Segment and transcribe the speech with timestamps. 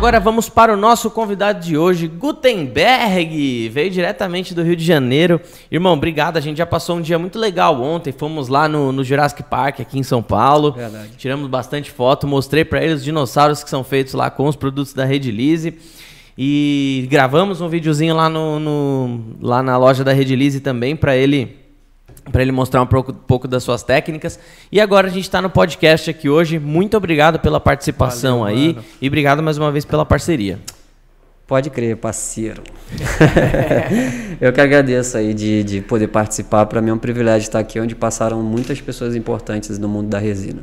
[0.00, 3.68] agora vamos para o nosso convidado de hoje, Gutenberg.
[3.68, 5.38] Veio diretamente do Rio de Janeiro.
[5.70, 6.38] Irmão, obrigado.
[6.38, 8.10] A gente já passou um dia muito legal ontem.
[8.10, 10.72] Fomos lá no, no Jurassic Park, aqui em São Paulo.
[10.72, 11.10] Verdade.
[11.18, 12.26] Tiramos bastante foto.
[12.26, 15.74] Mostrei para eles os dinossauros que são feitos lá com os produtos da Rede Lise.
[16.38, 21.14] E gravamos um videozinho lá, no, no- lá na loja da Rede Lise também para
[21.14, 21.56] ele
[22.30, 24.38] para ele mostrar um pouco, pouco das suas técnicas.
[24.70, 26.58] E agora a gente está no podcast aqui hoje.
[26.58, 28.84] Muito obrigado pela participação Valeu, aí mano.
[29.00, 30.58] e obrigado mais uma vez pela parceria.
[31.46, 32.62] Pode crer, parceiro.
[34.40, 36.66] eu que agradeço aí de, de poder participar.
[36.66, 40.18] Para mim é um privilégio estar aqui onde passaram muitas pessoas importantes no mundo da
[40.18, 40.62] resina.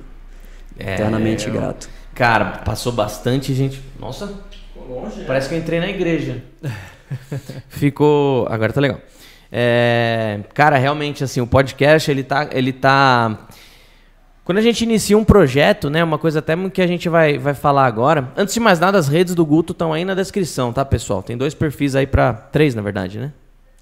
[0.80, 1.90] É, Eternamente eu- grato.
[2.16, 3.82] Cara, passou bastante gente.
[4.00, 4.34] Nossa,
[5.28, 6.42] parece que eu entrei na igreja.
[7.70, 8.48] Ficou.
[8.50, 9.00] Agora tá legal.
[9.52, 12.50] É, Cara, realmente, assim, o podcast, ele tá.
[12.52, 13.48] Ele tá.
[14.44, 16.03] Quando a gente inicia um projeto, né?
[16.03, 18.31] Uma coisa até que a gente vai, vai falar agora.
[18.36, 21.22] Antes de mais nada, as redes do Guto estão aí na descrição, tá, pessoal?
[21.22, 22.34] Tem dois perfis aí pra.
[22.34, 23.34] Três, na verdade, né?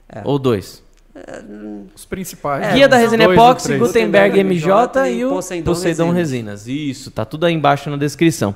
[0.09, 0.21] É.
[0.23, 0.83] Ou dois.
[1.95, 2.73] Os principais.
[2.73, 3.77] Guia da Resina Epoxy.
[3.77, 6.65] Gutenberg Gutenberg MJ e e o Poseidon Poseidon Resinas.
[6.65, 6.67] Resinas.
[6.67, 8.53] Isso, tá tudo aí embaixo na descrição.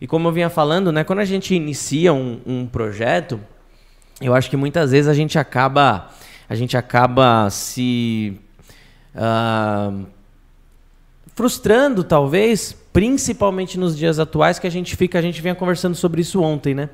[0.00, 3.40] E como eu vinha falando, né, quando a gente inicia um, um projeto,
[4.20, 6.10] eu acho que muitas vezes a gente acaba,
[6.54, 8.38] a gente acaba se
[9.14, 9.92] ah,
[11.34, 16.20] frustrando, talvez, principalmente nos dias atuais, que a gente fica, a gente vinha conversando sobre
[16.20, 16.88] isso ontem, né?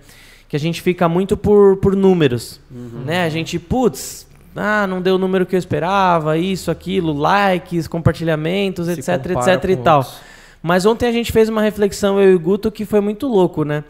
[0.48, 2.60] Que a gente fica muito por, por números,
[3.04, 3.24] né?
[3.24, 8.86] A gente, putz, ah, não deu o número que eu esperava, isso, aquilo, likes, compartilhamentos,
[8.86, 9.98] Se etc, etc e tal.
[9.98, 10.18] outros.
[10.62, 13.64] Mas ontem a gente fez uma reflexão, eu e o Guto, que foi muito louco,
[13.64, 13.84] né?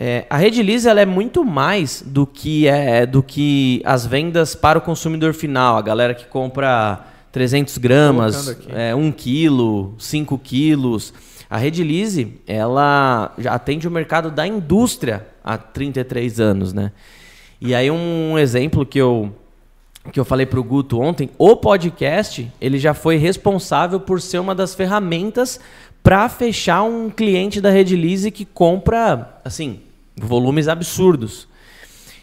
[0.00, 4.54] É, a Rede Lisa ela é muito mais do que é do que as vendas
[4.54, 11.12] para o consumidor final, a galera que compra 300 gramas, é, 1 quilo, 5 quilos.
[11.50, 16.92] A Rede Lise, ela já atende o mercado da indústria há 33 anos, né?
[17.60, 19.34] E aí um exemplo que eu
[20.12, 24.54] que eu falei pro Guto ontem, o podcast, ele já foi responsável por ser uma
[24.54, 25.60] das ferramentas
[26.02, 29.80] para fechar um cliente da Rede Lise que compra, assim,
[30.20, 31.48] volumes absurdos.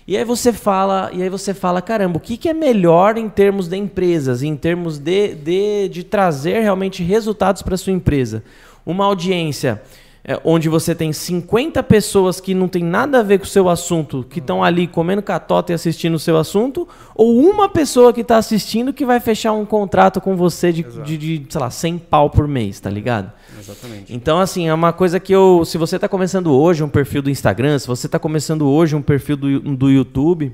[0.07, 3.28] E aí você fala, e aí você fala, caramba, o que, que é melhor em
[3.28, 8.44] termos de empresas, em termos de, de, de trazer realmente resultados para sua empresa?
[8.85, 9.81] Uma audiência
[10.28, 13.69] é, onde você tem 50 pessoas que não tem nada a ver com o seu
[13.69, 18.22] assunto, que estão ali comendo catota e assistindo o seu assunto, ou uma pessoa que
[18.22, 22.00] está assistindo que vai fechar um contrato com você de, de, de, sei lá, 100
[22.00, 23.31] pau por mês, tá ligado?
[23.59, 24.12] Exatamente.
[24.16, 25.63] Então, assim, é uma coisa que eu.
[25.63, 29.03] Se você está começando hoje um perfil do Instagram, se você está começando hoje um
[29.03, 30.52] perfil do, do YouTube,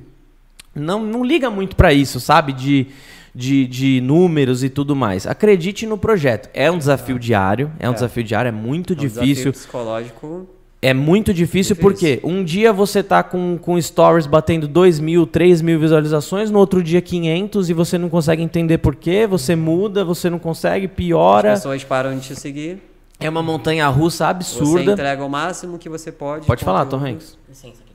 [0.75, 2.51] não, não liga muito para isso, sabe?
[2.51, 2.87] De,
[3.33, 5.25] de, de números e tudo mais.
[5.25, 6.49] Acredite no projeto.
[6.53, 9.25] É um desafio diário, é um desafio diário, é muito É um difícil.
[9.51, 10.47] desafio psicológico.
[10.83, 11.75] É muito difícil Difícil.
[11.75, 16.57] porque um dia você tá com, com stories batendo 2 mil, 3 mil visualizações, no
[16.57, 20.87] outro dia 500 e você não consegue entender por quê, você muda, você não consegue,
[20.87, 21.53] piora.
[21.53, 22.79] As pessoas param de te seguir.
[23.19, 24.93] É uma montanha russa Você absurda.
[24.93, 26.47] entrega o máximo que você pode.
[26.47, 26.97] Pode falar, Tom.
[26.97, 27.37] Hanks.
[27.47, 27.90] Licença eu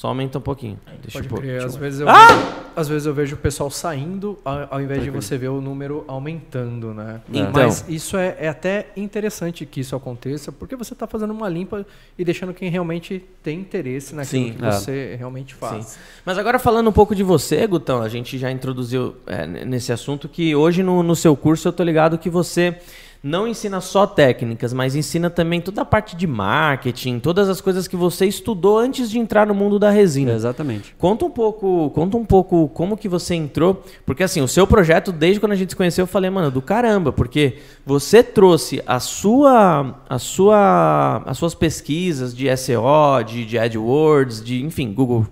[0.00, 0.08] só.
[0.08, 0.78] Aumenta um pouquinho.
[1.02, 1.40] Deixa eu Pode pôr.
[1.40, 1.50] crer.
[1.52, 2.26] deixa Às eu- vezes, eu Ah!
[2.26, 2.46] vejo,
[2.76, 6.04] às vezes eu vejo o pessoal saindo ao, ao invés de você ver o número
[6.08, 7.20] aumentando, né?
[7.32, 7.50] Então.
[7.52, 11.84] Mas isso é, é até interessante que isso aconteça, porque você está fazendo uma limpa
[12.18, 14.52] e deixando quem realmente tem interesse naquilo Sim.
[14.54, 14.70] que É.
[14.72, 15.84] você realmente faz.
[15.86, 15.98] Sim.
[16.24, 19.92] Mas agora falando um pouco de você, Gutão, a gente já introduziu é, n- nesse
[19.92, 22.78] assunto que hoje no, no seu curso eu tô ligado que você
[23.22, 27.86] não ensina só técnicas, mas ensina também toda a parte de marketing, todas as coisas
[27.86, 30.32] que você estudou antes de entrar no mundo da resina.
[30.32, 30.94] Exatamente.
[30.96, 35.12] Conta um pouco, conta um pouco como que você entrou, porque assim, o seu projeto,
[35.12, 38.98] desde quando a gente se conheceu, eu falei, mano, do caramba, porque você trouxe a
[38.98, 45.26] sua, a sua, as suas pesquisas de SEO, de, de AdWords, de, enfim, Google,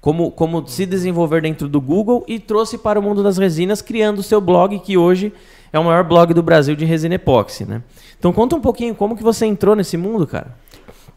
[0.00, 4.20] como, como se desenvolver dentro do Google e trouxe para o mundo das resinas, criando
[4.20, 5.34] o seu blog, que hoje
[5.72, 7.82] é o maior blog do Brasil de resina epóxi, né?
[8.18, 10.56] Então conta um pouquinho como que você entrou nesse mundo, cara.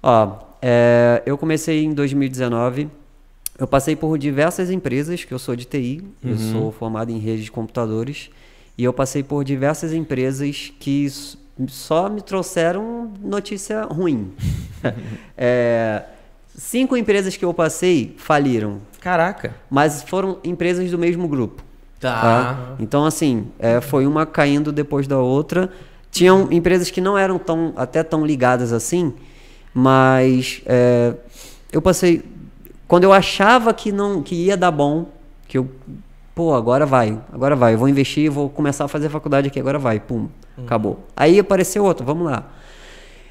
[0.02, 2.90] Ó, é, eu comecei em 2019.
[3.58, 7.44] Eu passei por diversas empresas, que eu sou de TI, eu sou formado em rede
[7.44, 8.30] de computadores,
[8.78, 11.06] e eu passei por diversas empresas que
[11.68, 14.32] só me trouxeram notícia ruim.
[15.38, 16.04] É,
[16.56, 19.54] cinco empresas que eu passei faliram, Caraca.
[19.70, 21.62] mas foram empresas do mesmo grupo.
[22.00, 22.22] Tá.
[22.22, 22.76] tá?
[22.80, 25.70] Então, assim, é, foi uma caindo depois da outra.
[26.12, 29.14] Tinham empresas que não eram tão, até tão ligadas assim,
[29.74, 31.14] mas é,
[31.72, 32.24] eu passei.
[32.88, 35.08] Quando eu achava que não que ia dar bom,
[35.48, 35.70] que eu.
[36.34, 37.74] Pô, agora vai, agora vai.
[37.74, 40.00] Eu vou investir, vou começar a fazer faculdade aqui, agora vai.
[40.00, 41.06] Pum, acabou.
[41.16, 42.46] Aí apareceu outro, vamos lá.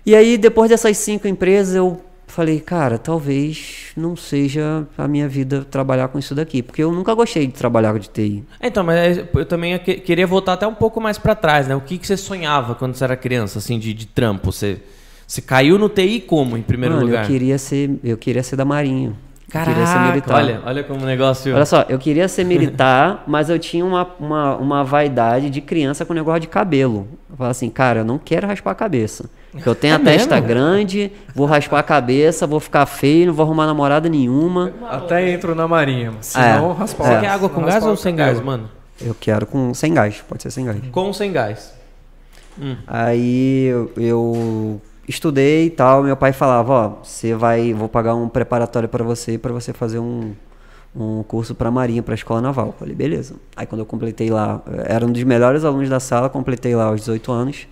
[0.04, 5.64] E aí, depois dessas cinco empresas, eu falei, cara, talvez não seja a minha vida
[5.68, 8.44] trabalhar com isso daqui, porque eu nunca gostei de trabalhar de TI.
[8.62, 11.74] Então, mas eu também que- queria voltar até um pouco mais pra trás, né?
[11.74, 14.52] O que, que você sonhava quando você era criança, assim, de, de trampo?
[14.52, 14.78] Você,
[15.26, 17.24] você caiu no TI como, em primeiro Mano, lugar?
[17.24, 19.08] eu queria ser, eu queria ser da Marinha.
[19.08, 20.34] Eu queria ser Caraca, militar.
[20.34, 21.54] olha, olha como o negócio...
[21.54, 26.04] Olha só, eu queria ser militar, mas eu tinha uma, uma, uma vaidade de criança
[26.04, 27.08] com negócio de cabelo.
[27.30, 29.30] Eu falava assim, cara, eu não quero raspar a cabeça.
[29.50, 30.48] Porque eu tenho É a testa mesmo?
[30.48, 34.72] grande, vou raspar a cabeça, vou ficar feio, não vou arrumar namorada nenhuma.
[34.90, 36.58] Até entro na marinha, se É.
[36.58, 37.20] não, raspar Você É.
[37.20, 38.68] quer água com gás ou sem gás, mano?
[39.00, 40.76] Eu quero com sem gás, pode ser sem gás.
[40.92, 41.72] Com ou sem gás?
[42.86, 48.28] Aí eu, eu estudei e tal, meu pai falava, ó, você vai, vou pagar um
[48.28, 50.32] preparatório para você para você fazer um,
[50.94, 52.74] um curso para marinha, para escola naval.
[52.78, 53.34] Falei, beleza.
[53.56, 57.00] Aí quando eu completei lá, era um dos melhores alunos da sala, completei lá aos
[57.00, 57.66] 18 anos.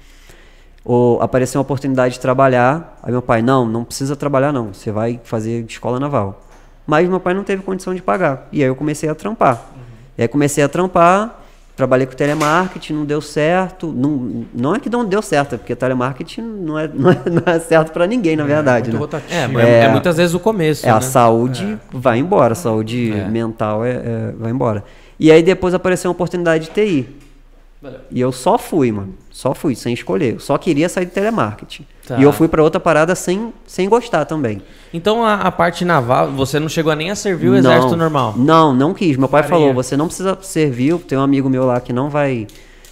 [0.88, 2.96] O, apareceu uma oportunidade de trabalhar.
[3.02, 6.42] Aí meu pai, não, não precisa trabalhar não, você vai fazer escola naval.
[6.86, 8.46] Mas meu pai não teve condição de pagar.
[8.52, 9.60] E aí eu comecei a trampar.
[10.16, 11.40] E aí comecei a trampar,
[11.76, 13.88] trabalhei com telemarketing, não deu certo.
[13.88, 17.42] Não, não é que não deu certo, é porque telemarketing não é, não é, não
[17.52, 18.90] é certo para ninguém, na verdade.
[18.90, 19.00] Muito né?
[19.00, 19.34] rotativo.
[19.34, 19.88] É, mas é, É.
[19.88, 20.96] muitas vezes o começo, É, né?
[20.96, 23.26] a saúde vai embora, a saúde É.
[23.28, 24.84] mental é, é- vai embora.
[25.18, 27.08] E aí depois apareceu uma oportunidade de TI.
[28.10, 29.14] E eu só fui, mano.
[29.30, 30.34] Só fui, sem escolher.
[30.34, 31.86] Eu só queria sair do telemarketing.
[32.06, 32.16] Tá.
[32.18, 34.62] E eu fui para outra parada sem, sem gostar também.
[34.92, 38.34] Então a, a parte naval, você não chegou nem a servir o Não, exército normal?
[38.36, 39.16] Não, não quis.
[39.16, 39.58] Meu pai Marinha.
[39.60, 40.96] falou: você não precisa servir.
[41.00, 42.46] Tem um amigo meu lá que não vai,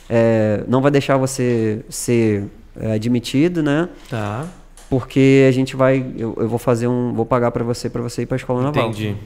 [0.08, 2.44] é, não vai deixar você ser
[2.78, 3.88] é, admitido, né?
[4.10, 4.46] Tá,
[4.90, 8.22] Porque a gente vai, eu, eu vou fazer um, vou pagar para você para você
[8.22, 8.88] ir para escola naval.
[8.90, 9.16] entendi.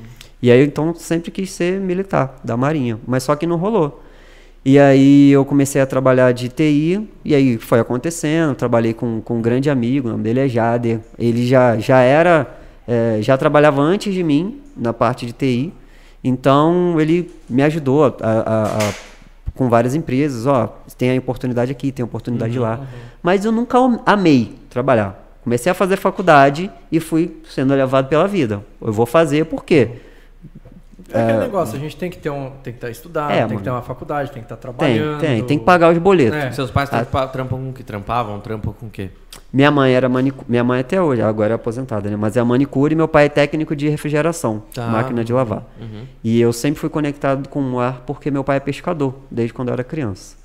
[0.40, 4.02] E aí então sempre quis ser militar da Marinha, mas só que não rolou.
[4.64, 9.38] E aí eu comecei a trabalhar de TI, e aí foi acontecendo, trabalhei com, com
[9.38, 11.00] um grande amigo, o nome dele é Jader.
[11.19, 12.46] Ele já, já era,
[12.87, 15.72] eh, já trabalhava antes de mim na parte de TI,
[16.22, 18.93] então ele me ajudou a- a- a-
[19.55, 22.81] com várias empresas, ó, tem a oportunidade aqui, tem a oportunidade lá.
[23.22, 25.25] Mas eu nunca am- amei trabalhar.
[25.43, 28.62] Comecei a fazer faculdade e fui sendo levado pela vida.
[28.82, 29.88] Eu vou fazer por quê?
[31.12, 33.43] É aquele negócio, a gente tem que ter um, tem que estar estudando, É, tem
[33.46, 33.56] mano.
[33.58, 35.20] que ter uma faculdade, tem que estar Tem, trabalhando.
[35.20, 35.43] tem.
[35.44, 36.37] Tem que pagar os boletos.
[36.38, 36.50] É.
[36.52, 36.99] Seus pais Ah.
[37.05, 37.82] trampa- trampam com o que?
[37.82, 38.38] Trampavam?
[38.40, 39.08] Trampam com o quê?
[39.52, 40.44] Minha mãe era manicure.
[40.49, 42.16] Minha mãe até hoje, agora é aposentada, né?
[42.16, 44.87] Mas é manicure e meu pai é técnico de refrigeração, Tá.
[44.88, 45.62] máquina de lavar.
[45.81, 46.05] Uhum.
[46.22, 49.69] E eu sempre fui conectado com o ar porque meu pai é pescador, desde quando
[49.69, 50.37] eu era criança.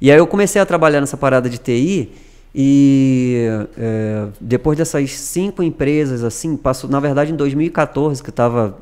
[0.00, 2.10] E aí eu comecei a trabalhar nessa parada de TI
[2.54, 3.46] e
[3.78, 8.76] é, depois dessas cinco empresas, assim, passou, na verdade em 2014, que eu tava,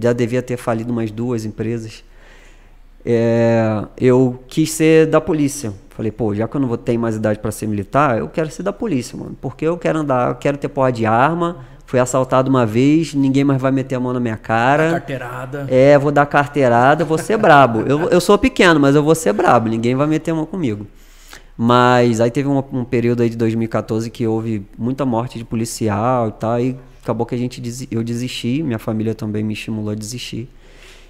[0.00, 2.04] já devia ter falido umas duas empresas,
[3.04, 5.72] é, eu quis ser da polícia.
[5.90, 8.50] Falei, pô, já que eu não vou ter mais idade para ser militar, eu quero
[8.52, 9.36] ser da polícia, mano.
[9.40, 11.56] Porque eu quero andar, eu quero ter porra de arma.
[11.86, 14.90] Fui assaltado uma vez, ninguém mais vai meter a mão na minha cara.
[14.92, 15.66] Carteirada.
[15.68, 17.80] É, vou dar carteirada, vou ser brabo.
[17.80, 20.86] Eu, eu sou pequeno, mas eu vou ser brabo, ninguém vai meter a mão comigo.
[21.60, 26.28] Mas aí teve um, um período aí de 2014 que houve muita morte de policial
[26.28, 27.60] e tal, e acabou que a gente
[27.90, 30.48] eu desisti, minha família também me estimulou a desistir.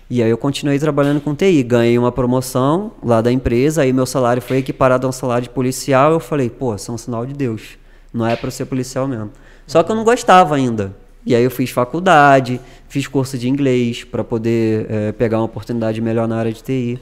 [0.09, 4.07] E aí eu continuei trabalhando com TI, ganhei uma promoção lá da empresa, aí meu
[4.07, 7.27] salário foi equiparado a um salário de policial, eu falei, pô, isso é um sinal
[7.27, 7.77] de Deus,
[8.11, 9.31] não é para ser policial mesmo.
[9.67, 10.97] Só que eu não gostava ainda.
[11.27, 12.59] E aí eu fiz faculdade,
[12.89, 16.99] fiz curso de inglês para poder eh, pegar uma oportunidade melhor na área de TI.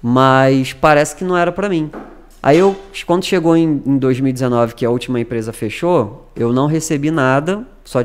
[0.00, 1.90] Mas parece que não era para mim.
[2.42, 2.76] Aí eu,
[3.06, 8.02] quando chegou em, em 2019, que a última empresa fechou, eu não recebi nada, só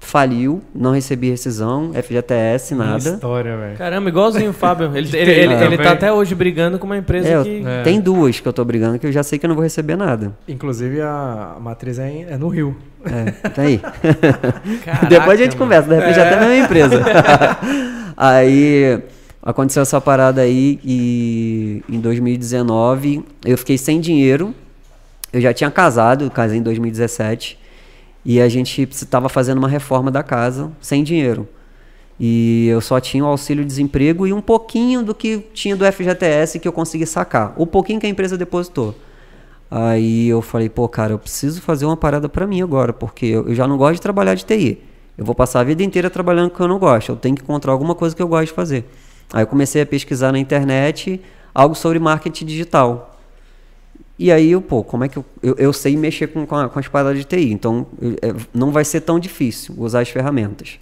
[0.00, 3.10] faliu, não recebi rescisão, FGTS, nada.
[3.10, 3.76] História, velho.
[3.76, 4.90] Caramba, igualzinho o Fábio.
[4.96, 7.62] Ele, ele, ele, ele tá até hoje brigando com uma empresa É, eu- que.
[7.66, 7.82] É.
[7.82, 9.96] Tem duas que eu tô brigando que eu já sei que eu não vou receber
[9.96, 10.32] nada.
[10.48, 12.76] Inclusive a a matriz é, em- é no Rio.
[13.04, 13.78] É, tá aí.
[14.84, 15.58] Caraca, Depois a gente mano.
[15.58, 17.04] conversa, de repente já tá na mesma empresa.
[18.16, 19.00] aí
[19.46, 24.52] aconteceu essa parada aí e em 2019 eu fiquei sem dinheiro.
[25.32, 27.56] Eu já tinha casado, casei em 2017.
[28.24, 31.48] E a gente estava fazendo uma reforma da casa sem dinheiro.
[32.18, 36.66] E eu só tinha o auxílio-desemprego e um pouquinho do que tinha do FGTS que
[36.66, 37.54] eu consegui sacar.
[37.56, 38.96] O pouquinho que a empresa depositou.
[39.70, 43.48] Aí eu falei, pô, cara, eu preciso fazer uma parada pra mim agora, porque eu,
[43.48, 44.80] eu já não gosto de trabalhar de TI.
[45.16, 47.12] Eu vou passar a vida inteira trabalhando com o que eu não gosto.
[47.12, 48.84] Eu tenho que encontrar alguma coisa que eu gosto de fazer.
[49.32, 51.20] Aí eu comecei a pesquisar na internet
[51.54, 53.18] algo sobre marketing digital.
[54.18, 56.78] E aí, pô, como é que eu, eu, eu sei mexer com, com, a- com
[56.78, 60.78] as paradas de TI, então eu- é, não vai ser tão difícil usar as ferramentas.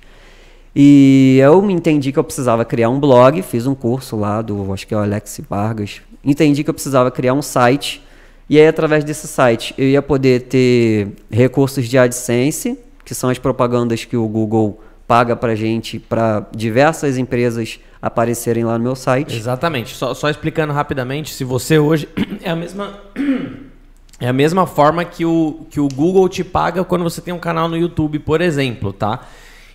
[0.76, 4.86] E eu entendi que eu precisava criar um blog, fiz um curso lá do, acho
[4.86, 6.00] que é o Alex Vargas.
[6.24, 8.02] Entendi que eu precisava criar um site
[8.48, 13.38] E aí, através desse site, eu ia poder ter recursos de AdSense, que são as
[13.38, 14.80] propagandas que o Google
[15.14, 19.36] paga pra gente para diversas empresas aparecerem lá no meu site.
[19.36, 19.94] Exatamente.
[19.94, 22.08] Só, só explicando rapidamente, se você hoje
[22.42, 22.98] é a mesma
[24.18, 27.38] é a mesma forma que o, que o Google te paga quando você tem um
[27.38, 29.20] canal no YouTube, por exemplo, tá?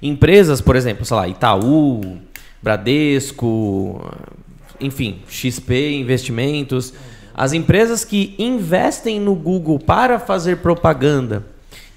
[0.02, 2.18] Empresas, por exemplo, sei lá, Itaú,
[2.62, 4.12] Bradesco,
[4.78, 6.94] enfim, XP Investimentos,
[7.34, 11.46] as empresas que investem no Google para fazer propaganda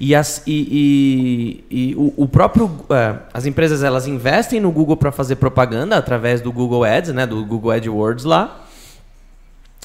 [0.05, 4.97] e as, e, e, e o, o, próprio é, as empresas elas investem no Google
[4.97, 8.67] para fazer propaganda através do Google Ads, né, do Google AdWords lá.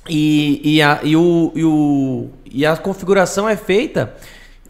[0.10, 4.16] E, e, a, e, o, e, o, e a configuração é feita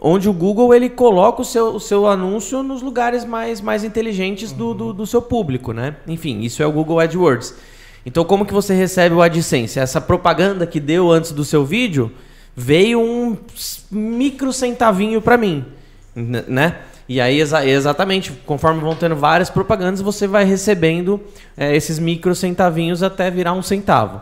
[0.01, 4.51] onde o Google ele coloca o seu, o seu anúncio nos lugares mais, mais inteligentes
[4.51, 5.96] do, do, do seu público, né?
[6.10, 7.56] Enfim, isso é o Google AdWords.
[8.06, 9.80] Então, como que você recebe o AdSense?
[9.80, 12.12] Essa propaganda que deu antes do seu vídeo
[12.60, 13.38] veio um
[13.92, 15.64] micro centavinho para mim,
[16.16, 16.80] né?
[17.08, 21.22] E aí, exa exatamente, conforme vão tendo várias propagandas, você vai recebendo
[21.56, 24.22] é, esses micro centavinhos até virar um centavo.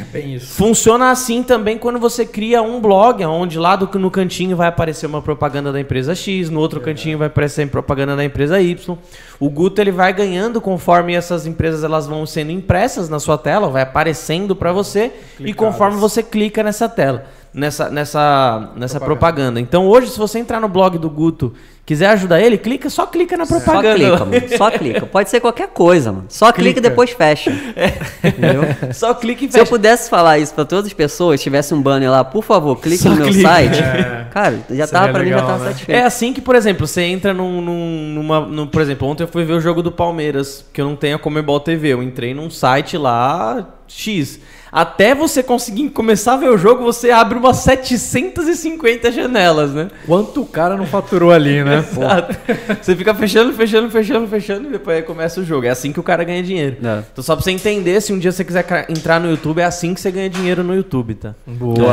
[0.00, 0.54] É bem isso.
[0.56, 5.06] Funciona assim também quando você cria um blog, onde lá do, no cantinho vai aparecer
[5.06, 6.82] uma propaganda da empresa X, no outro é.
[6.82, 8.96] cantinho vai aparecer propaganda da empresa Y.
[9.38, 13.68] O Guto ele vai ganhando conforme essas empresas elas vão sendo impressas na sua tela,
[13.68, 15.50] vai aparecendo para você Clicadas.
[15.50, 19.06] e conforme você clica nessa tela nessa, nessa, nessa propaganda.
[19.06, 19.60] propaganda.
[19.60, 21.54] Então hoje, se você entrar no blog do Guto,
[21.86, 23.88] quiser ajudar ele, clica, só clica na propaganda.
[23.88, 24.58] Só clica, mano.
[24.58, 25.06] Só clica.
[25.06, 26.26] Pode ser qualquer coisa, mano.
[26.28, 27.52] Só clica, clica e depois fecha.
[27.76, 28.28] É.
[28.28, 28.62] Entendeu?
[28.94, 29.58] Só clica e fecha.
[29.58, 32.76] Se eu pudesse falar isso para todas as pessoas, tivesse um banner lá, por favor,
[32.80, 33.48] clique só no meu clica.
[33.48, 33.78] site.
[33.78, 34.26] É.
[34.32, 35.70] Cara, já tava para mim já tava né?
[35.70, 35.98] satisfeito.
[35.98, 39.28] É assim que, por exemplo, você entra num, num, numa, num, por exemplo, ontem eu
[39.28, 42.32] fui ver o jogo do Palmeiras, que eu não tenho a Comebol TV, eu entrei
[42.32, 44.40] num site lá X.
[44.70, 49.88] Até você conseguir começar a ver o jogo, você abre umas 750 janelas, né?
[50.06, 51.78] Quanto o cara não faturou ali, né?
[51.90, 52.36] Exato.
[52.82, 55.66] Você fica fechando, fechando, fechando, fechando e depois começa o jogo.
[55.66, 56.76] É assim que o cara ganha dinheiro.
[56.84, 57.02] É.
[57.12, 59.94] Então só pra você entender, se um dia você quiser entrar no YouTube, é assim
[59.94, 61.34] que você ganha dinheiro no YouTube, tá?
[61.46, 61.90] Boa, então,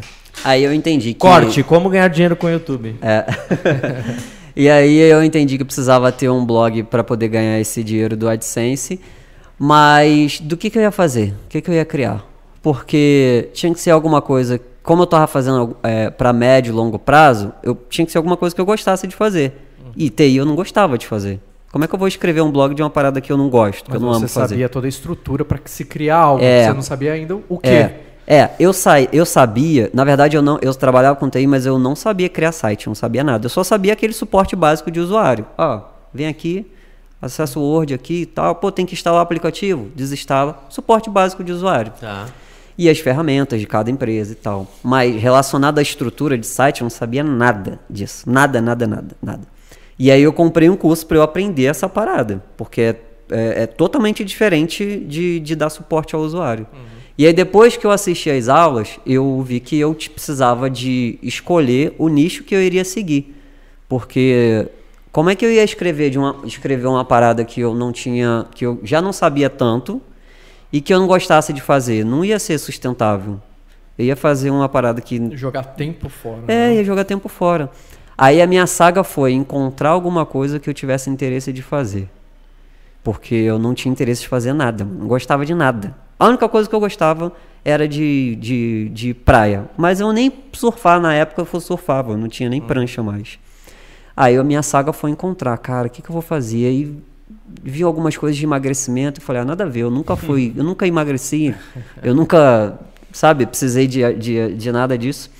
[0.44, 1.20] Aí eu entendi que...
[1.20, 2.96] Corte, como ganhar dinheiro com o YouTube.
[3.00, 3.24] É.
[4.54, 8.28] e aí eu entendi que precisava ter um blog para poder ganhar esse dinheiro do
[8.28, 9.00] AdSense.
[9.58, 11.34] Mas do que, que eu ia fazer?
[11.46, 12.24] O que, que eu ia criar?
[12.62, 14.60] Porque tinha que ser alguma coisa.
[14.82, 18.36] Como eu estava fazendo é, para médio e longo prazo, eu tinha que ser alguma
[18.36, 19.52] coisa que eu gostasse de fazer.
[19.96, 21.40] E TI eu não gostava de fazer.
[21.72, 23.84] Como é que eu vou escrever um blog de uma parada que eu não gosto,
[23.84, 24.48] que Mas eu não amo fazer?
[24.48, 27.58] Você sabia toda a estrutura para se criar algo, é, você não sabia ainda o
[27.58, 27.68] quê?
[27.68, 31.66] É, é, eu, sa eu sabia, na verdade eu não, eu trabalhava com TI, mas
[31.66, 33.46] eu não sabia criar site, não sabia nada.
[33.46, 35.46] Eu só sabia aquele suporte básico de usuário.
[35.56, 35.80] Ó,
[36.12, 36.66] vem aqui,
[37.20, 38.54] acesso Word aqui e tal.
[38.54, 39.90] Pô, tem que instalar o aplicativo?
[39.94, 40.64] Desinstala.
[40.68, 41.92] Suporte básico de usuário.
[42.00, 42.26] Tá.
[42.78, 44.66] E as ferramentas de cada empresa e tal.
[44.82, 48.28] Mas relacionado à estrutura de site, eu não sabia nada disso.
[48.28, 49.42] Nada, nada, nada, nada.
[49.98, 52.42] E aí eu comprei um curso para eu aprender essa parada.
[52.56, 52.96] Porque é,
[53.30, 56.66] é, é totalmente diferente de, de, dar suporte ao usuário.
[56.72, 56.96] Uhum.
[57.16, 61.94] E aí depois que eu assisti às aulas, eu vi que eu precisava de escolher
[61.98, 63.34] o nicho que eu iria seguir.
[63.88, 64.68] Porque
[65.16, 68.44] como é que eu ia escrever de uma escrever uma parada que eu não tinha,
[68.54, 69.98] que eu já não sabia tanto
[70.70, 72.04] e que eu não gostasse de fazer?
[72.04, 73.40] Não ia ser sustentável.
[73.96, 76.42] Eu ia fazer uma parada que jogar tempo fora.
[76.48, 76.74] É, né?
[76.74, 77.70] ia jogar tempo fora.
[78.18, 82.10] Aí a minha saga foi encontrar alguma coisa que eu tivesse interesse de fazer.
[83.02, 85.96] Porque eu não tinha interesse de fazer nada, não gostava de nada.
[86.18, 87.32] A única coisa que eu gostava
[87.64, 89.64] era de, de, de praia.
[89.78, 92.66] Mas eu nem surfar na época eu surfava, não tinha nem hum.
[92.66, 93.38] prancha mais.
[94.16, 96.66] Aí a minha saga foi encontrar, cara, o que, que eu vou fazer?
[96.66, 96.96] Aí
[97.62, 100.64] vi algumas coisas de emagrecimento e falei, ah, nada a ver, eu nunca fui, eu
[100.64, 101.54] nunca emagreci,
[102.02, 102.78] eu nunca,
[103.12, 105.30] sabe, precisei de, de, de nada disso.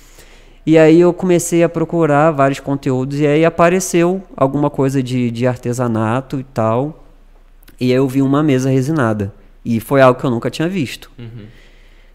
[0.65, 5.47] E aí eu comecei a procurar vários conteúdos e aí apareceu alguma coisa de, de
[5.47, 7.05] artesanato e tal.
[7.79, 9.33] E aí eu vi uma mesa resinada.
[9.63, 11.09] E foi algo que eu nunca tinha visto.
[11.17, 11.45] Uhum.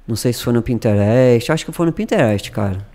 [0.07, 2.87] Não sei se foi no Pinterest, acho que foi no Pinterest, cara.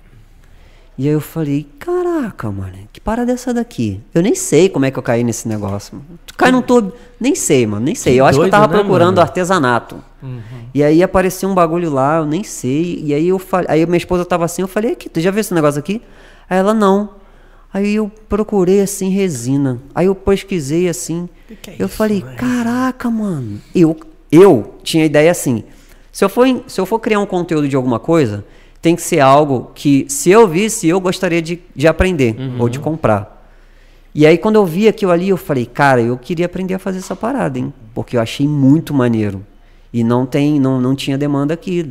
[0.98, 4.02] E aí eu falei, caraca, mano, que parada é essa daqui?
[4.16, 5.96] Eu nem sei como é que eu caí nesse negócio.
[5.96, 6.20] Mano.
[6.26, 6.92] Tu cai num tubo.
[7.20, 8.14] Nem sei, mano, nem sei.
[8.14, 9.22] Que eu acho que eu tava né, procurando mano?
[9.22, 10.04] artesanato.
[10.24, 10.40] Uhum.
[10.74, 13.00] E aí apareceu um bagulho lá, eu nem sei.
[13.04, 15.42] E aí eu falei, aí minha esposa tava assim, eu falei, aqui, tu já viu
[15.42, 16.02] esse negócio aqui?
[16.50, 17.12] Aí ela, não.
[17.72, 19.80] Aí eu procurei assim, resina.
[19.94, 21.30] Aí eu pesquisei assim.
[21.48, 23.62] Que que é eu isso, falei, caraca, mano.
[23.76, 23.96] Eu,
[24.32, 25.64] eu tinha ideia assim.
[26.12, 28.44] Se eu, for, se eu for criar um conteúdo de alguma coisa,
[28.82, 32.62] tem que ser algo que, se eu visse, eu gostaria de, de aprender uhum.
[32.62, 33.38] ou de comprar.
[34.14, 37.00] E aí, quando eu vi aquilo ali, eu falei, cara, eu queria aprender a fazer
[37.00, 37.72] essa parada, hein?
[37.94, 39.46] Porque eu achei muito maneiro.
[39.94, 41.86] E não tem, não, não tinha demanda aqui.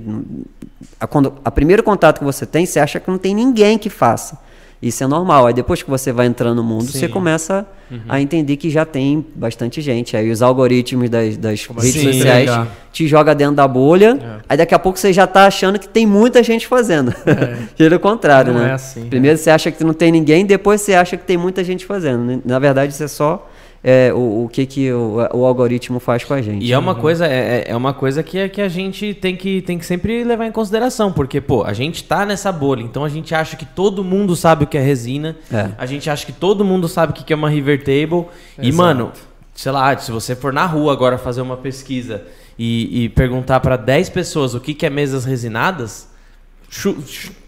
[0.99, 3.89] A, quando, a primeiro contato que você tem, você acha que não tem ninguém que
[3.89, 4.39] faça.
[4.81, 5.47] Isso é normal.
[5.47, 6.99] Aí depois que você vai entrando no mundo, Sim.
[6.99, 7.67] você começa
[8.09, 10.17] a entender que já tem bastante gente.
[10.17, 12.13] Aí os algoritmos das, das redes Sim.
[12.13, 12.69] sociais Pegar.
[12.93, 14.19] te joga dentro da bolha.
[14.21, 14.41] É.
[14.49, 17.15] Aí daqui a pouco você já está achando que tem muita gente fazendo.
[17.77, 18.71] Pelo contrário, Não né?
[18.71, 19.07] é assim?
[19.09, 22.43] Primeiro você acha que não tem ninguém, depois você acha que tem muita gente fazendo.
[22.45, 23.49] Na verdade, isso é só
[23.89, 26.65] é, o, o que, que o, o algoritmo faz com a gente.
[26.67, 29.63] E é uma coisa, é, é- é uma coisa que, que a gente tem que,
[29.63, 33.09] tem que sempre levar em consideração, porque, pô, a gente tá nessa bolha, então a
[33.09, 35.71] gente acha que todo mundo sabe o que é resina, É.
[35.79, 38.27] a gente acha que todo mundo sabe o que é uma river table,
[38.59, 38.77] e, Exato.
[38.77, 39.13] mano,
[39.55, 42.25] sei lá, se você for na rua agora fazer uma pesquisa
[42.59, 46.09] e, e perguntar pra 10 pessoas o que que é mesas resinadas,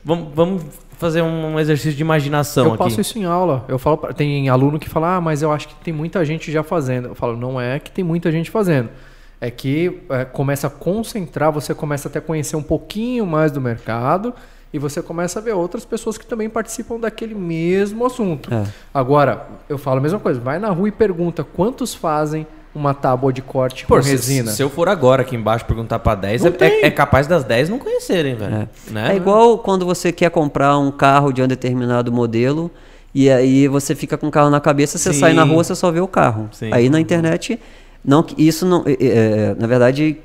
[0.05, 0.63] vamos, vamos
[0.99, 2.83] fazer um exercício de imaginação eu aqui.
[2.85, 3.65] passo isso em aula.
[3.69, 6.51] Eu falo, pra- tem aluno que fala, ah, mas eu acho que tem muita gente
[6.51, 7.09] já fazendo.
[7.09, 8.89] Eu falo, não é que tem muita gente fazendo.
[9.41, 13.61] É que é, começa a concentrar, você começa até a conhecer um pouquinho mais do
[13.61, 14.35] mercado
[14.73, 18.53] e você começa a ver outras pessoas que também participam daquele mesmo assunto.
[18.53, 18.65] É.
[18.93, 22.47] Agora, eu falo a mesma coisa, vai na rua e pergunta quantos fazem
[22.79, 24.51] uma tábua de corte Pô, com se, resina.
[24.53, 27.45] se eu for agora aqui embaixo perguntar pra 10, Não é, é- é capaz das
[27.45, 28.69] 10 não conhecerem, velho.
[28.91, 29.13] Né?
[29.13, 32.71] É igual quando você quer comprar um carro de um determinado modelo
[33.15, 35.21] e aí você fica com o carro na cabeça, você Sim.
[35.21, 36.49] sai na rua, você só vê o carro.
[36.53, 36.71] Sim.
[36.73, 37.59] Aí na internet,
[38.05, 40.17] não, isso não, é, é, na verdade,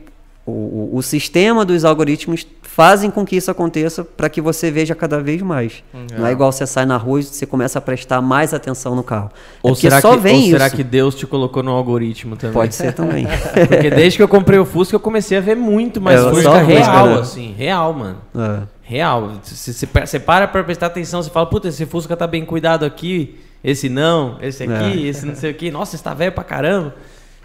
[0.46, 5.22] o, o- sistema dos algoritmos fazem com que isso aconteça para que você veja cada
[5.22, 5.84] vez mais.
[6.18, 9.04] Não é igual você sai na rua e você começa a prestar mais atenção no
[9.04, 9.30] carro.
[9.34, 12.54] É Ou, porque será, que, ou será que Deus te colocou no algoritmo também?
[12.54, 13.28] Pode ser também.
[13.70, 16.58] Porque desde que eu comprei o Fusca, eu comecei a ver muito mais É, Fusca
[16.64, 17.20] real, né?
[17.20, 17.54] assim.
[17.58, 18.18] Real, mano.
[18.36, 18.62] É.
[18.82, 19.34] Real.
[19.44, 23.88] Você, para pra prestar atenção, você fala, puta, esse Fusca tá bem cuidado aqui, esse
[23.88, 25.70] não, esse aqui, esse não sei o que.
[25.72, 26.96] Nossa, esse tá velho pra caramba.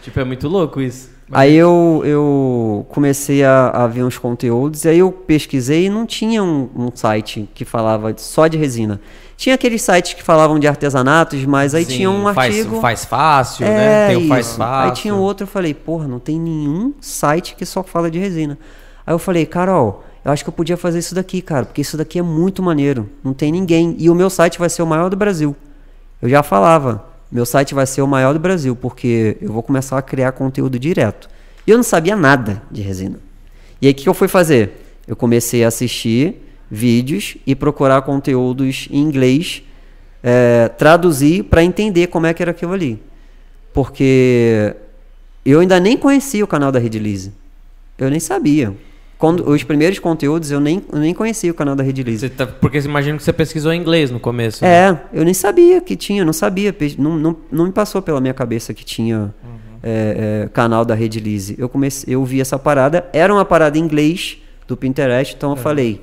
[0.03, 1.11] Tipo, é muito louco isso.
[1.31, 6.07] Aí eu, eu comecei a, a ver uns conteúdos, e aí eu pesquisei e não
[6.07, 9.01] tinha um, um site que falava só de resina.
[9.37, 12.81] Tinha aqueles sites que falavam de artesanatos, mas aí Sim, tinha um faz, artigo.
[12.81, 14.09] Faz fácil, é, né?
[14.09, 14.91] Tem o faz fácil.
[14.91, 18.59] Aí tinha outro, eu falei, porra, não tem nenhum site que só fala de resina.
[19.07, 21.97] Aí eu falei, Carol, eu acho que eu podia fazer isso daqui, cara, porque isso
[21.97, 23.09] daqui é muito maneiro.
[23.23, 23.95] Não tem ninguém.
[23.99, 25.55] E o meu site vai ser o maior do Brasil.
[26.21, 29.99] Eu já falava, meu site vai ser o maior do Brasil, porque eu vou começar
[29.99, 31.29] a criar conteúdo direto.
[31.67, 33.19] E eu não sabia nada de resina.
[33.81, 34.85] E aí o que eu fui fazer?
[35.07, 39.63] Eu comecei a assistir vídeos e procurar conteúdos em inglês,
[40.23, 43.01] eh, traduzir para entender como é que era aquilo ali.
[43.73, 44.75] Porque
[45.45, 47.33] eu ainda nem conhecia o canal da Redilize.
[47.99, 48.75] Eu nem sabia.
[49.19, 52.21] Quando, os primeiros conteúdos eu nem, eu nem conhecia o canal da Redilize.
[52.21, 54.65] Você tá- porque você imagina que você pesquisou em inglês no começo.
[54.65, 54.71] né?
[54.91, 58.33] É, eu nem sabia que tinha, não sabia, não, não, não me passou pela minha
[58.35, 59.35] cabeça que tinha
[59.83, 61.57] é, é, canal da Rede Lise.
[61.59, 65.57] Eu comecei, eu vi essa parada, era uma parada em inglês do Pinterest, então eu
[65.57, 66.01] falei,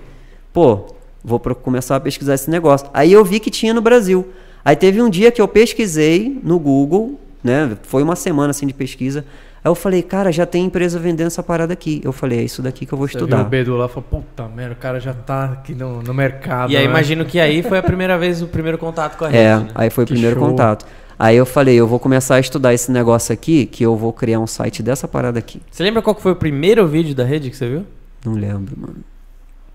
[0.52, 0.86] pô,
[1.24, 2.90] vou começar a pesquisar esse negócio.
[2.94, 4.28] Aí eu vi que tinha no Brasil.
[4.64, 7.78] Aí teve um dia que eu pesquisei no Google, né?
[7.84, 9.24] Foi uma semana assim de pesquisa.
[9.66, 12.00] Aí eu falei, cara, já tem empresa vendendo essa parada aqui.
[12.04, 13.42] Eu falei, é isso daqui que eu vou Você viu estudar.
[13.42, 16.72] o Bedu lá falou, puta merda, o cara já tá aqui no, no mercado.
[16.72, 16.90] E aí né?
[16.92, 19.40] imagino que aí foi a primeira vez, o primeiro contato com a rede.
[19.44, 19.68] É, né?
[19.74, 20.48] aí foi o Que primeiro show.
[20.50, 20.86] contato.
[21.18, 24.40] Aí eu falei, eu vou começar a estudar esse negócio aqui, que eu vou criar
[24.40, 25.60] um site dessa parada aqui.
[25.72, 27.86] Você lembra qual que foi o primeiro vídeo da rede que você viu?
[28.24, 28.98] Não lembro, mano.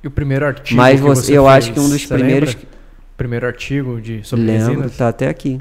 [0.05, 2.15] E o primeiro artigo Mas que você- você eu fez, acho que um dos você
[2.15, 2.69] primeiros lembra?
[3.17, 4.97] Primeiro artigo de, sobre lembro, resinas?
[4.97, 5.61] tá até aqui.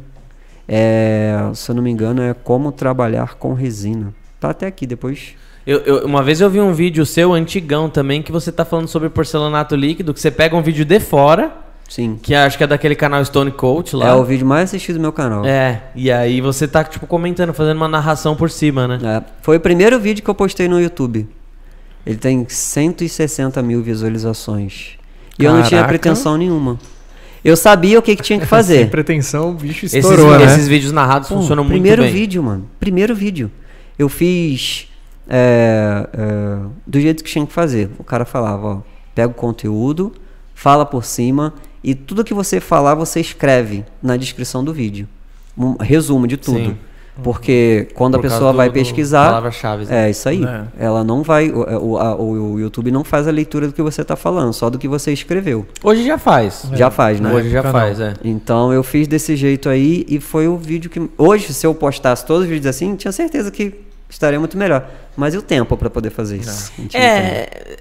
[0.67, 4.13] É, se eu não me engano, é como trabalhar com resina.
[4.39, 5.33] Tá até aqui, depois.
[5.67, 8.87] Eu, eu- uma vez eu vi um vídeo seu antigão também que você tá falando
[8.87, 11.51] sobre porcelanato líquido, que você pega um vídeo de fora,
[11.87, 12.17] Sim.
[12.21, 14.07] que acho que é daquele canal Stone Coat lá.
[14.07, 15.45] É o vídeo mais assistido do meu canal.
[15.45, 18.99] É, e aí você tá, tipo, comentando, fazendo uma narração por cima, né?
[19.03, 21.27] É, Foi o primeiro vídeo que eu postei no YouTube.
[22.05, 24.91] Ele tem 160 mil visualizações.
[25.37, 25.89] E eu não tinha Caraca.
[25.89, 26.79] pretensão nenhuma.
[27.43, 28.89] Eu sabia o que, que tinha que Sem fazer.
[28.89, 30.45] pretensão, o bicho Esses, estourou, né?
[30.45, 32.11] esses vídeos narrados Pô, funcionam muito primeiro bem.
[32.11, 32.65] vídeo, mano.
[32.79, 33.51] Primeiro vídeo.
[33.99, 34.87] Eu fiz
[35.27, 36.57] é, é,
[36.87, 37.91] do jeito que tinha que fazer.
[37.99, 38.77] O cara falava, ó,
[39.13, 40.11] pega o conteúdo,
[40.55, 45.07] fala por cima e tudo que você falar você escreve na descrição do vídeo.
[45.57, 46.57] Um resumo de tudo.
[46.57, 46.77] Sim.
[47.21, 49.83] Porque quando Por a pessoa do- vai pesquisar, Palavras-chave.
[49.85, 50.07] né?
[50.07, 50.41] é isso aí.
[50.41, 50.63] É.
[50.79, 54.03] Ela não vai, o, o, a- o YouTube não faz a leitura do que você
[54.03, 55.67] está falando, só do que você escreveu.
[55.83, 56.65] Hoje já faz.
[56.73, 57.29] Já faz, né?
[57.33, 58.13] Hoje já faz, é.
[58.23, 61.09] Então eu fiz desse jeito aí e foi o vídeo que.
[61.17, 63.73] Hoje, se eu postasse todos os vídeos assim, tinha certeza que
[64.09, 64.89] estaria muito melhor.
[65.15, 66.71] Mas e o tempo para poder fazer isso?
[66.93, 67.77] É,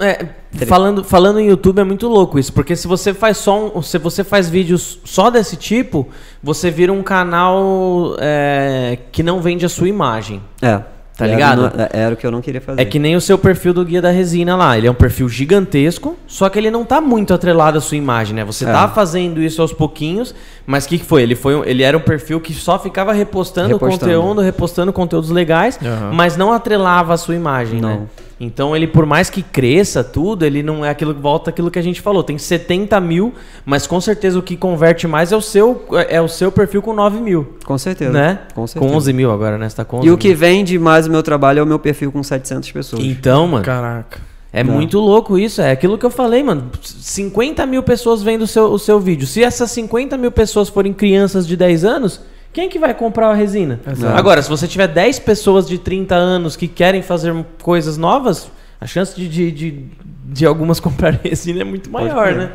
[0.00, 3.82] é, falando, falando em YouTube é muito louco isso, porque se você faz só um,
[3.82, 6.08] se você faz vídeos só desse tipo,
[6.42, 10.42] você vira um canal é, que não vende a sua imagem.
[10.62, 10.82] É.
[11.18, 11.62] Tá Era ligado?
[11.62, 12.80] no- Era o que eu não queria fazer.
[12.80, 14.78] É que nem o seu perfil do Guia da Resina lá.
[14.78, 18.36] Ele é um perfil gigantesco, só que ele não tá muito atrelado à sua imagem,
[18.36, 18.44] né?
[18.44, 18.70] Você É.
[18.70, 20.32] tá fazendo isso aos pouquinhos,
[20.64, 21.22] mas o que, que foi?
[21.24, 23.98] Ele, foi um- ele era um perfil que só ficava repostando, Repostando.
[24.14, 26.12] conteúdo, repostando conteúdos legais, Aham.
[26.12, 27.98] mas não atrelava a sua imagem, né?
[28.40, 31.78] Então ele, por mais que cresça tudo, ele não é aquilo que volta aquilo que
[31.78, 32.22] a gente falou.
[32.22, 33.34] Tem 70 mil,
[33.66, 36.92] mas com certeza o que converte mais é o seu, é o seu perfil com
[36.94, 37.56] 9 mil.
[37.64, 38.12] Com certeza.
[38.12, 38.38] Né?
[38.54, 38.94] Com certeza.
[38.94, 39.68] 11 mil agora, né?
[39.68, 40.18] Você tá com 11 E o mil.
[40.18, 43.02] que vende mais o meu trabalho é o meu perfil com 700 pessoas.
[43.04, 43.64] Então, mano.
[43.64, 44.20] Caraca.
[44.52, 44.72] É Não.
[44.72, 46.70] muito louco isso, é aquilo que eu falei, mano.
[46.82, 49.26] 50 mil pessoas vendo o seu, o seu vídeo.
[49.26, 52.20] Se essas 50 mil pessoas forem crianças de 10 anos,
[52.58, 53.78] quem que vai comprar a resina?
[53.86, 54.16] Exato.
[54.18, 58.86] Agora, se você tiver 10 pessoas de 30 anos que querem fazer coisas novas, a
[58.86, 59.84] chance de, de, de,
[60.24, 62.50] de algumas comprarem resina é muito maior, né?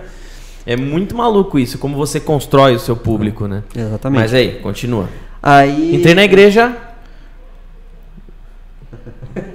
[0.66, 3.64] É muito maluco isso, como você constrói o seu público, né?
[3.74, 4.20] Exatamente.
[4.20, 5.08] Mas aí, continua.
[5.42, 5.96] Aí.
[5.96, 6.76] Entrei na igreja.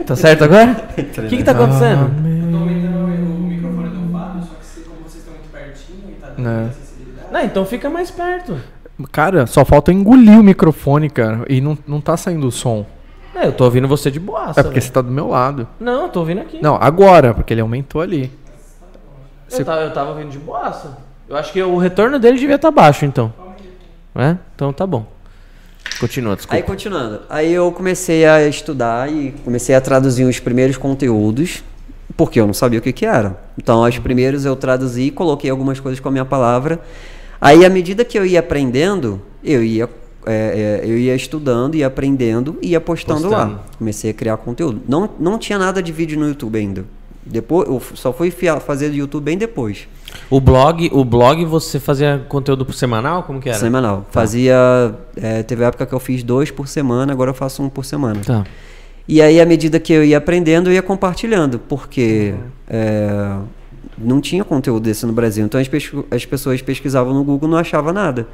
[0.07, 0.89] Tá certo agora?
[0.97, 2.11] O que, que tá acontecendo?
[2.27, 6.13] Eu tô aumentando o microfone do Fábio, só que como vocês estão muito pertinho e
[6.15, 6.61] tá dando Né.
[6.63, 7.33] muita sensibilidade.
[7.33, 8.57] Não, então fica mais perto.
[9.13, 11.45] Cara, só falta engolir o microfone, cara.
[11.49, 12.85] E não, não tá saindo o som.
[13.35, 14.61] É, eu tô ouvindo você de boaça.
[14.61, 14.87] É porque velho.
[14.87, 15.69] você tá do meu lado.
[15.79, 16.61] Não, eu tô ouvindo aqui.
[16.61, 18.33] Não, agora, porque ele aumentou ali.
[19.51, 20.99] Eu, tava, eu tava ouvindo de boaça.
[21.29, 23.33] Eu acho que o retorno dele devia estar baixo, então.
[24.15, 24.37] É?
[24.55, 25.07] Então tá bom.
[26.01, 26.57] Continua, desculpa.
[26.57, 27.21] Aí continuando.
[27.29, 31.63] Aí eu comecei a estudar e comecei a traduzir os primeiros conteúdos,
[32.17, 33.39] porque eu não sabia o que que era.
[33.57, 36.81] Então, os primeiros eu traduzi, coloquei algumas coisas com a minha palavra.
[37.41, 39.89] Aí, à medida que eu ia aprendendo, eu ia,
[40.27, 43.53] é, é, eu ia estudando, ia aprendendo e ia postando, Postando.
[43.53, 43.65] lá.
[43.79, 44.83] Comecei a criar conteúdo.
[44.89, 46.85] Não, não tinha nada de vídeo no YouTube ainda.
[47.25, 49.87] Depois, eu só fui fazer do YouTube bem depois.
[50.31, 53.23] O blog, o blog você fazia conteúdo por semanal?
[53.25, 53.59] Como que era?
[53.59, 54.07] Semanal.
[54.11, 54.95] Fazia.
[55.15, 58.21] é, teve época que eu fiz dois por semana, agora eu faço um por semana.
[58.25, 58.45] Tá.
[59.07, 62.35] E aí, à medida que eu ia aprendendo, eu ia compartilhando, porque
[62.69, 63.37] é,
[64.01, 65.45] não tinha conteúdo desse no Brasil.
[65.45, 65.69] Então as,
[66.11, 68.27] as pessoas pesquisavam no Google e não achavam nada.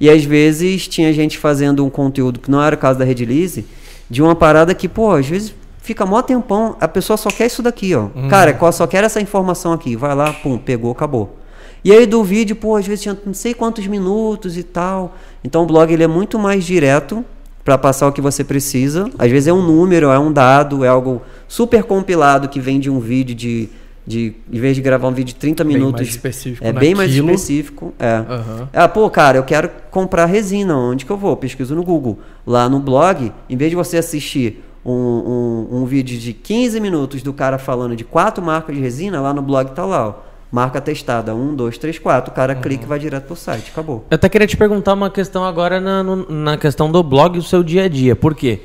[0.00, 3.64] E às vezes tinha gente fazendo um conteúdo que não era o caso da Redilize,
[4.08, 7.62] de uma parada que, pô, às vezes fica mó tempão, a pessoa só quer isso
[7.62, 8.08] daqui, ó.
[8.28, 9.96] Cara, qual- só quer essa informação aqui.
[9.96, 11.36] Vai lá, pum, pegou, acabou.
[11.84, 15.16] E aí do vídeo, pô, às vezes tinha não sei quantos minutos e tal.
[15.42, 17.24] Então o blog ele é muito mais direto
[17.64, 19.10] para passar o que você precisa.
[19.18, 22.88] Às vezes é um número, é um dado, é algo super compilado que vem de
[22.90, 23.68] um vídeo de,
[24.08, 26.94] de em vez de gravar um vídeo de 30 Bem minutos, mais específico é bem
[26.94, 28.24] mais específico, é.
[28.28, 28.68] Aham.
[28.72, 30.76] Ah, pô, cara, eu quero comprar resina.
[30.76, 31.36] Onde que eu vou?
[31.36, 32.18] Pesquiso no Google.
[32.46, 37.22] Lá no blog, em vez de você assistir um, um, um vídeo de 15 minutos
[37.22, 40.14] do cara falando de quatro marcas de resina, lá no blog tá lá, ó.
[40.50, 42.32] Marca testada, 1, 2, 3, 4.
[42.32, 43.70] O cara clica e vai direto pro site.
[43.70, 44.06] Acabou.
[44.10, 47.38] Eu até queria te perguntar uma questão agora na, no- na questão do blog e
[47.38, 48.16] o seu dia a dia.
[48.16, 48.60] Por quê?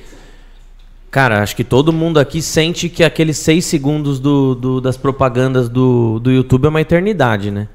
[1.14, 5.70] Cara, acho que todo mundo aqui sente que aqueles seis segundos do, do- das propagandas
[5.70, 7.68] do, do YouTube é uma eternidade, né?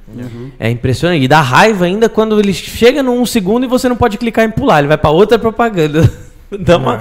[0.59, 1.23] É impressionante.
[1.23, 4.51] E dá raiva ainda quando ele chega num segundo e você não pode clicar em
[4.51, 6.03] pular, ele vai pra outra propaganda.
[6.59, 7.01] Dá uma-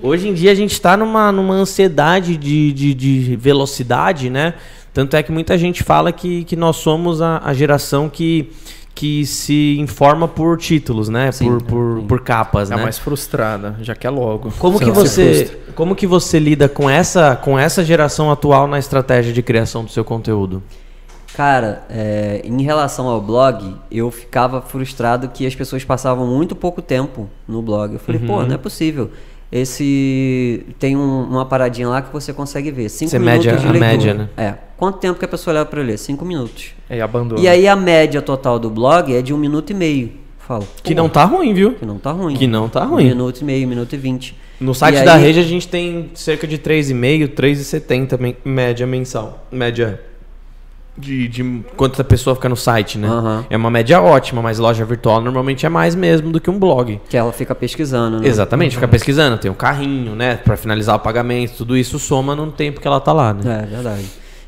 [0.00, 4.54] Hoje em dia a gente tá numa, numa ansiedade de, de, de velocidade, né?
[4.92, 8.50] Tanto é que muita gente fala que, que nós somos a, a geração que,
[8.94, 11.32] que se informa por títulos, né?
[11.32, 11.46] Sim.
[11.58, 12.82] por, por, por capas, É né?
[12.82, 14.52] mais frustrada, já quer logo.
[14.58, 19.32] Como que você, como que você lida com essa, com essa geração atual na estratégia
[19.32, 20.62] de criação do seu conteúdo?
[21.36, 26.80] Cara, é, em relação ao blog, eu ficava frustrado que as pessoas passavam muito pouco
[26.80, 27.94] tempo no blog.
[27.94, 28.46] Eu falei, pô, Uhum.
[28.46, 29.10] não é possível.
[29.50, 32.88] Esse tem um- uma paradinha lá que você consegue ver.
[32.88, 33.90] Cinco Você minutos mede a- de a leitura.
[33.90, 34.28] média, né?
[34.36, 34.54] É.
[34.76, 35.98] Quanto tempo que a pessoa leva para ler?
[35.98, 36.73] Cinco minutos.
[36.88, 37.40] É, e abandona.
[37.40, 40.12] E aí a média total do blog é de um minuto e meio.
[40.38, 40.66] Falo.
[40.82, 41.72] Que pô, não tá ruim, viu?
[41.72, 42.36] que não tá ruim.
[42.36, 43.04] Que não tá Um ruim.
[43.04, 44.36] minuto e meio, um minuto e vinte.
[44.60, 48.86] No site E da aí- rede a gente tem cerca de 3,5, 3,70 men- média
[48.86, 49.46] mensal.
[49.50, 50.00] Média
[50.96, 53.08] de, de quanto a pessoa fica no site, né?
[53.08, 53.44] Aham.
[53.50, 57.00] É uma média ótima, mas loja virtual normalmente é mais mesmo do que um blog.
[57.08, 58.28] Que ela fica pesquisando, né?
[58.28, 60.36] Exatamente, fica pesquisando, tem o carrinho, né?
[60.36, 63.62] Pra finalizar o pagamento, tudo isso soma no tempo que ela tá lá, né?
[63.64, 64.04] É, verdade.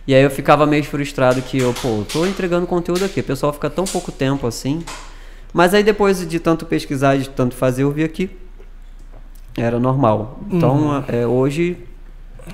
[0.06, 3.52] E aí eu ficava meio frustrado que eu, pô, tô entregando conteúdo aqui, o pessoal
[3.52, 4.84] fica tão pouco tempo assim.
[5.52, 8.30] Mas aí depois de tanto pesquisar, de tanto fazer, eu vi aqui.
[9.56, 10.38] Era normal.
[10.50, 11.78] Então, é, hoje,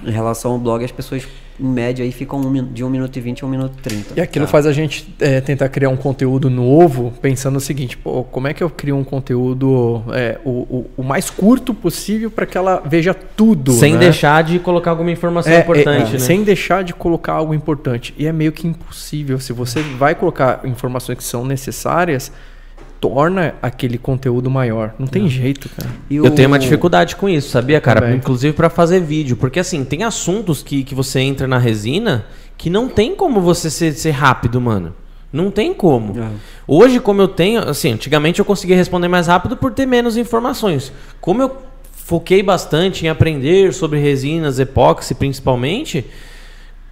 [0.05, 1.27] em relação ao blog, as pessoas,
[1.61, 4.15] em média, aí ficam um de 1 minuto e 20 a 1 minuto e 30.
[4.17, 8.25] E aquilo faz a gente é, tentar criar um conteúdo novo, pensando o seguinte, pô,
[8.25, 12.47] como é que eu crio um conteúdo é, o, o, o mais curto possível para
[12.47, 14.01] que ela veja tudo, Sem né?
[14.01, 16.19] deixar de colocar alguma informação É, importante, é, né?
[16.19, 18.15] Sem deixar de colocar algo importante.
[18.17, 19.39] E é meio que impossível.
[19.39, 22.33] Se você vai colocar informações que são necessárias,
[23.03, 24.95] torna aquele conteúdo maior.
[24.97, 25.91] Não tem jeito, cara.
[26.09, 28.01] E Eu o- tenho uma dificuldade com isso, sabia, cara?
[28.03, 28.17] Também.
[28.17, 29.37] Inclusive pra fazer vídeo.
[29.37, 32.25] Porque assim, tem assuntos que, que você entra na resina
[32.57, 34.95] que não tem como você ser, ser rápido, mano.
[35.33, 36.17] Não tem como.
[36.17, 36.29] É.
[36.65, 40.93] Hoje, como eu tenho, assim, antigamente eu conseguia responder mais rápido por ter menos informações.
[41.21, 41.57] Como eu
[41.93, 46.07] foquei bastante em aprender sobre resinas, epóxi principalmente,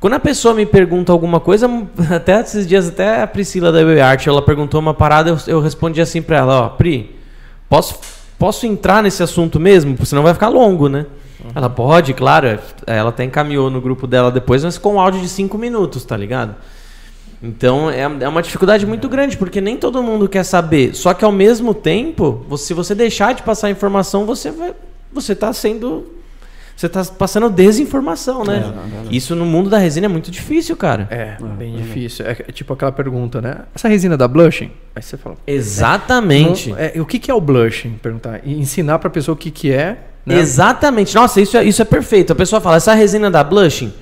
[0.01, 1.69] quando a pessoa me pergunta alguma coisa,
[2.15, 6.01] até esses dias, até a Priscila da Art, ela perguntou uma parada, eu, eu respondi
[6.01, 7.15] assim pra ela, ó, Pri,
[7.69, 7.99] posso,
[8.39, 9.93] posso entrar nesse assunto mesmo?
[9.95, 11.07] Porque Senão vai ficar longo, né?
[11.55, 12.59] Ela pode, claro.
[12.87, 16.17] Ela até encaminhou no grupo dela depois, mas com um áudio de 5 minutos, tá
[16.17, 16.55] ligado?
[17.43, 20.95] Então é, é uma dificuldade muito grande, porque nem todo mundo quer saber.
[20.95, 24.75] Só que ao mesmo tempo, você- se você deixar de passar informação, você vai.
[25.13, 26.20] Você tá sendo.
[26.81, 28.73] Você tá passando desinformação, né?
[29.11, 31.07] Isso no mundo da resina é muito difícil, cara.
[31.11, 32.25] É, bem difícil.
[32.25, 33.57] É, é tipo aquela pergunta, né?
[33.75, 34.71] Essa resina da blushing?
[34.97, 35.37] Aí você fala.
[35.47, 36.71] Exatamente.
[36.71, 37.99] não- é, o que, que é o blushing?
[38.03, 38.41] Perguntar.
[38.45, 39.99] E ensinar pra pessoa o que, que é.
[40.25, 40.39] Né?
[40.39, 41.15] Exatamente.
[41.15, 42.33] Nossa, isso é, isso é perfeito.
[42.33, 43.93] A pessoa fala, essa resina da blushing?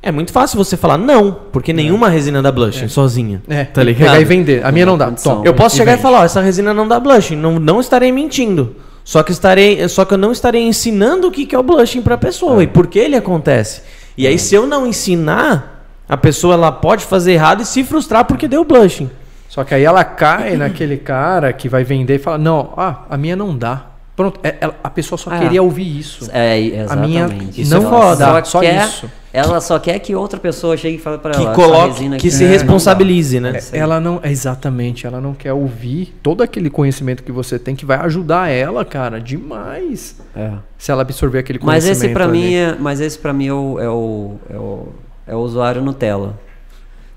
[0.00, 3.42] É muito fácil você falar não, porque nenhuma resina dá blushing sozinha.
[3.48, 4.06] É, tá ligado?
[4.06, 4.64] pegar e vender.
[4.64, 5.12] A minha não dá.
[5.44, 6.00] Eu posso E chegar vende.
[6.00, 8.76] e falar, ó, essa resina não dá blushing, não, não estarei mentindo.
[9.10, 12.00] Só que estarei, só que eu não estarei ensinando o que, que é o blushing
[12.00, 13.82] pra pessoa e por que ele acontece.
[14.16, 18.24] E aí se eu não ensinar, a pessoa ela pode fazer errado e se frustrar
[18.24, 19.10] porque deu blushing.
[19.48, 23.16] Só que aí ela cai naquele cara que vai vender e fala: Não, ah, a
[23.16, 23.86] minha não dá.
[24.20, 25.38] Pronto, é- ela- a pessoa só Ah.
[25.38, 26.28] queria ouvir isso.
[26.30, 27.08] É, A exatamente.
[27.08, 28.16] minha Isso não é foda.
[28.26, 29.10] dá, só quer, isso.
[29.32, 31.52] Ela só quer que outra pessoa chegue e fale pra Que ela.
[31.52, 33.58] "Essa coloque, que aqui se não dá." responsabilize, né?
[33.72, 37.96] Ela não, exatamente, ela não quer ouvir todo aquele conhecimento que você tem que vai
[38.00, 40.16] ajudar ela, cara, demais.
[40.36, 40.50] É.
[40.76, 42.04] Se ela absorver aquele Mas conhecimento.
[42.04, 42.38] esse pra ali.
[42.38, 44.88] mim é, mas esse para mim é o, é o, é o
[45.28, 46.34] é o usuário Nutella.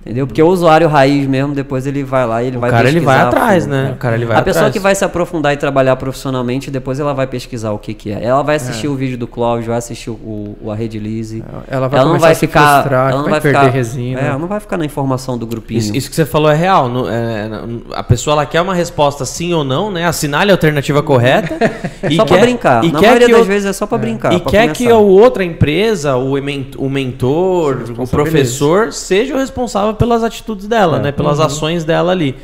[0.05, 0.27] Entendeu?
[0.27, 2.99] Porque o usuário raiz mesmo, depois ele vai lá e ele O vai cara, ele
[2.99, 3.91] vai pesquisar atrás, fundo, né?
[3.93, 4.73] O cara, ele vai a pessoa atrás.
[4.73, 8.21] que vai se aprofundar e trabalhar profissionalmente, depois ela vai pesquisar o que que é.
[8.21, 11.41] Ela vai assistir o vídeo do Clóvis, vai assistir o, o a Rede Lise.
[11.69, 14.19] Ela vai ela não vai ficar, frustrar, ela não vai vai perder ficar, resina.
[14.19, 15.77] É, ela não vai ficar na informação do grupinho.
[15.79, 16.89] Isso, isso que você falou é real.
[16.89, 17.49] no- é,
[17.93, 20.05] a pessoa ela quer uma resposta sim ou não, né?
[20.05, 21.55] Assinale a alternativa correta.
[22.09, 22.83] e só pra quer- brincar.
[22.83, 24.33] E Na maioria que das o- vezes é só pra brincar.
[24.33, 24.95] E pra quer que começar.
[24.97, 26.33] a outra empresa, o,
[26.77, 31.01] o mentor, o professor, seja o responsável pelas atitudes dela, É.
[31.03, 31.11] né?
[31.11, 31.45] Pelas Uhum.
[31.45, 32.35] ações dela ali.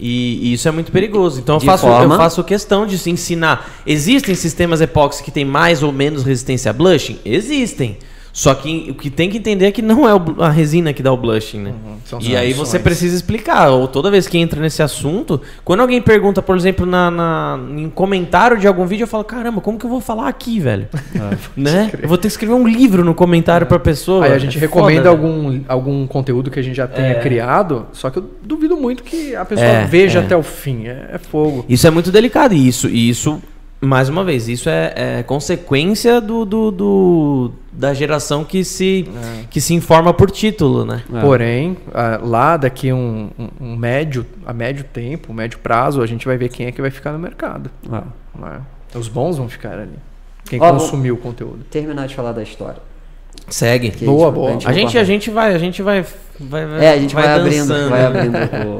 [0.00, 1.40] E, e isso é muito perigoso.
[1.40, 3.68] Então eu faço, forma- eu faço questão de se ensinar.
[3.84, 7.18] Existem sistemas epóxi que têm mais ou menos resistência a blushing?
[7.24, 7.96] Existem.
[8.38, 10.12] Só que o que tem que entender é que não é
[10.44, 11.74] a resina que dá o blushing, né?
[12.04, 13.68] são e aí você precisa explicar.
[13.70, 17.90] Ou toda vez que entra nesse assunto, quando alguém pergunta, por exemplo, na, na, em
[17.90, 20.86] comentário de algum vídeo, eu falo, caramba, como que eu vou falar aqui, velho?
[21.56, 21.90] né?
[22.00, 24.24] Eu vou ter que escrever um livro no comentário pra pessoa.
[24.26, 25.28] Aí a gente É recomenda foda, né?
[25.28, 29.34] algum, algum conteúdo que a gente já tenha criado, só que eu duvido muito que
[29.34, 30.22] a pessoa É, veja é.
[30.22, 30.86] até o fim.
[30.86, 31.64] É, é fogo.
[31.68, 32.54] Isso é muito delicado.
[32.54, 33.42] E isso, e isso
[33.80, 39.08] mais uma vez, isso é, é consequência do, do, do- da geração que se,
[39.50, 41.02] que se informa por título, né?
[41.14, 41.20] É.
[41.20, 41.76] Porém,
[42.22, 46.66] lá daqui um, um- médio, a médio tempo, médio prazo, a gente vai ver quem
[46.66, 47.70] é que vai ficar no mercado.
[47.90, 48.02] Ah.
[48.36, 48.60] né?
[48.94, 49.98] Os bons vão ficar ali.
[50.48, 51.64] Quem Ó, consumiu o conteúdo.
[51.70, 52.80] Terminar de falar da história.
[53.48, 53.90] Segue.
[53.90, 54.50] Que Boa, a gente- boa.
[54.50, 56.04] A vai gente, a gente vai, a gente vai,
[56.40, 57.90] vai, vai É, a gente vai, abrindo, dançando.
[57.90, 58.36] vai abrindo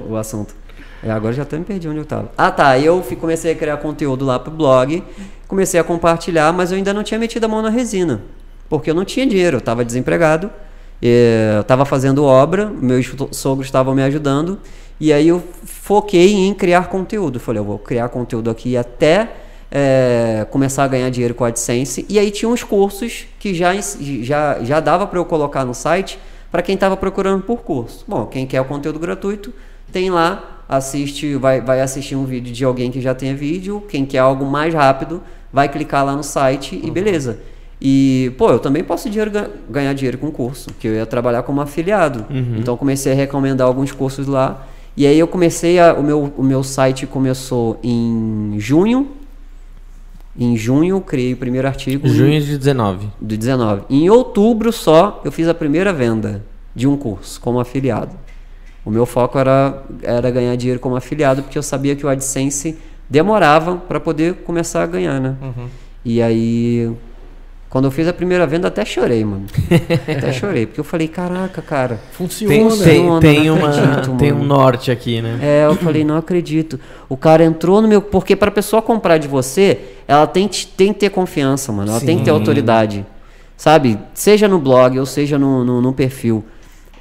[0.09, 0.55] o, o assunto.
[1.03, 2.31] É, agora já até me perdi onde eu tava.
[2.37, 2.79] Ah, tá.
[2.79, 5.03] Eu comecei a criar conteúdo lá pro blog,
[5.47, 8.23] comecei a compartilhar, mas eu ainda não tinha metido a mão na resina.
[8.69, 10.51] Porque eu não tinha dinheiro, eu estava desempregado,
[11.01, 14.59] eh, eu estava fazendo obra, meus sogros estavam me ajudando,
[15.01, 17.41] e aí eu foquei em criar conteúdo.
[17.41, 19.29] Falei, eu vou criar conteúdo aqui até
[19.71, 22.05] eh, começar a ganhar dinheiro com a AdSense.
[22.09, 26.19] E aí tinha uns cursos que já, já, já dava para eu colocar no site
[26.51, 28.05] para quem estava procurando por curso.
[28.07, 29.53] Bom, quem quer o conteúdo gratuito,
[29.93, 33.83] tem lá, assiste, vai, vai assistir um vídeo de alguém que já tenha vídeo.
[33.89, 37.39] Quem quer algo mais rápido, vai clicar lá no site e beleza.
[37.81, 41.43] E, pô, eu também posso dinheiro, ga- ganhar dinheiro com curso, que eu ia trabalhar
[41.45, 42.27] como afiliado.
[42.59, 44.67] Então comecei a recomendar alguns cursos lá.
[44.97, 45.95] E aí eu comecei a.
[45.95, 49.09] O meu, o meu site começou em junho.
[50.37, 52.07] Em junho, criei o primeiro artigo.
[52.07, 53.09] em- Junho de 19.
[53.21, 53.83] do 19.
[53.91, 58.11] Em outubro só eu fiz a primeira venda de um curso como afiliado.
[58.85, 62.79] O meu foco era, era ganhar dinheiro como afiliado, porque eu sabia que o AdSense
[63.09, 65.37] demorava para poder começar a ganhar, né?
[66.05, 66.91] E aí,
[67.69, 69.45] quando eu fiz a primeira venda, até chorei, mano.
[70.09, 72.01] até chorei, porque eu falei, caraca, cara.
[72.13, 72.55] Funciona.
[72.55, 75.39] Tem, tem, Funciona, tem, não uma, acredito, tem um norte aqui, né?
[75.43, 76.81] É, eu falei, não acredito.
[77.11, 78.01] O cara entrou no meu.
[78.01, 81.91] Porque para a pessoa comprar de você, ela tem, que- tem que ter confiança, mano.
[81.91, 82.37] Ela tem que ter Sim.
[82.39, 83.07] autoridade.
[83.57, 83.99] Sabe?
[84.15, 86.45] Seja no blog ou seja no, no, no perfil.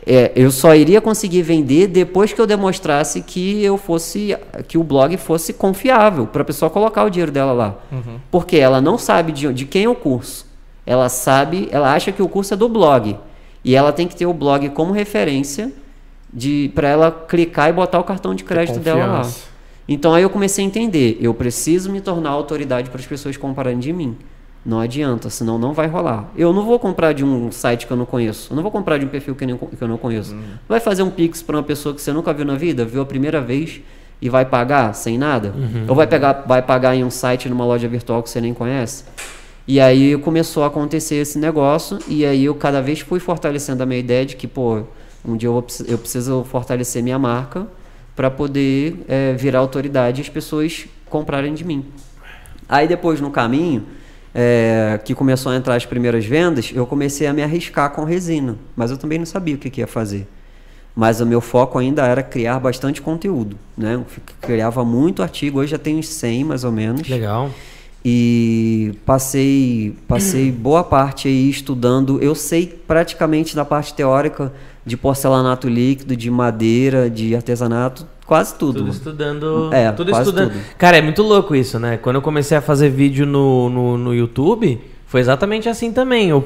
[0.09, 4.83] É, eu só iria conseguir vender depois que eu demonstrasse que eu fosse que o
[4.83, 7.75] blog fosse confiável para a pessoa colocar o dinheiro dela lá.
[8.31, 10.45] Porque ela não sabe de, de quem é o curso.
[10.85, 13.17] Ela sabe, ela acha que o curso é do blog.
[13.65, 15.73] E ela tem que ter o blog como referência
[16.33, 19.29] de para ela clicar e botar o cartão de crédito dela lá.
[19.89, 23.77] Então aí eu comecei a entender, eu preciso me tornar autoridade para as pessoas comprarem
[23.77, 24.17] de mim.
[24.67, 26.29] Não adianta, senão não vai rolar.
[26.35, 28.51] Eu não vou comprar de um site que eu não conheço.
[28.51, 30.35] Eu não vou comprar de um perfil que, eu não conheço.
[30.67, 33.05] Vai fazer um Pix para uma pessoa que você nunca viu na vida, viu a
[33.05, 33.79] primeira vez
[34.21, 35.53] e vai pagar sem nada?
[35.87, 39.05] Ou vai, pegar, vai pagar em um site, numa loja virtual que você nem conhece?
[39.65, 43.85] E aí começou a acontecer esse negócio, e aí eu cada vez fui fortalecendo a
[43.85, 44.83] minha ideia de que, pô,
[45.25, 47.67] um dia eu, eu preciso fortalecer minha marca
[48.17, 51.85] para poder eh, virar autoridade e as pessoas comprarem de mim.
[52.67, 53.85] Aí depois no caminho,
[54.33, 58.55] eh, que começou a entrar as primeiras vendas, eu comecei a me arriscar com resina,
[58.75, 60.27] mas eu também não sabia o que, que ia fazer.
[60.95, 63.93] Mas o meu foco ainda era criar bastante conteúdo, né?
[63.95, 64.05] Eu
[64.41, 67.07] criava muito artigo, hoje já tenho uns 100 mais ou menos.
[67.07, 67.51] Legal.
[68.03, 72.19] E passei, passei boa parte aí estudando.
[72.21, 74.51] Eu sei praticamente da parte teórica
[74.85, 78.79] de porcelanato líquido, de madeira, de artesanato, quase tudo.
[78.79, 79.69] Tudo estudando.
[79.73, 80.51] É, tudo quase estudando.
[80.51, 80.61] tudo.
[80.77, 81.97] Cara, é muito louco isso, né?
[81.97, 86.29] Quando eu comecei a fazer vídeo no, no, no YouTube, foi exatamente assim também.
[86.29, 86.45] Eu,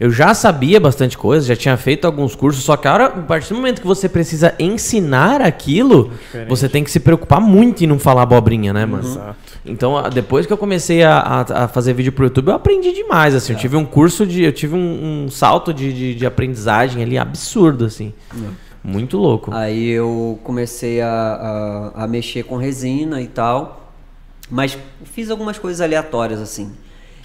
[0.00, 3.10] eu já sabia bastante coisa, já tinha feito alguns cursos, só que a, hora, a
[3.10, 6.12] partir do momento que você precisa ensinar aquilo,
[6.48, 9.02] você tem que se preocupar muito em não falar abobrinha, né, mano?
[9.04, 9.36] Exato.
[9.66, 13.34] Então, depois que eu comecei a, a- a fazer vídeo pro YouTube, eu aprendi demais,
[13.34, 13.52] assim.
[13.52, 14.44] Eu tive um curso de...
[14.44, 18.14] Eu tive um, um salto de, de, de aprendizagem ali absurdo, assim.
[18.88, 19.50] Muito louco.
[19.52, 23.92] Aí eu comecei a, a, a mexer com resina e tal,
[24.50, 26.72] mas fiz algumas coisas aleatórias assim.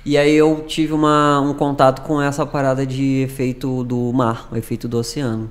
[0.06, 4.58] E aí eu tive uma, um contato com essa parada de efeito do mar, o
[4.58, 5.50] efeito do oceano.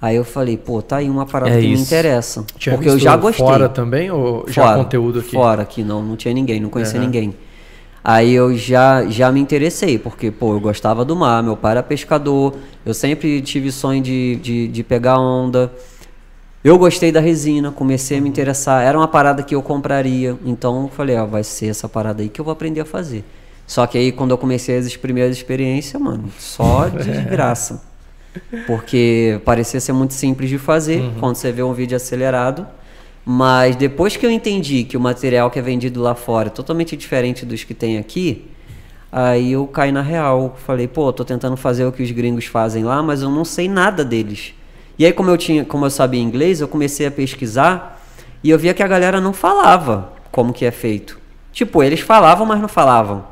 [0.00, 1.84] Aí eu falei, pô, tá aí uma parada É que me isso.
[1.84, 2.44] interessa.
[2.58, 3.44] Tinha porque eu já gostei.
[3.44, 5.30] Fora também ou já Fora, conteúdo aqui?
[5.30, 7.06] Fora aqui, não, não tinha ninguém, não conhecia Aham.
[7.06, 7.34] ninguém.
[8.10, 11.82] Aí eu já, já me interessei, porque, pô, eu gostava do mar, meu pai era
[11.82, 15.70] pescador, eu sempre tive sonho de, de, de pegar onda.
[16.64, 20.84] Eu gostei da resina, comecei a me interessar, era uma parada que eu compraria, então
[20.84, 23.22] eu falei, ó, vai ser essa parada aí que eu vou aprender a fazer.
[23.66, 27.82] Só que aí quando eu comecei as primeiras experiências, mano, só desgraça.
[28.66, 32.66] Porque parecia ser muito simples de fazer quando você vê um vídeo acelerado.
[33.30, 36.96] Mas depois que eu entendi que o material que é vendido lá fora é totalmente
[36.96, 38.50] diferente dos que tem aqui,
[39.12, 40.56] aí eu caí na real.
[40.64, 43.68] Falei, pô, tô tentando fazer o que os gringos fazem lá, mas eu não sei
[43.68, 44.54] nada deles.
[44.98, 48.02] E aí, como eu tinha, como eu sabia inglês, eu comecei a pesquisar
[48.42, 51.18] e eu via que a galera não falava como que é feito.
[51.52, 53.26] Tipo, eles falavam, mas não falavam.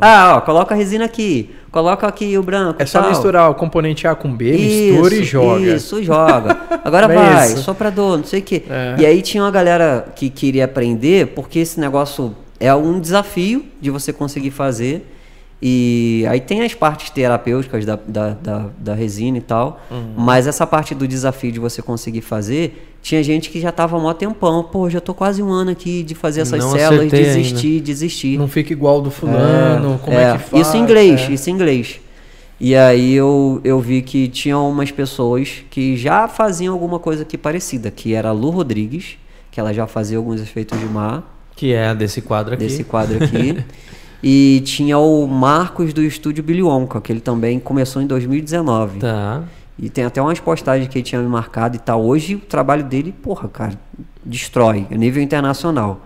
[0.00, 2.82] Ah, ó, coloca a resina aqui, coloca aqui o branco.
[2.82, 3.10] É só tal.
[3.10, 5.74] misturar o componente A com B, mistura e joga.
[5.74, 6.56] Isso, joga.
[6.84, 7.62] Agora É vai, isso.
[7.62, 8.62] soprador, não sei o quê.
[8.68, 8.96] É.
[8.98, 13.90] E aí tinha uma galera que queria aprender, porque esse negócio é um desafio de
[13.90, 15.10] você conseguir fazer.
[15.62, 19.80] E aí tem as partes terapêuticas da, da, da, da resina e tal.
[19.90, 20.12] Uhum.
[20.16, 24.14] Mas essa parte do desafio de você conseguir fazer, tinha gente que já tava mó
[24.14, 24.64] tempão.
[24.64, 27.14] Pô, já tô quase um ano aqui de fazer essas Não células, ainda.
[27.14, 28.38] desistir, desistir.
[28.38, 30.66] Não fica igual do fulano, como é, que faz.
[30.66, 31.32] Isso em inglês, é.
[31.34, 32.00] isso em inglês.
[32.58, 37.36] E aí eu, eu vi que tinham umas pessoas que já faziam alguma coisa aqui
[37.36, 39.18] parecida, que era a Lu Rodrigues,
[39.50, 42.64] que ela já fazia alguns efeitos de mar, Que é desse quadro aqui.
[42.64, 43.62] desse quadro aqui.
[44.24, 49.00] e tinha o Marcos do estúdio Billy Wonka, que ele também começou em 2019.
[49.00, 49.44] Tá.
[49.78, 52.04] E tem até umas postagens que ele tinha me marcado e tal.
[52.04, 53.72] Hoje o trabalho dele, porra, cara,
[54.24, 56.00] destrói, a nível internacional.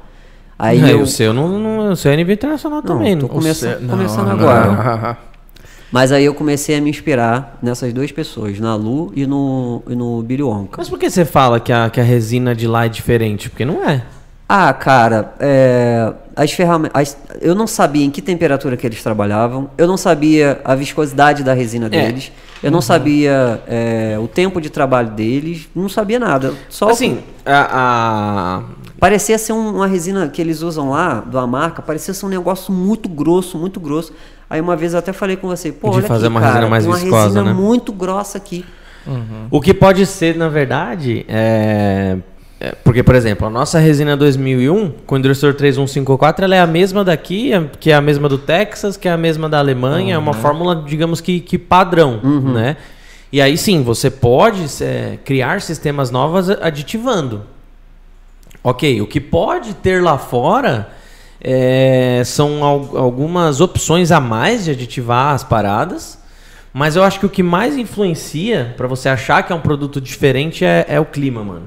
[0.58, 3.16] Aí É, eu, O seu não, não, o seu é nível internacional Não, também.
[3.16, 3.28] tô não?
[3.28, 4.66] começando- Você- começando não, agora.
[4.66, 5.16] não.
[5.92, 9.94] Mas aí eu comecei a me inspirar nessas duas pessoas, na Lu e no, e
[9.94, 10.74] no Billy Wonka.
[10.78, 13.48] Mas por que você fala que a, que a resina de lá é diferente?
[13.48, 14.02] Porque não é.
[14.48, 17.16] Ah, cara, é, as ferramentas.
[17.40, 21.52] Eu não sabia em que temperatura que eles trabalhavam, eu não sabia a viscosidade da
[21.52, 22.32] resina deles,
[22.62, 26.54] eu não sabia é, o tempo de trabalho deles, não sabia nada.
[26.70, 28.62] Só Assim, a, a-
[28.98, 32.72] Parecia ser um- uma resina que eles usam lá, da marca, parecia ser um negócio
[32.72, 34.12] muito grosso, muito grosso.
[34.50, 36.52] Aí uma vez eu até falei com você, pô, De olha fazer aqui, uma cara,
[36.54, 37.52] resina mais tem uma viscosa, resina né?
[37.52, 38.64] muito grossa aqui.
[39.50, 42.16] O que pode ser, na verdade, é...
[42.60, 46.66] é- Porque, por exemplo, a nossa resina 2001, com o Endursor 3154, ela é a
[46.66, 50.14] mesma daqui, é- que é a mesma do Texas, que é a mesma da Alemanha,
[50.14, 52.20] é uma fórmula, digamos que, que padrão,
[52.52, 52.76] né?
[53.32, 57.42] E aí sim, você pode é, criar sistemas novos aditivando.
[58.64, 60.88] Ok, o que pode ter lá fora
[61.40, 66.18] é, são al- algumas opções a mais de aditivar as paradas,
[66.72, 70.00] Mas eu acho que o que mais influencia pra você achar que é um produto
[70.00, 71.66] diferente é, é o clima, mano.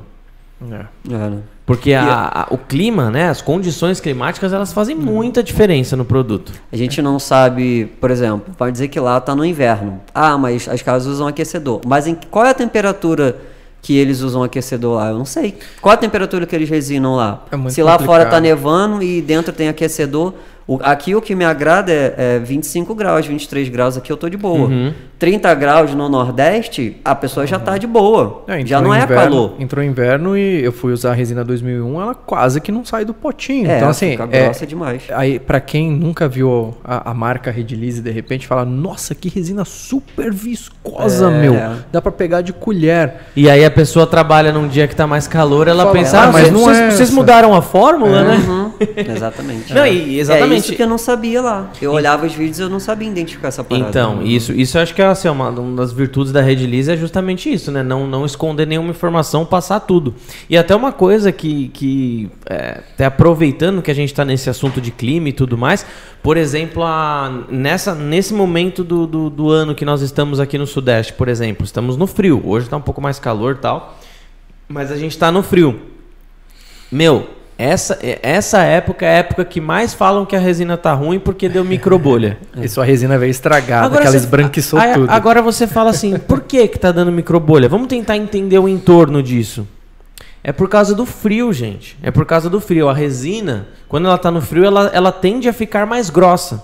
[0.69, 0.85] É.
[1.13, 1.37] É, né?
[1.65, 6.51] Porque a- a- o clima, né, as condições climáticas, elas fazem muita diferença no produto.
[6.71, 10.01] A gente não sabe, por exemplo, vai dizer que lá tá no inverno.
[10.13, 11.81] Ah, mas as casas usam aquecedor.
[11.85, 13.37] Mas em qual é a temperatura
[13.81, 15.09] que eles usam aquecedor lá?
[15.09, 15.57] Eu não sei.
[15.81, 17.45] Qual é a temperatura que eles resinam lá?
[17.51, 18.41] É Se lá fora tá complicado.
[18.43, 20.33] nevando e dentro tem aquecedor,
[20.75, 24.29] o- aqui o que me agrada é, é 25 graus, 23 graus, aqui eu tô
[24.29, 24.67] de boa.
[24.67, 24.93] Uhum.
[25.19, 28.43] 30 graus no Nordeste, a pessoa já tá de boa.
[28.47, 29.53] É, já entrou não é inverno- calor.
[29.59, 33.13] Entrou inverno e eu fui usar a resina 2001, ela quase que não sai do
[33.13, 33.69] potinho.
[33.69, 35.03] É, então, assim, fica é, grossa demais.
[35.11, 39.63] Aí, pra quem nunca viu a, a marca Redilize, de repente fala: Nossa, que resina
[39.63, 41.39] super viscosa, É.
[41.41, 41.53] meu.
[41.91, 43.13] Dá pra pegar de colher.
[43.35, 46.23] E aí a pessoa trabalha num dia que tá mais calor, ela Fala, pensa, ah,
[46.23, 48.35] ah, mas não vocês, é vocês essa." mudaram a fórmula, né?
[48.47, 49.71] Uhum, exatamente.
[49.71, 50.60] Não, e exatamente.
[50.65, 51.71] Isso que eu não sabia lá.
[51.81, 53.89] Eu olhava os vídeos e eu não sabia identificar essa parada.
[53.89, 56.91] Então, isso, isso eu acho que é assim, uma, uma das virtudes da Rede Lise
[56.91, 57.83] é justamente isso, né?
[57.83, 60.13] Não, não esconder nenhuma informação, passar tudo.
[60.49, 64.79] E até uma coisa que, que é, até aproveitando que a gente está nesse assunto
[64.79, 65.85] de clima e tudo mais,
[66.23, 70.67] por exemplo, a, nessa, nesse momento do, do, do ano que nós estamos aqui no
[70.67, 72.41] Sudeste, por exemplo, estamos no frio.
[72.45, 73.97] Hoje está um pouco mais calor e tal,
[74.67, 75.81] mas a gente está no frio.
[76.91, 77.27] Meu,
[77.63, 81.47] essa, essa época é a época que mais falam que a resina tá ruim porque
[81.47, 82.37] deu microbolha.
[82.61, 85.09] E sua resina veio estragada, que ela esbranquiçou aí- tudo.
[85.09, 87.69] Agora você fala assim, por que que tá dando microbolha?
[87.69, 89.67] Vamos tentar entender o entorno disso.
[90.43, 91.97] É por causa do frio, gente.
[92.01, 92.89] É por causa do frio.
[92.89, 96.63] A resina, quando ela tá no frio, ela, ela tende a ficar mais grossa.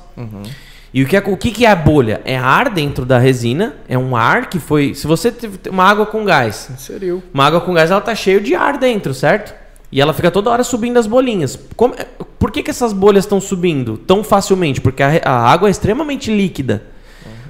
[0.93, 2.21] E o que, é, o que que é a bolha?
[2.25, 4.95] É ar dentro da resina, é um ar que foi...
[4.95, 7.21] Se você teve uma água com gás, Inseriu.
[7.31, 9.53] uma água com gás, ela tá cheia de ar dentro, certo?
[9.91, 11.57] E ela fica toda hora subindo as bolinhas.
[11.75, 11.95] Como-
[12.38, 14.81] por que, que essas bolhas estão subindo tão facilmente?
[14.81, 16.83] Porque a, a água é extremamente líquida.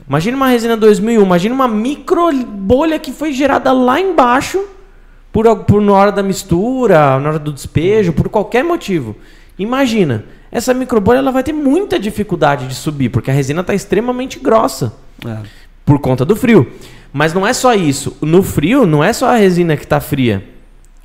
[0.07, 4.63] Imagina uma resina 2001, imagina uma micro bolha que foi gerada lá embaixo
[5.33, 9.15] por, por na hora da mistura, na hora do despejo, por qualquer motivo.
[9.59, 14.39] Imagina, essa microbolha ela vai ter muita dificuldade de subir, porque a resina está extremamente
[14.39, 14.93] grossa
[15.25, 15.39] É.
[15.83, 16.71] por conta do frio.
[17.11, 18.15] Mas não é só isso.
[18.21, 20.41] No frio, não é só a resina que tá fria.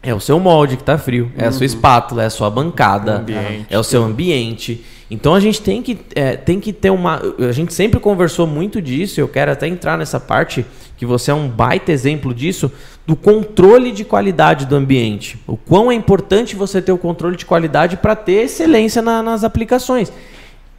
[0.02, 1.30] É o seu molde que tá frio.
[1.36, 3.18] É a sua espátula, é a sua bancada.
[3.18, 4.84] Ambiente, é o seu ambiente.
[5.10, 7.20] Então a gente tem que, é, tem que ter uma.
[7.48, 9.20] A gente sempre conversou muito disso.
[9.20, 10.64] Eu quero até entrar nessa parte,
[10.96, 12.72] que você é um baita exemplo disso,
[13.06, 15.38] do controle de qualidade do ambiente.
[15.46, 19.44] O quão é importante você ter o controle de qualidade para ter excelência na- nas
[19.44, 20.10] aplicações.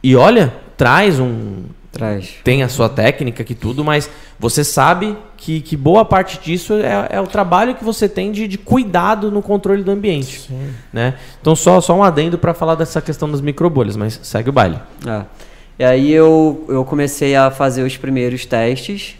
[0.02, 1.62] E olha, traz um,
[1.94, 2.34] Traz.
[2.44, 7.08] tem a sua técnica que tudo, mas você sabe que, que boa parte disso é,
[7.10, 10.50] é o trabalho que você tem de, de cuidado no controle do ambiente.
[10.92, 11.14] Né?
[11.40, 14.78] Então, só, só um adendo para falar dessa questão das microbolhas, mas segue o baile.
[15.06, 15.24] É.
[15.78, 19.16] E aí eu, eu comecei a fazer os primeiros testes.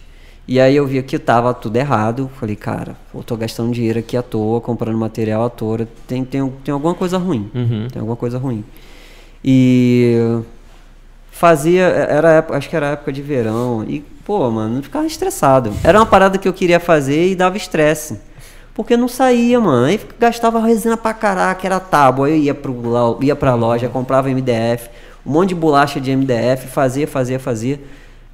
[0.47, 2.31] E aí eu vi que tava tudo errado.
[2.39, 5.89] Falei, cara, eu tô gastando dinheiro aqui à toa, comprando material à toa.
[6.07, 7.51] Tem, tem, tem alguma coisa ruim.
[7.55, 7.89] Uhum.
[7.91, 8.65] Tem alguma coisa ruim.
[9.43, 10.41] E
[11.35, 13.85] fazia, era época- acho que era época de verão.
[13.87, 15.73] E, pô, mano, ficava estressado.
[15.83, 18.19] Era uma parada que eu queria fazer e dava estresse.
[18.73, 19.87] Porque não saía, mano.
[19.87, 22.31] Aí gastava resina pra caraca, era tábua.
[22.31, 24.89] Eu ia, pro, ia pra loja, comprava MDF,
[25.27, 27.81] um monte de bolacha de MDF, fazia, fazia, fazia.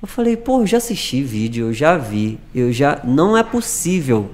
[0.02, 3.00] Eu falei, pô, eu já assisti vídeo, eu já vi, eu já.
[3.04, 4.30] Não é possível.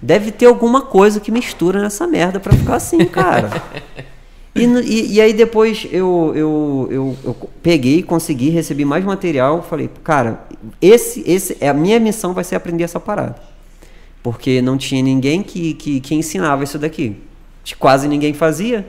[0.00, 3.50] Deve ter alguma coisa que mistura nessa merda pra ficar assim, cara.
[4.60, 9.88] E, e- e aí depois eu, eu, eu, eu peguei, consegui, recebi mais material, falei,
[10.04, 10.44] cara,
[10.80, 13.36] esse, esse, é a minha missão vai ser aprender essa parada.
[14.22, 17.16] Porque não tinha ninguém que, que, que ensinava isso daqui.
[17.78, 18.86] Quase ninguém fazia.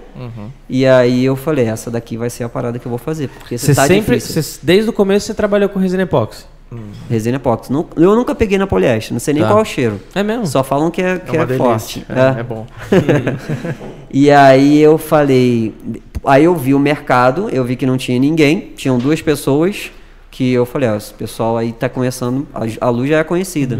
[0.69, 3.27] E aí eu falei, essa daqui vai ser a parada que eu vou fazer.
[3.29, 6.45] Porque Você tá sempre, você- desde o começo, você trabalhou com resina epóxi.
[7.09, 7.71] Resina epóxi.
[7.73, 9.49] Eu nunca peguei na poliéster, não sei nem Tá.
[9.49, 9.99] qual é o cheiro.
[10.13, 10.45] É mesmo?
[10.45, 12.05] Só falam que é, que É é, forte.
[12.09, 12.39] É, É.
[12.39, 12.65] é bom.
[14.11, 15.73] E aí eu falei,
[16.25, 19.91] aí eu vi o mercado, eu vi que não tinha ninguém, tinham duas pessoas
[20.31, 23.77] que eu falei, ó, esse pessoal aí tá começando, a, a luz já é conhecida.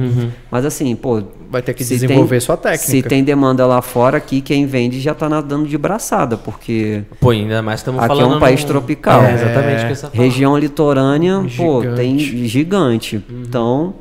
[0.51, 1.21] Mas assim, pô,
[1.51, 2.85] Vai ter que se desenvolver tem- sua técnica.
[2.85, 7.31] Se tem demanda lá fora, aqui quem vende já tá nadando de braçada, porque Pô,
[7.31, 8.35] ainda mais estamos Aqui é falando...
[8.37, 9.23] um país tropical.
[9.23, 10.15] É, exatamente o que você falando.
[10.17, 11.95] região litorânea, pô, Gigante.
[11.95, 13.23] tem gigante.
[13.29, 13.95] Então,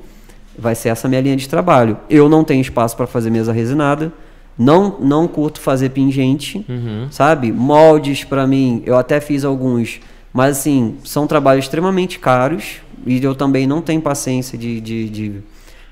[0.58, 1.96] vai ser essa minha linha de trabalho.
[2.10, 4.12] Eu não tenho espaço para fazer mesa resinada.
[4.58, 7.06] Não, não curto fazer pingente, Uhum.
[7.10, 7.52] sabe?
[7.52, 10.00] Moldes para mim, eu até fiz alguns,
[10.32, 15.40] mas assim, são trabalhos extremamente caros e eu também não tenho paciência de, de, de,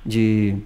[0.05, 0.57] de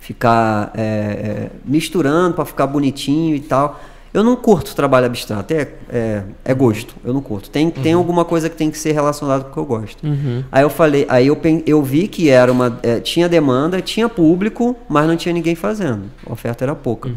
[0.00, 3.80] ficar é, é, misturando para ficar bonitinho e tal.
[4.12, 7.48] Eu não curto trabalho abstrato, é, é, é gosto, eu não curto.
[7.48, 10.04] Tem, tem alguma coisa que tem que ser relacionada com o que eu gosto.
[10.04, 10.42] Uhum.
[10.50, 12.78] Aí eu falei, aí eu, eu vi que era uma.
[12.82, 16.10] é, tinha demanda, tinha público, mas não tinha ninguém fazendo.
[16.26, 17.12] A oferta era pouca.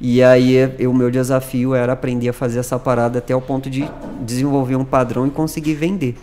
[0.00, 3.88] E aí o meu desafio era aprender a fazer essa parada até o ponto de
[4.22, 6.16] desenvolver um padrão e conseguir vender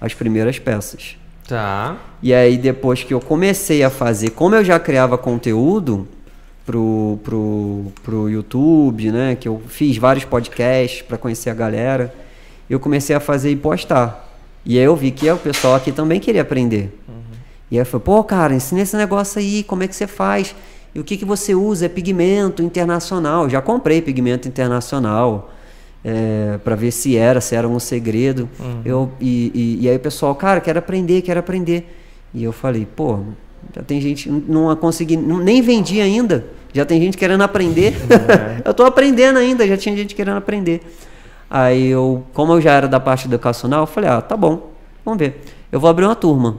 [0.00, 1.16] as primeiras peças.
[1.48, 1.96] Tá.
[2.22, 6.06] E aí depois que eu comecei a fazer, como eu já criava conteúdo
[6.64, 9.36] pro, pro, pro YouTube, né?
[9.36, 12.14] Que eu fiz vários podcasts para conhecer a galera,
[12.68, 14.30] eu comecei a fazer e postar.
[14.64, 16.98] E aí eu vi que o pessoal aqui também queria aprender.
[17.70, 20.54] E aí eu falei, pô, cara, ensina esse negócio aí, como é que você faz?
[20.94, 21.86] E o que, que você usa?
[21.86, 23.48] É pigmento internacional.
[23.48, 25.50] Já comprei pigmento internacional
[26.04, 28.48] é, para ver se era, se era um segredo.
[28.84, 31.98] Eu, e, e, e aí o pessoal, cara, quero aprender, quero aprender.
[32.34, 33.20] E eu falei, pô,
[33.74, 36.44] já tem gente, não consegui, nem vendi ainda.
[36.72, 37.94] Já tem gente querendo aprender.
[38.64, 40.80] eu tô aprendendo ainda, já tinha gente querendo aprender.
[41.50, 44.70] Aí eu, como eu já era da parte educacional, eu falei, ah, tá bom,
[45.04, 45.42] vamos ver.
[45.70, 46.56] Eu vou abrir uma turma.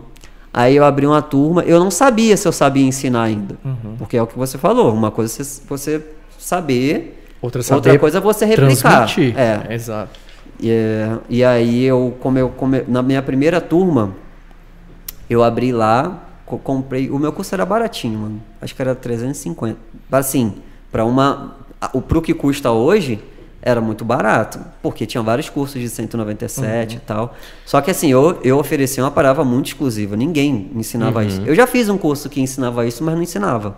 [0.53, 3.57] Aí eu abri uma turma, eu não sabia se eu sabia ensinar ainda.
[3.97, 6.01] Porque é o que você falou, uma coisa é você,
[6.37, 9.05] saber, Outra, outra saber coisa é você replicar.
[9.07, 9.35] transmitir.
[9.35, 9.73] É.
[9.73, 10.19] Exato.
[10.59, 14.15] E, é, e aí eu, como eu come- na minha primeira turma,
[15.27, 18.41] eu abri lá, co- comprei, o meu curso era baratinho, mano.
[18.61, 19.77] Acho que era 350.
[20.11, 20.55] Assim,
[20.91, 21.55] para uma
[21.93, 23.19] o pro que custa hoje
[23.61, 27.33] era muito barato, porque tinha vários cursos de 197 e tal.
[27.65, 31.41] Só que assim, eu, eu oferecia uma parada muito exclusiva, ninguém ensinava isso.
[31.45, 33.77] Eu já fiz um curso que ensinava isso, mas não ensinava.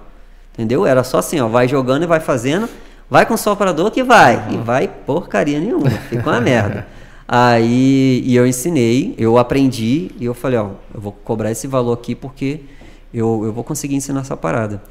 [0.54, 0.86] Entendeu?
[0.86, 2.68] Era só assim, ó, vai jogando e vai fazendo,
[3.10, 4.48] vai com soprador que vai.
[4.52, 6.88] E vai porcaria nenhuma, fica uma merda.
[7.28, 11.94] Aí, e eu ensinei, eu aprendi, e eu falei, ó, eu vou cobrar esse valor
[11.94, 12.62] aqui porque
[13.14, 14.82] eu, eu vou conseguir ensinar essa parada.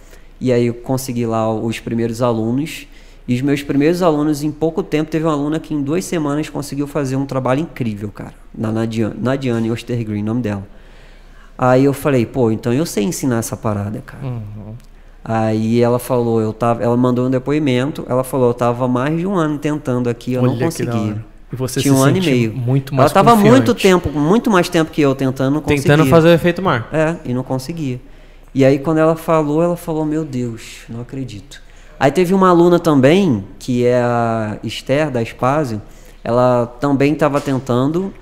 [0.41, 2.89] E aí eu consegui lá os primeiros alunos,
[3.26, 6.51] e os meus primeiros alunos, em pouco tempo, teve uma aluna que em duas semanas
[6.51, 8.35] conseguiu fazer um trabalho incrível, cara.
[8.53, 10.66] Na Nadiane, Nadiane Ostergreen, nome dela.
[11.57, 14.43] Aí eu falei, pô, então eu sei ensinar essa parada, cara.
[15.24, 19.26] Aí ela falou, eu tava, ela mandou um depoimento, ela falou, eu tava mais de
[19.26, 20.93] um ano tentando aqui, eu não Olha conseguia.
[21.01, 21.34] hora.
[21.55, 22.52] E você Tinha se um ano e meio.
[22.52, 23.50] muito mais Ela tava confiante.
[23.52, 25.82] muito tempo, muito mais tempo que eu tentando, não conseguia.
[25.84, 26.88] Tentando fazer o efeito mar.
[26.92, 28.00] É, e não conseguia.
[28.52, 31.62] E aí quando ela falou, ela falou, meu Deus, não acredito.
[31.98, 35.80] Aí teve uma aluna também, que é a Esther da Espásio,
[36.24, 38.12] ela também estava tentando,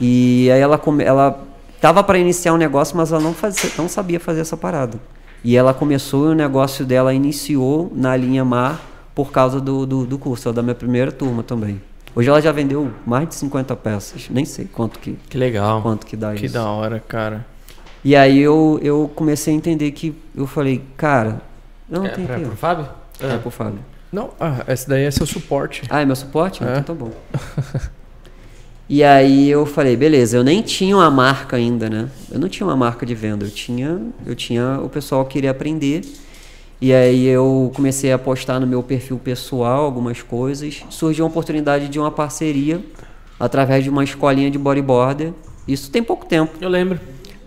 [0.00, 1.40] e aí ela come, ela
[1.80, 4.98] tava para iniciar um negócio, mas ela não, fazia, não sabia fazer essa parada.
[5.44, 8.84] E ela começou e o negócio dela iniciou na linha mar
[9.14, 11.80] por causa do, do, do curso, é da minha primeira turma também.
[12.14, 15.80] Hoje ela já vendeu mais de 50 peças, nem sei quanto que, Que legal.
[15.82, 16.54] quanto que dá Que isso.
[16.54, 17.46] da hora, cara.
[18.04, 21.40] E aí eu, eu comecei a entender que eu falei, cara,
[21.88, 22.44] não, É, tem pra, aqui.
[22.46, 22.56] pro.
[22.56, 22.88] Fábio?
[23.20, 23.78] É pro Fábio.
[24.10, 25.82] Não, ah, esse daí é seu suporte.
[25.88, 26.64] Ah, é meu suporte?
[26.64, 26.78] É.
[26.78, 27.12] Então tá bom.
[28.88, 32.08] e aí eu falei, beleza, eu nem tinha uma marca ainda, né?
[32.30, 35.52] Eu não tinha uma marca de venda, eu tinha, eu tinha o pessoal que queria
[35.52, 36.00] aprender.
[36.80, 40.82] E aí eu comecei a postar no meu perfil pessoal algumas coisas.
[40.88, 42.80] Surgiu a oportunidade de uma parceria
[43.38, 45.32] através de uma escolinha de bodyboarder.
[45.68, 46.52] Isso tem pouco tempo.
[46.60, 46.98] Eu lembro.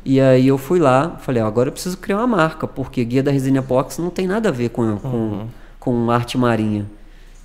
[0.06, 3.24] E aí eu fui lá, falei, ó, agora eu preciso criar uma marca, porque Guia
[3.24, 5.48] da Resina Epox não tem nada a ver com, com,
[5.80, 6.86] com arte marinha.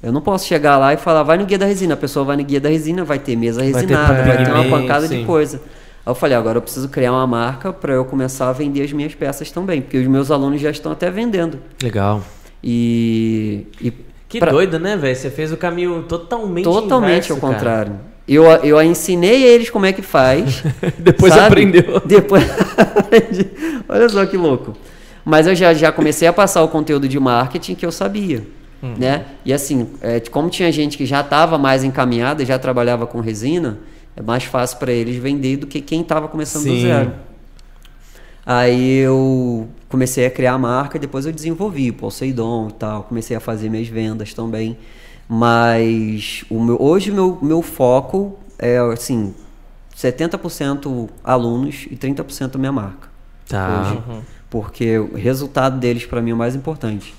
[0.02, 1.94] Eu não posso chegar lá e falar, vai no Guia da Resina.
[1.94, 4.62] A pessoa vai no Guia da Resina, vai ter mesa ter resinada, vai ter, uma
[4.62, 5.20] pigmento, pancada sim.
[5.20, 5.60] de coisa.
[6.08, 8.90] Aí eu falei, agora eu preciso criar uma marca para eu começar a vender as
[8.94, 11.58] minhas peças também, porque os meus alunos já estão até vendendo.
[11.82, 12.22] Legal.
[12.64, 13.92] E, e
[14.26, 15.14] Que pra- doido, né, velho?
[15.14, 17.52] Você fez o caminho totalmente totalmente inverso, ao cara.
[17.52, 17.92] contrário.
[18.26, 20.62] Eu, eu ensinei eles como é que faz.
[20.98, 21.46] Depois sabe?
[21.46, 22.00] aprendeu.
[22.06, 22.42] Depois.
[23.86, 24.72] Olha só que louco.
[25.24, 28.46] Mas eu já, já comecei a passar o conteúdo de marketing que eu sabia.
[28.82, 28.94] Uhum.
[28.96, 29.24] Né?
[29.44, 33.78] E assim, é, como tinha gente que já estava mais encaminhada, já trabalhava com resina,
[34.18, 36.82] é mais fácil para eles vender do que quem estava começando do Sim.
[36.82, 37.12] zero.
[38.44, 43.04] Aí eu comecei a criar a marca e depois eu desenvolvi Poseidon e tal.
[43.04, 44.76] Comecei a fazer minhas vendas também.
[45.28, 49.32] Mas o meu, hoje o meu, meu foco é assim,
[49.96, 53.08] 70% alunos e 30% minha marca.
[53.48, 53.82] Tá.
[53.82, 54.22] Hoje.
[54.50, 57.14] Porque o resultado deles para mim é o mais importante.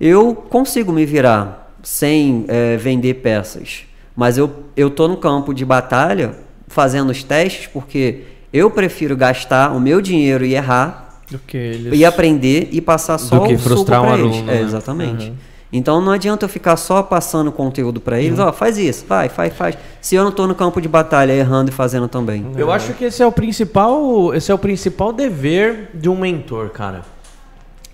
[0.00, 3.84] Eu consigo me virar sem eh, vender peças,
[4.16, 6.32] mas eu, eu tô no campo de batalha
[6.68, 11.98] fazendo os testes porque eu prefiro gastar o meu dinheiro e errar Do que eles.
[11.98, 14.34] e aprender e passar só que o suco frustrar um pra eles.
[14.36, 14.62] aluno, É, né?
[14.62, 15.32] exatamente.
[15.72, 19.52] Então não adianta eu ficar só passando conteúdo para eles, ó, faz isso, vai, faz,
[19.52, 19.76] faz.
[20.00, 22.46] Se eu não tô no campo de batalha errando e fazendo também.
[22.56, 26.70] Eu acho que esse é o principal, esse é o principal dever de um mentor,
[26.70, 27.02] cara.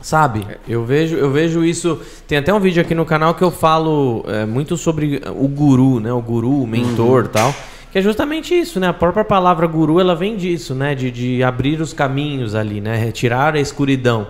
[0.03, 0.45] Sabe?
[0.69, 2.01] Eu vejo, eu vejo isso.
[2.27, 6.01] Tem até um vídeo aqui no canal que eu falo é, muito sobre o guru,
[6.01, 6.13] né?
[6.13, 7.55] O guru, o mentor, tal.
[7.93, 8.89] Que é justamente isso, né?
[8.89, 10.95] A própria palavra guru, ela vem disso, né?
[10.95, 12.97] De, de abrir os caminhos ali, né?
[12.97, 14.27] Retirar a escuridão.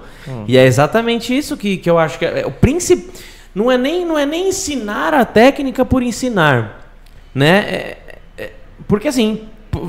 [0.46, 3.10] E é exatamente isso que, que eu acho que é, é o príncipe.
[3.54, 6.90] Não é nem não é nem ensinar a técnica por ensinar,
[7.34, 7.58] né?
[7.58, 7.98] É-
[8.38, 8.50] é-
[8.88, 9.42] porque assim,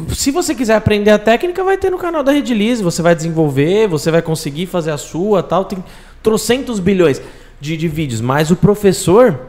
[0.10, 3.88] se você quiser aprender a técnica, vai ter no canal da Redilize, você vai desenvolver,
[3.88, 5.84] você vai conseguir fazer a sua, tal, tem
[6.22, 7.22] trocentos bilhões
[7.60, 9.48] de, de vídeos, mas o professor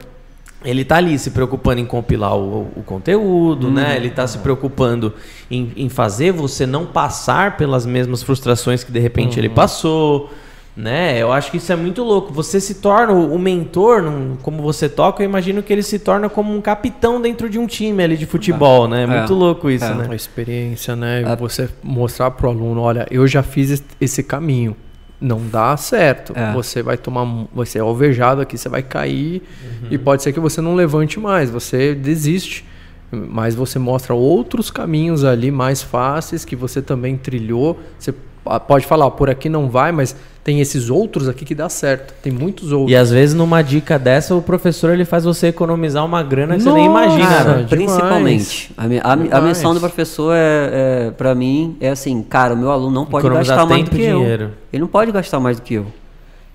[0.65, 3.97] ele tá ali se preocupando em compilar o, o conteúdo, né?
[3.97, 5.13] Ele tá se preocupando
[5.51, 10.31] em, em fazer você não passar pelas mesmas frustrações que de repente ele passou,
[10.77, 11.17] né?
[11.23, 12.33] Eu acho que isso é muito louco.
[12.33, 16.29] Você se torna o mentor, num- como você toca, eu imagino que ele se torna
[16.29, 19.05] como um capitão dentro de um time ali de futebol, né?
[19.05, 19.95] É muito louco isso, É.
[19.95, 20.09] né?
[20.11, 21.23] A experiência, né?
[21.23, 24.77] E Você mostrar pro aluno, olha, eu já fiz es- esse caminho.
[25.21, 26.33] Não dá certo.
[26.37, 26.53] É.
[26.53, 29.43] Você vai tomar, você é alvejado aqui, você vai cair
[29.83, 29.89] Uhum.
[29.93, 32.65] e pode ser que você não levante mais, você desiste.
[33.13, 37.79] Mas você mostra outros caminhos ali mais fáceis que você também trilhou.
[37.97, 38.13] Você
[38.45, 41.69] ah, pode falar, ó, por aqui não vai, mas tem esses outros aqui que dá
[41.71, 42.13] certo.
[42.23, 42.93] Tem muitos outros.
[42.93, 46.63] E às vezes numa dica dessa, o professor ele faz você economizar uma grana que
[46.63, 47.05] você nem Nossa!
[47.07, 47.67] imagina, Cara, né?
[47.69, 48.71] Principalmente.
[48.77, 49.45] A, a, a Demais.
[49.45, 53.27] missão do professor é, é para mim é assim, cara, o meu aluno não pode
[53.27, 54.19] Economizar gastar mais do que e eu.
[54.19, 54.51] dinheiro.
[54.71, 55.87] Ele não pode gastar mais do que eu.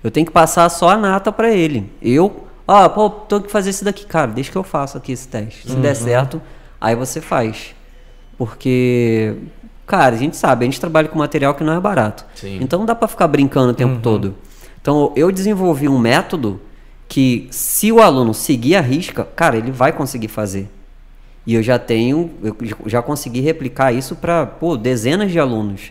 [0.04, 1.90] Eu tenho que passar só a nata para ele.
[2.00, 5.26] Eu, ó, pô, tô que fazer isso daqui, cara, deixa que eu faço aqui esse
[5.28, 5.66] teste.
[5.68, 5.80] Se Uhum.
[5.82, 6.40] der certo,
[6.80, 7.74] aí você faz.
[8.38, 9.34] Porque
[9.90, 12.24] cara, a gente sabe, a gente trabalha com material que não é barato.
[12.34, 12.58] Sim.
[12.62, 14.34] Então não dá para ficar brincando o tempo todo.
[14.80, 16.60] Então eu desenvolvi um método
[17.08, 20.70] que se o aluno seguir a risca, cara, ele vai conseguir fazer.
[21.44, 24.48] E eu já tenho, eu já- já consegui replicar isso para
[24.80, 25.90] dezenas de alunos.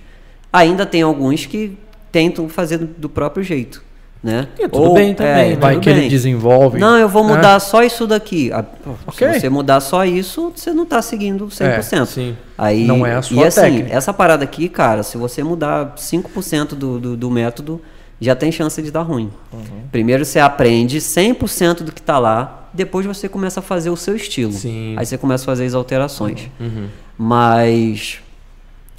[0.54, 1.78] Ainda tem alguns que
[2.12, 3.84] tentam fazer do, do próprio jeito,
[4.22, 4.48] né?
[4.60, 5.56] E tudo bem também, né?
[5.56, 6.10] Vai que ele bem.
[6.10, 6.78] desenvolve.
[6.78, 7.36] Não, eu vou né?
[7.36, 8.52] mudar só isso daqui.
[8.52, 9.34] Ah, pô, Ok.
[9.34, 12.06] Se você mudar só isso, você não está seguindo 100%.
[12.06, 12.38] sim.
[12.58, 13.96] Aí, Não é a sua e assim, técnica.
[13.96, 17.82] essa parada aqui, cara, se você mudar 5% do, do, do método,
[18.20, 19.32] já tem chance de dar ruim.
[19.54, 19.62] Uhum.
[19.92, 24.14] Primeiro você aprende 100% do que está lá, depois você começa a fazer o seu
[24.18, 24.52] estilo.
[24.52, 24.96] Sim.
[24.98, 26.50] Aí você começa a fazer as alterações.
[26.60, 26.88] Uhum.
[27.18, 28.20] Mas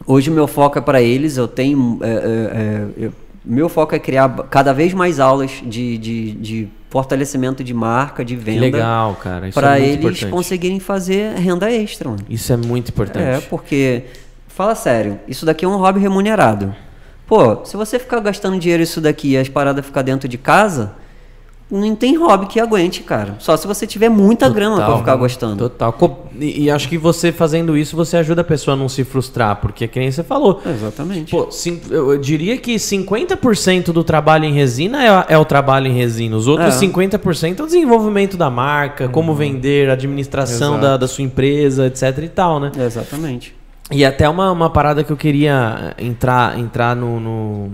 [0.07, 1.99] hoje o meu foco é para eles, eu tenho.
[2.01, 3.13] é, é, é, eu-
[3.45, 8.37] meu foco é criar cada vez mais aulas de, de, de fortalecimento de marca, de
[8.37, 8.61] venda.
[8.61, 9.51] legal, cara.
[9.53, 10.27] Para é eles importante.
[10.27, 12.09] conseguirem fazer renda extra.
[12.11, 12.23] Mano.
[12.29, 13.25] Isso é muito importante.
[13.25, 14.05] É, porque,
[14.49, 16.75] fala sério, isso daqui é um hobby remunerado.
[17.27, 20.93] Pô, se você ficar gastando dinheiro isso daqui e as paradas ficar dentro de casa,
[21.71, 23.37] não tem hobby que aguente, cara.
[23.39, 25.57] Só se você tiver muita grana pra Total, ficar gostando.
[25.69, 25.93] Total.
[25.93, 29.05] Co- E, e acho que você fazendo isso, você ajuda a pessoa a não se
[29.05, 30.63] frustrar, porque que nem você falou.
[30.65, 31.31] Exatamente.
[31.31, 35.93] Pô, cin- eu diria que 50% do trabalho em resina é, é o trabalho em
[35.93, 36.37] resina.
[36.37, 36.79] Os outros É.
[36.87, 42.19] 50% é o desenvolvimento da marca, como vender, a administração da, da sua empresa, etc
[42.23, 42.73] e tal, né?
[42.79, 43.55] Exatamente.
[43.91, 47.71] E até uma, uma parada que eu queria entrar, entrar no, no-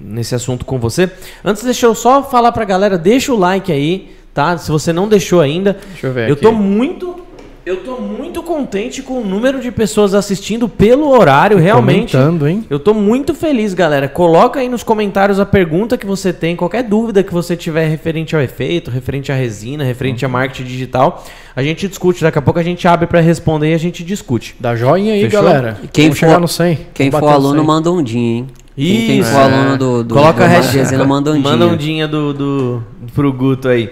[0.00, 1.10] nesse assunto com você.
[1.44, 4.56] Antes, deixa eu só falar pra galera, deixa o like aí, tá?
[4.56, 5.76] Se você não deixou ainda.
[5.92, 6.42] Deixa eu ver Eu aqui.
[6.42, 7.27] tô muito.
[7.68, 12.12] Eu tô muito contente com o número de pessoas assistindo pelo horário, realmente.
[12.16, 12.64] Comentando, hein?
[12.70, 14.08] Eu tô muito feliz, galera.
[14.08, 18.34] Coloca aí nos comentários a pergunta que você tem, qualquer dúvida que você tiver referente
[18.34, 20.30] ao efeito, referente à resina, referente Uhum.
[20.30, 21.22] a marketing digital.
[21.54, 24.56] A gente discute, daqui a pouco a gente abre pra responder e a gente discute.
[24.58, 25.42] Dá joinha aí, Fechou?
[25.42, 25.78] galera.
[25.92, 26.78] Quem Vamos for- chegar no 100.
[26.94, 27.66] Quem for aluno, 100.
[27.66, 28.46] manda um dia, hein?
[28.74, 29.30] Quem, quem Isso.
[29.30, 30.76] for aluno do, do Coloca a do hashtag.
[30.78, 31.42] Magazine, manda um dia.
[31.42, 32.82] Manda um dinha do, do,
[33.14, 33.90] pro Guto aí.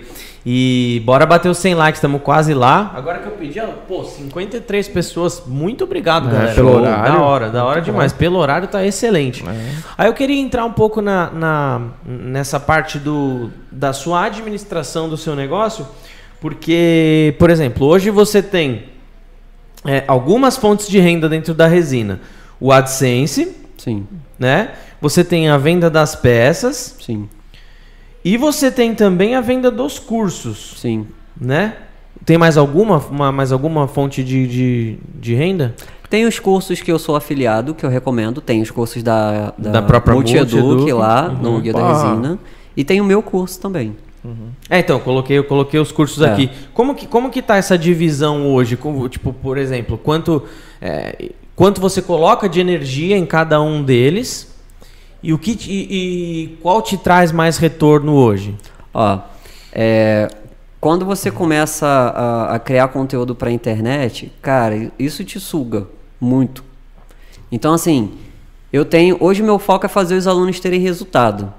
[0.48, 2.92] E bora bater os 100 likes, estamos quase lá.
[2.94, 5.42] Agora que eu pedi, ó, pô, 53 pessoas.
[5.44, 6.54] Muito obrigado, É, galera.
[6.54, 7.12] pelo horário.
[7.12, 8.12] Da hora, da hora demais.
[8.12, 9.44] Pelo horário tá excelente.
[9.98, 15.16] Aí eu queria entrar um pouco na, na- nessa parte do, da sua administração do
[15.16, 15.84] seu negócio,
[16.40, 18.84] porque, por exemplo, hoje você tem
[19.84, 22.20] é, algumas fontes de renda dentro da resina.
[22.60, 24.06] O AdSense, Sim,
[24.38, 24.70] né?
[25.00, 27.28] Você tem a venda das peças sim,
[28.28, 31.06] e você tem também a venda dos cursos, sim.
[31.40, 31.76] né?
[32.24, 35.74] Tem mais alguma, uma- mais alguma fonte de, de, de renda?
[36.10, 38.40] Tem os cursos que eu sou afiliado, que eu recomendo.
[38.40, 40.92] Tem os cursos da, da, Da própria Multieduc Multieduc.
[40.92, 41.92] lá, no Guia da Opa.
[42.10, 42.38] Resina.
[42.76, 43.96] E tem o meu curso também.
[44.68, 46.32] É, então, eu coloquei, eu coloquei os cursos É.
[46.32, 46.50] aqui.
[46.74, 48.76] Como que, como que tá essa divisão hoje?
[48.76, 50.42] Como, tipo, por exemplo, quanto,
[50.82, 54.55] é, quanto você coloca de energia em cada um deles
[55.28, 58.54] e, o que, te- e, e qual te traz mais retorno hoje?
[58.94, 59.18] Ó,
[59.72, 60.28] é,
[60.80, 65.86] quando você começa a, a criar conteúdo para internet, cara, isso te suga
[66.20, 66.62] muito.
[67.50, 68.12] Então, assim,
[68.72, 69.16] eu tenho.
[69.20, 71.52] Hoje meu foco é fazer os alunos terem resultado.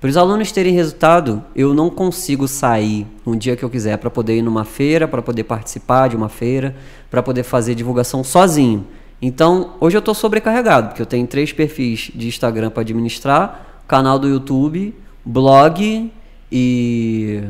[0.00, 4.08] Para os alunos terem resultado, eu não consigo sair um dia que eu quiser para
[4.08, 6.74] poder ir numa feira, para poder participar de uma feira,
[7.10, 8.86] para poder fazer divulgação sozinho.
[9.22, 14.18] Então, hoje eu estou sobrecarregado, porque eu tenho três perfis de Instagram para administrar, canal
[14.18, 14.94] do YouTube,
[15.24, 16.10] blog
[16.50, 17.42] e.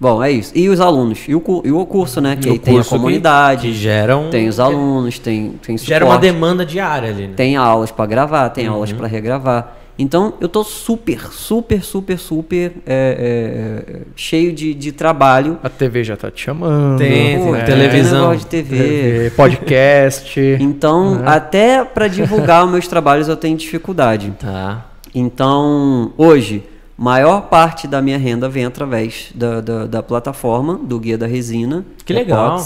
[0.00, 0.52] Bom, é isso.
[0.56, 1.20] E os alunos.
[1.28, 2.36] E o, e o curso, né?
[2.36, 6.04] Que aí tem a que- comunidade, que gera um- tem os alunos, tem, tem Gera
[6.04, 6.32] uma suporte.
[6.32, 7.34] demanda diária ali, né?
[7.36, 8.74] Tem aulas para gravar, tem Uhum.
[8.74, 9.76] aulas para regravar.
[9.98, 15.58] Então eu tô super, super, super, super é, é, é, cheio de, de trabalho.
[15.62, 16.98] A TV já tá te chamando.
[16.98, 17.64] Tem, tem né?
[17.64, 18.36] televisão.
[18.36, 18.76] de TV.
[18.76, 20.40] TV, podcast.
[20.60, 24.32] Então, até para divulgar os meus trabalhos eu tenho dificuldade.
[24.38, 24.86] Tá.
[25.12, 26.62] Então, hoje,
[26.96, 31.84] maior parte da minha renda vem através da, da, da plataforma, do Guia da Resina.
[32.04, 32.58] Que legal.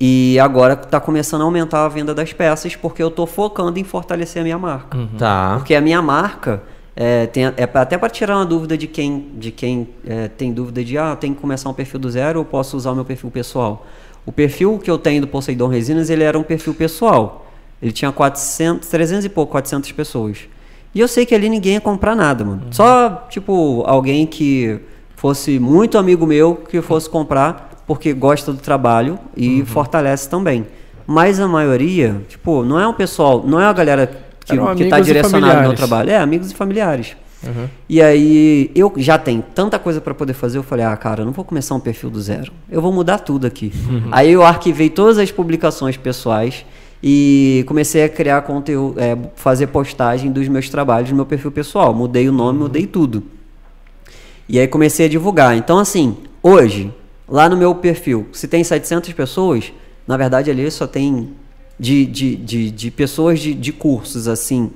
[0.00, 3.84] E agora está começando a aumentar a venda das peças, porque eu estou focando em
[3.84, 4.96] fortalecer a minha marca.
[5.18, 5.54] Tá.
[5.58, 6.62] Porque a minha marca,
[6.96, 10.52] é, tem, é pra- até para tirar uma dúvida de quem, de quem é, tem
[10.52, 13.04] dúvida de, ah, tem que começar um perfil do zero ou posso usar o meu
[13.04, 13.86] perfil pessoal.
[14.24, 17.46] O perfil que eu tenho do Poseidon Resinas, ele era um perfil pessoal.
[17.82, 20.38] Ele tinha 400, 300 e pouco, 400 pessoas.
[20.94, 22.62] E eu sei que ali ninguém ia comprar nada, mano.
[22.70, 24.80] Só, tipo, alguém que
[25.14, 30.64] fosse muito amigo meu que fosse comprar porque gosta do trabalho e fortalece também.
[31.08, 34.56] Mas a maioria, tipo, não é um pessoal, não é a galera que, tá e
[34.56, 34.64] no
[35.12, 35.76] meu familiares.
[35.76, 36.10] trabalho.
[36.10, 37.16] É, amigos e familiares.
[37.44, 37.66] Uhum.
[37.88, 41.24] E aí, eu já tenho tanta coisa para poder fazer, eu falei, ah, cara, eu
[41.24, 42.52] não vou começar um perfil do zero.
[42.70, 43.72] Eu vou mudar tudo aqui.
[44.12, 46.64] Aí eu arquivei todas as publicações pessoais
[47.02, 51.92] e comecei a criar conteúdo, é, fazer postagem dos meus trabalhos no meu perfil pessoal.
[51.92, 53.24] Mudei o nome, mudei tudo.
[54.48, 55.56] E aí comecei a divulgar.
[55.56, 56.92] Então, assim, hoje,
[57.30, 59.72] lá no meu perfil, se tem 700 pessoas,
[60.06, 61.30] na verdade ali só tem
[61.78, 64.70] de, de, de, de pessoas de, de cursos, assim,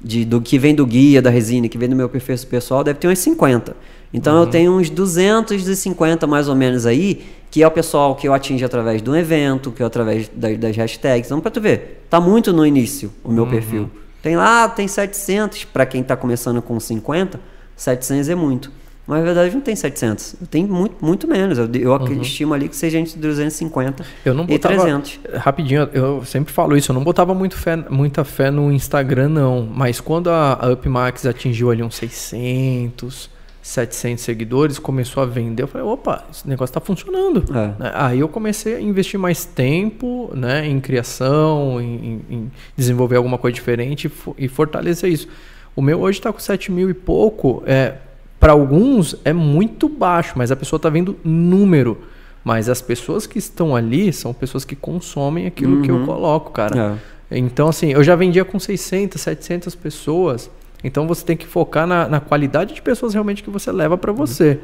[0.00, 2.98] de, do que vem do guia, da resina, que vem do meu perfil pessoal, deve
[2.98, 3.76] ter uns 50.
[4.12, 8.32] Então eu tenho uns 250 mais ou menos aí, que é o pessoal que eu
[8.32, 11.28] atingi através de um evento, que é através das, das hashtags.
[11.28, 13.90] Então, pra tu ver, tá muito no início o meu perfil.
[14.22, 17.38] Tem lá, tem 700, para quem tá começando com 50,
[17.76, 18.72] 700 é muito.
[19.08, 21.56] Mas na verdade não tem 700, eu tenho muito, muito menos.
[21.56, 24.74] Eu, eu estimo ali que seja entre 250 Eu não e botava.
[24.76, 25.20] 300.
[25.36, 29.66] Rapidinho, eu sempre falo isso, eu não botava muito fé, muita fé no Instagram, não.
[29.74, 33.30] Mas quando a a UpMax atingiu ali uns 600,
[33.62, 37.44] 700 seguidores, começou a vender, eu falei, opa, esse negócio tá funcionando.
[37.50, 37.82] É.
[37.82, 37.90] Né?
[37.94, 43.54] Aí eu comecei a investir mais tempo né, em criação, em, em- desenvolver alguma coisa
[43.54, 45.28] diferente e e fortalecer isso.
[45.74, 47.62] O meu hoje está com 7 mil e pouco.
[47.66, 47.94] É,
[48.38, 51.98] para alguns é muito baixo, mas a pessoa está vendo número.
[52.44, 56.98] Mas as pessoas que estão ali são pessoas que consomem aquilo que eu coloco, cara.
[57.30, 60.50] Então, assim, eu já vendia com 600, 700 pessoas.
[60.82, 64.12] Então, você tem que focar na, na qualidade de pessoas realmente que você leva para
[64.12, 64.60] você.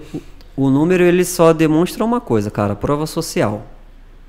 [0.57, 3.67] O número ele só demonstra uma coisa, cara, prova social.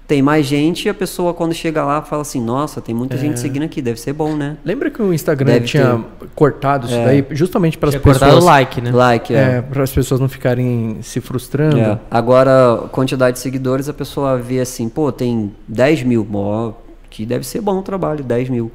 [0.08, 3.18] Tem mais gente e a pessoa quando chega lá fala assim, nossa, tem muita É.
[3.18, 4.58] gente seguindo aqui, deve ser bom, né?
[4.64, 6.04] Lembra que o Instagram Deve tinha
[6.36, 8.92] cortado isso daí justamente para as cortado pessoas o like, né?
[8.92, 9.38] Like, é.
[9.38, 11.80] é, para as pessoas não ficarem se frustrando.
[11.80, 12.00] É.
[12.12, 16.74] Agora, quantidade de seguidores, a pessoa vê assim, pô, tem 10 mil, ó,
[17.10, 18.72] que deve ser bom o trabalho, 10 mil.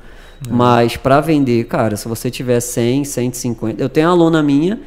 [0.49, 3.81] Mas para vender, cara, se você tiver 100, 150...
[3.83, 4.81] Eu tenho uma aluna minha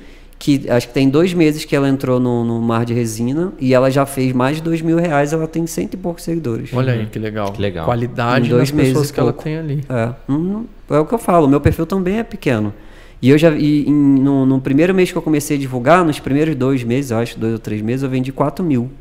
[0.44, 3.74] que acho que tem dois meses que ela entrou no, no Mar de Resina e
[3.74, 6.70] ela já fez mais de dois mil reais, ela tem cento e poucos seguidores.
[6.74, 7.54] Olha aí que legal.
[7.54, 7.86] Que legal.
[7.86, 9.44] Qualidade Em dois das pessoas meses e que ela pouco.
[9.46, 9.84] tem ali.
[9.88, 12.74] É, hum, é o que eu falo, meu perfil também é pequeno.
[13.22, 16.20] E eu já e, em- no, no primeiro mês que eu comecei a divulgar, nos
[16.20, 18.92] primeiros dois meses, eu acho, dois ou três meses, eu vendi 4 mil.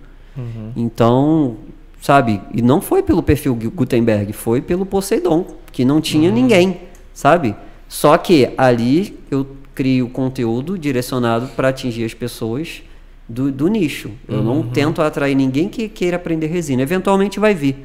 [0.77, 1.57] Então,
[2.01, 6.83] sabe, e não foi pelo perfil Gu- Gutenberg, foi pelo Poseidon, que não tinha ninguém,
[7.13, 7.55] sabe?
[7.89, 12.83] Só que ali eu crio conteúdo direcionado para atingir as pessoas
[13.29, 14.11] do, do nicho.
[14.29, 16.83] Eu não tento atrair ninguém que queira aprender resina.
[16.83, 17.77] Eventualmente vai vir,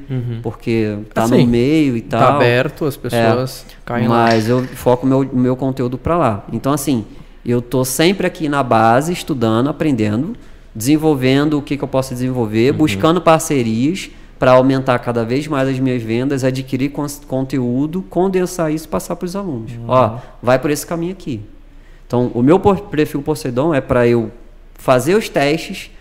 [0.44, 2.20] porque tá Assim, no meio e tal.
[2.20, 4.26] Tá aberto, as pessoas caem lá.
[4.26, 6.46] Mas eu foco meu meu conteúdo para lá.
[6.52, 7.06] Então assim,
[7.46, 10.36] eu tô sempre aqui na base estudando, aprendendo,
[10.76, 12.78] desenvolvendo o que, que eu posso desenvolver, Uhum.
[12.78, 16.92] buscando parcerias para aumentar cada vez mais as minhas vendas, adquirir
[17.28, 19.72] conteúdo, condensar isso e passar para os alunos.
[19.72, 19.86] Uhum.
[19.88, 21.42] Ó, vai por esse caminho aqui.
[22.08, 24.32] Então, o meu perfil Poseidon é para eu
[24.76, 25.92] fazer os testes,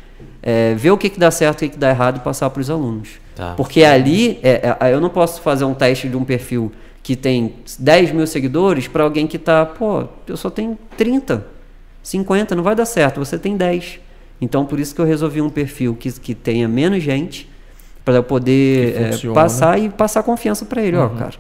[0.41, 2.61] é, ver o que, que dá certo, o que, que dá errado e passar para
[2.61, 3.11] os alunos.
[3.35, 3.55] Tá.
[3.57, 6.71] Porque ali, é, é, eu não posso fazer um teste de um perfil
[7.03, 11.45] que tem 10 mil seguidores para alguém que tá, pô, eu só tenho 30,
[12.03, 14.01] 50, não vai dar certo, você tem 10.
[14.41, 17.49] Então, por isso que eu resolvi um perfil que, que tenha menos gente,
[18.05, 21.35] para eu poder é, passar e passar confiança para ele, ó, cara.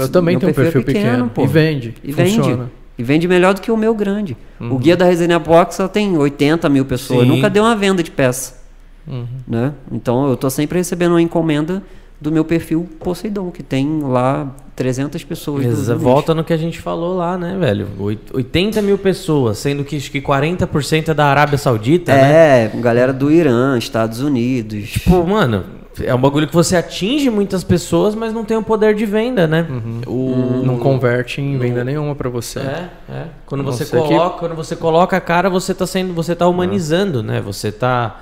[0.00, 1.42] Eu também tenho um perfil é perfil pequeno, pequeno, pô.
[1.42, 1.94] e vende.
[2.04, 2.56] E funciona.
[2.56, 2.83] vende.
[2.96, 4.36] E vende melhor do que o meu grande.
[4.60, 7.22] O guia da Resenha Box só tem 80 mil pessoas.
[7.22, 7.28] Sim.
[7.28, 8.62] Nunca deu uma venda de peça.
[9.06, 9.26] Uhum.
[9.46, 9.72] Né?
[9.92, 11.82] Então eu tô sempre recebendo uma encomenda
[12.20, 15.64] do meu perfil Poseidon, que tem lá 300 pessoas.
[15.88, 17.88] Volta no que a gente falou lá, né, velho?
[17.98, 22.64] Oit- 80 mil pessoas, sendo que que 40% é da Arábia Saudita, né?
[22.64, 24.88] É, galera do Irã, Estados Unidos.
[24.90, 25.64] Tipo, mano,
[26.02, 29.46] é um bagulho que você atinge muitas pessoas, mas não tem o poder de venda,
[29.46, 29.66] né?
[30.06, 30.62] O...
[30.64, 32.60] Não converte em venda nenhuma pra você.
[32.60, 33.24] É, é.
[33.46, 36.34] Quando não você ser que- coloca, quando você coloca a cara, você tá sendo, você
[36.34, 37.40] tá humanizando, né?
[37.40, 38.20] Você tá,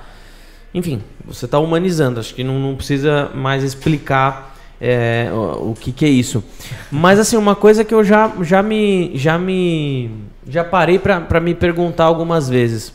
[0.74, 2.20] enfim, você tá humanizando.
[2.20, 6.42] Acho que não, não precisa mais explicar é, o, o que que é isso.
[6.90, 10.10] Mas assim, uma coisa que eu já, já me, já me,
[10.46, 12.92] já parei pra me perguntar algumas vezes.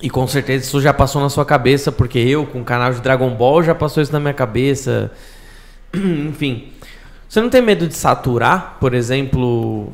[0.00, 3.00] E com certeza isso já passou na sua cabeça, porque eu, com o canal de
[3.00, 5.10] Dragon Ball, já passou isso na minha cabeça.
[5.94, 6.68] Enfim.
[7.28, 8.76] Você não tem medo de saturar?
[8.78, 9.92] Por exemplo,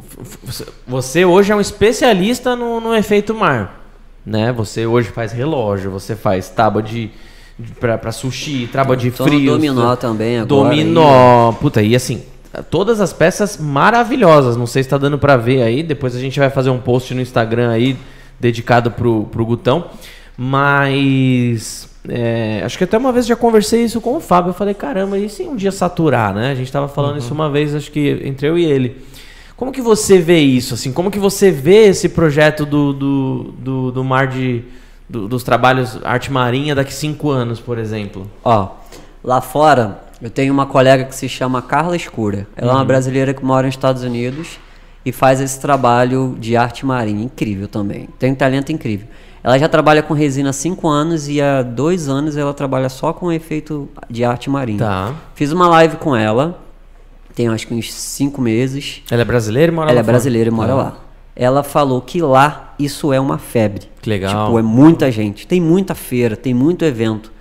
[0.87, 3.81] você hoje é um especialista no, no efeito mar.
[4.25, 4.53] Né?
[4.53, 7.11] Você hoje faz relógio, você faz tábua de.
[7.59, 9.53] de pra, pra sushi, tábua de Tô no frio.
[9.53, 10.47] dominó também agora.
[10.47, 11.53] Dominó.
[11.53, 12.23] Puta, e assim,
[12.71, 14.57] todas as peças maravilhosas.
[14.57, 15.83] Não sei se tá dando pra ver aí.
[15.83, 17.97] Depois a gente vai fazer um post no Instagram aí
[18.43, 19.87] dedicado pro, pro Gutão.
[20.37, 21.89] Mas.
[22.09, 24.51] é, acho que até uma vez já conversei isso com o Fábio.
[24.51, 26.51] Eu falei, caramba, e se um dia saturar, né?
[26.51, 28.97] A gente tava falando isso uma vez, acho que entre eu e ele.
[29.57, 30.75] Como que você vê isso?
[30.75, 34.63] Assim, como que você vê esse projeto do, do, do, do mar de.
[35.09, 38.29] do- dos trabalhos arte marinha daqui cinco anos, por exemplo?
[38.45, 38.69] Ó,
[39.23, 42.47] lá fora eu tenho uma colega que se chama Carla Escura.
[42.57, 42.79] Ela é Uhum.
[42.81, 44.59] uma brasileira que mora nos Estados Unidos
[45.05, 47.25] e faz esse trabalho de arte marinha.
[47.25, 48.09] Incrível também.
[48.19, 49.07] Tem um talento incrível.
[49.45, 53.13] Ela já trabalha com resina há 5 anos e há dois anos ela trabalha só
[53.13, 54.79] com efeito de arte marinha.
[54.79, 55.15] Tá.
[55.35, 56.61] Fiz uma live com ela,
[57.35, 59.03] tem acho que uns 5 meses.
[59.11, 60.13] Ela é brasileira e mora ela lá é fora?
[60.13, 60.75] brasileira e mora Tá.
[60.77, 60.97] lá.
[61.35, 63.89] Ela falou que lá isso é uma febre.
[64.01, 64.47] Que legal.
[64.47, 65.47] Tipo, é muita gente.
[65.47, 67.33] Tem muita feira, tem muito evento.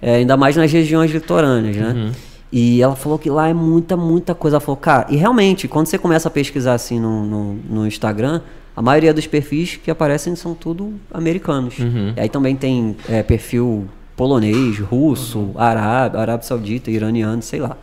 [0.00, 1.88] É, ainda mais nas regiões litorâneas, né?
[1.94, 2.12] Uhum.
[2.56, 4.58] E ela falou que lá é muita, muita coisa.
[4.58, 8.42] Ela falou, cara, e realmente, quando você começa a pesquisar assim no, no, no Instagram,
[8.76, 11.80] a maioria dos perfis que aparecem são tudo americanos.
[11.80, 12.12] Uhum.
[12.16, 15.52] E aí também tem é, perfil polonês, russo, Uhum.
[15.56, 17.76] arábio, arábio saudita, iraniano, sei lá.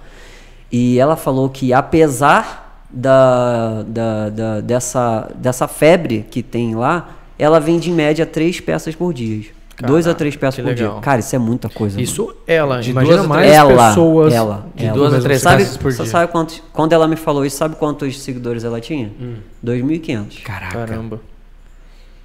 [0.71, 7.59] E ela falou que apesar da, da, da- dessa, dessa febre que tem lá, ela
[7.59, 9.43] vende em média três peças por dia.
[9.87, 10.89] Dois a Caraca, três peças por dia.
[11.01, 11.95] Cara, isso é muita coisa.
[11.95, 12.03] mano.
[12.03, 12.81] Isso ela.
[12.81, 14.33] De Imagina duas mais ela, pessoas.
[14.33, 14.93] ela, de ela.
[14.95, 16.11] duas a três sabe, peças por você dia.
[16.11, 19.11] sabe quantos, quando ela me falou isso, sabe quantos seguidores ela tinha?
[19.19, 19.35] Hum.
[19.65, 20.43] 2.500.
[20.43, 20.73] Caraca.
[20.77, 21.19] Caramba.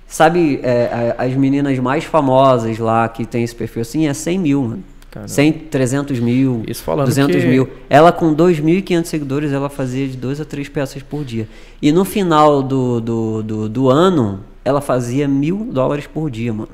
[0.08, 4.62] Sabe, é, as meninas mais famosas lá que tem esse perfil assim é 100 mil,
[4.62, 4.84] mano.
[5.10, 5.28] Caramba.
[5.28, 7.68] 100, 300 mil, Isso falando 200 que- mil.
[7.88, 11.48] Ela com 2.500 seguidores, ela fazia de duas a três peças por dia.
[11.82, 16.68] E no final do, do, do, do ano, ela fazia mil dólares por dia, mano.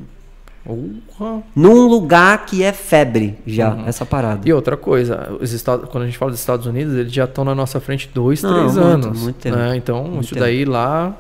[0.65, 1.43] Porra.
[1.57, 3.85] Num lugar que é febre já, Uhum.
[3.87, 4.41] essa parada.
[4.49, 7.45] E outra coisa, os Estados, quando a gente fala dos Estados Unidos, eles já estão
[7.45, 9.23] na nossa frente dois, Não, três muito, anos.
[9.23, 9.57] muito tempo.
[9.57, 9.77] né?
[9.77, 10.45] Então, Muito isso tempo.
[10.47, 11.15] daí lá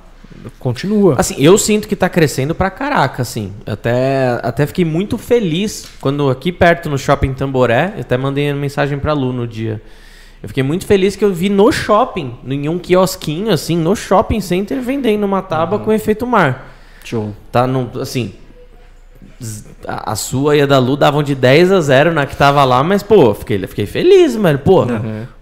[0.59, 1.16] continua.
[1.18, 3.53] Assim, eu sinto que tá crescendo pra caraca, assim.
[3.66, 8.61] Até, até fiquei muito feliz quando aqui perto no shopping Tamboré, eu até mandei uma
[8.61, 9.82] mensagem pra Lu no dia.
[10.43, 14.40] Eu fiquei muito feliz que eu vi no shopping, em um quiosquinho, assim, no shopping
[14.40, 16.68] center, vendendo uma tábua com efeito mar.
[17.05, 17.32] Show.
[17.53, 18.32] Tá no, assim,
[19.86, 22.82] a, sua e a da Lu davam de 10 a 0 na que tava lá,
[22.82, 24.58] mas, pô, fiquei, fiquei feliz, mano.
[24.58, 24.84] Pô,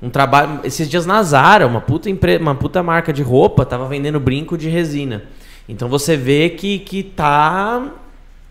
[0.03, 0.61] um trabalho.
[0.65, 4.57] Esses dias na Zara, uma puta, empre, uma puta marca de roupa, tava vendendo brinco
[4.57, 5.23] de resina.
[5.69, 7.83] Então você vê que, que tá.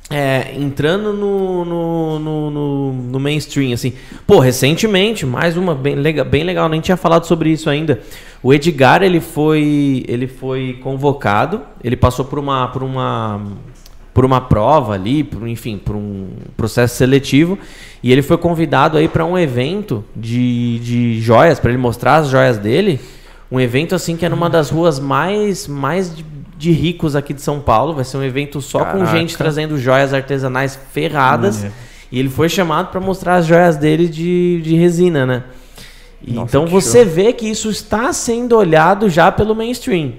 [0.09, 3.93] é, entrando no, no, no, no, no mainstream, assim.
[4.25, 7.99] Pô, recentemente, mais uma bem legal, bem legal, nem tinha falado sobre isso ainda.
[8.41, 13.41] O Edgar, ele foi, ele foi convocado, ele passou por uma, por uma,
[14.19, 17.57] por uma prova ali, por, enfim, por um processo seletivo,
[18.03, 22.27] e ele foi convidado aí para um evento de, de joias, para ele mostrar as
[22.27, 22.99] joias dele.
[23.49, 26.25] Um evento assim que é numa das ruas mais, mais de,
[26.57, 27.93] de ricos aqui de São Paulo.
[27.93, 29.17] Vai ser um evento só com Caraca.
[29.17, 31.65] gente trazendo joias artesanais ferradas.
[32.11, 35.43] E ele foi chamado para mostrar as joias dele de, de resina, né?
[36.27, 40.11] Nossa, então você vê que isso está sendo olhado já pelo mainstream,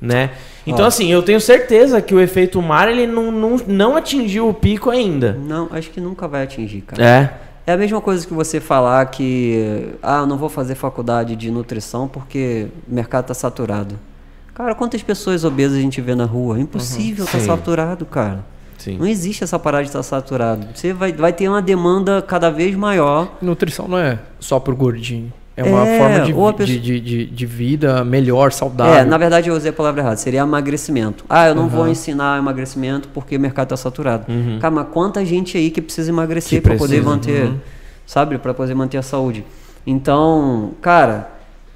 [0.00, 0.32] né?
[0.66, 0.88] Então Ó.
[0.88, 4.90] assim, eu tenho certeza que o efeito mar ele não, não, não atingiu o pico
[4.90, 5.32] ainda.
[5.32, 7.04] Não, acho que nunca vai atingir, cara.
[7.04, 7.46] É.
[7.68, 12.06] É a mesma coisa que você falar que, ah, não vou fazer faculdade de nutrição
[12.06, 13.98] porque o mercado tá saturado.
[14.54, 16.58] Cara, quantas pessoas obesas a gente vê na rua?
[16.58, 17.46] É impossível tá Sim.
[17.46, 18.44] saturado, cara.
[18.78, 18.98] Sim.
[18.98, 20.68] Não existe essa parada de estar saturado.
[20.74, 23.36] Você vai, vai ter uma demanda cada vez maior.
[23.42, 25.32] Nutrição não é só pro gordinho.
[25.56, 28.94] É uma É, forma de, pessoa- de, de, de vida melhor, saudável.
[28.94, 31.24] É, na verdade eu usei a palavra errada, seria emagrecimento.
[31.28, 34.26] Ah, eu não vou ensinar emagrecimento porque o mercado está saturado.
[34.60, 36.62] Cara, mas quanta gente aí que precisa emagrecer Uhum.
[36.62, 37.56] Para poder manter, uhum.
[38.06, 39.44] sabe, para poder manter a saúde.
[39.86, 41.30] Então, cara,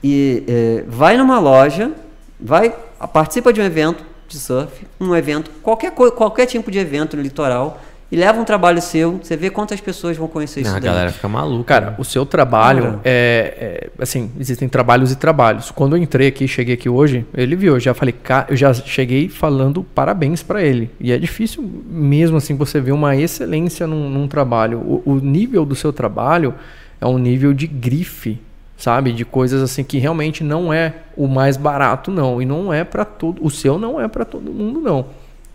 [0.05, 1.91] e, é, vai numa loja,
[2.39, 2.75] vai,
[3.13, 7.81] participa de um evento de surf, um evento, qualquer qualquer tipo de evento no litoral,
[8.11, 10.91] e leva um trabalho seu, você vê quantas pessoas vão conhecer isso Não, a daí.
[10.91, 11.65] galera fica maluca.
[11.81, 15.71] Cara, o seu trabalho é, é- Assim, existem trabalhos e trabalhos.
[15.71, 18.73] Quando eu entrei aqui, cheguei aqui hoje, ele viu, eu já falei, "Ca- eu já
[18.75, 20.91] cheguei falando parabéns pra ele.
[20.99, 24.79] E é difícil mesmo assim você ver uma excelência num, num trabalho.
[24.79, 26.55] O, o nível do seu trabalho
[27.01, 28.39] é um nível de grife,
[28.77, 29.13] sabe?
[29.13, 32.41] De coisas assim que realmente não é o mais barato, não.
[32.41, 33.45] E não é pra todo.
[33.45, 35.05] O seu não é pra todo mundo, não.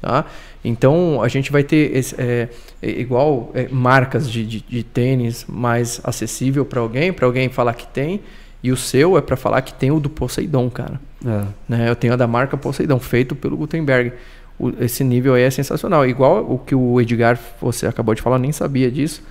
[0.06, 0.24] Tá?
[0.64, 2.48] Então a gente vai ter esse, é,
[2.80, 7.74] é, igual é, marcas de, de, de tênis mais acessível para alguém, para alguém falar
[7.74, 8.22] que tem,
[8.62, 11.02] e o seu é para falar que tem o do Poseidon, cara.
[11.26, 11.46] É.
[11.68, 11.90] Né?
[11.90, 14.14] Eu tenho a da marca Poseidon, feito pelo Gutenberg.
[14.60, 16.06] O- esse nível aí é sensacional.
[16.06, 19.24] Igual o que o Edgar, você acabou de falar, nem sabia disso.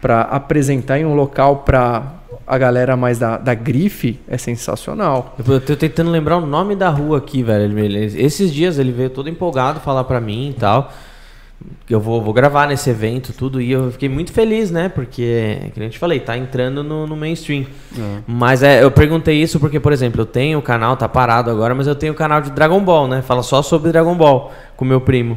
[0.00, 2.14] Para apresentar em um local para
[2.46, 5.34] a galera mais da, da grife é sensacional.
[5.46, 7.78] Eu tô tentando lembrar o nome da rua aqui, velho.
[7.78, 10.92] Ele- esses dias ele veio todo empolgado falar pra mim e tal.
[11.84, 13.60] que Eu vou, vou gravar nesse evento, tudo.
[13.60, 14.88] E eu fiquei muito feliz, né?
[14.88, 17.66] Porque, que nem eu te falei, tá entrando no, no mainstream.
[18.26, 21.74] Mas é, eu perguntei isso porque, por exemplo, eu tenho o canal, tá parado agora,
[21.74, 23.20] mas eu tenho o canal de Dragon Ball, né?
[23.22, 25.36] Fala só sobre Dragon Ball com meu primo.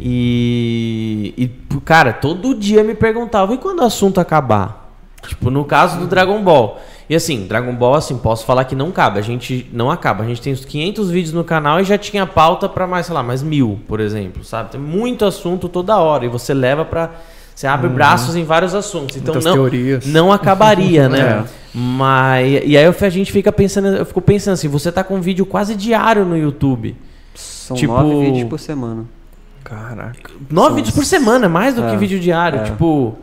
[0.00, 1.48] E, e,
[1.84, 4.88] cara, todo dia me perguntava, e quando o assunto acabar?
[5.26, 6.80] Tipo, no caso do Dragon Ball.
[7.10, 9.18] E assim, Dragon Ball, assim, posso falar que não cabe.
[9.18, 10.22] A gente não acaba.
[10.22, 13.14] A gente tem uns 500 vídeos no canal e já tinha pauta pra mais, sei
[13.14, 14.70] lá, mais mil, por exemplo, sabe?
[14.70, 17.10] Tem muito assunto toda hora e você leva pra...
[17.54, 19.16] Você abre braços em vários assuntos.
[19.16, 20.06] Então Muitas não, teorias.
[20.06, 21.44] não acabaria, né?
[21.74, 21.78] É.
[21.78, 22.62] Mas...
[22.64, 23.88] E aí a gente fica pensando...
[23.88, 26.96] Eu fico pensando assim, você tá com um vídeo quase diário no YouTube.
[27.34, 29.04] São Tipo- nove vídeos por semana.
[29.64, 30.30] Caraca.
[30.50, 32.60] Nove vídeos por semana, mais do É, que vídeo diário.
[32.60, 32.64] é.
[32.64, 33.16] Tipo.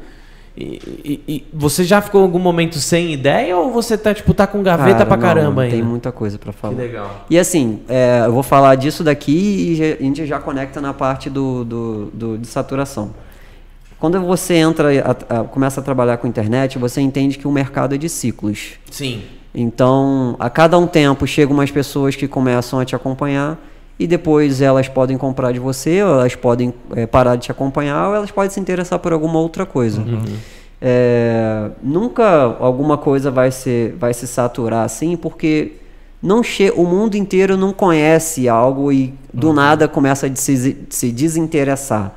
[0.57, 4.33] E, e- e você já ficou em algum momento sem ideia ou você tá, tipo,
[4.33, 5.75] tá com gaveta Cara, pra não, caramba ainda?
[5.75, 6.75] Tem muita coisa pra Que falar.
[6.77, 7.25] legal.
[7.29, 10.93] E assim, é, eu vou falar disso daqui e já- a gente já conecta na
[10.93, 13.11] parte do, do, do- de saturação.
[13.99, 14.89] Quando você entra,
[15.29, 18.75] a- a- começa a trabalhar com internet, você entende que o mercado é de ciclos.
[18.89, 19.23] Sim.
[19.53, 23.57] Então, a cada um tempo chegam umas pessoas que começam a te acompanhar
[23.97, 28.09] e depois elas podem comprar de você, ou elas podem eh, parar de te acompanhar,
[28.09, 30.03] ou elas podem se interessar por alguma outra coisa.
[30.81, 35.73] É, nunca alguma coisa vai, ser, vai se saturar assim, porque
[36.21, 41.11] não che o mundo inteiro não conhece algo e do nada começa a se, se
[41.11, 42.13] desinteressar.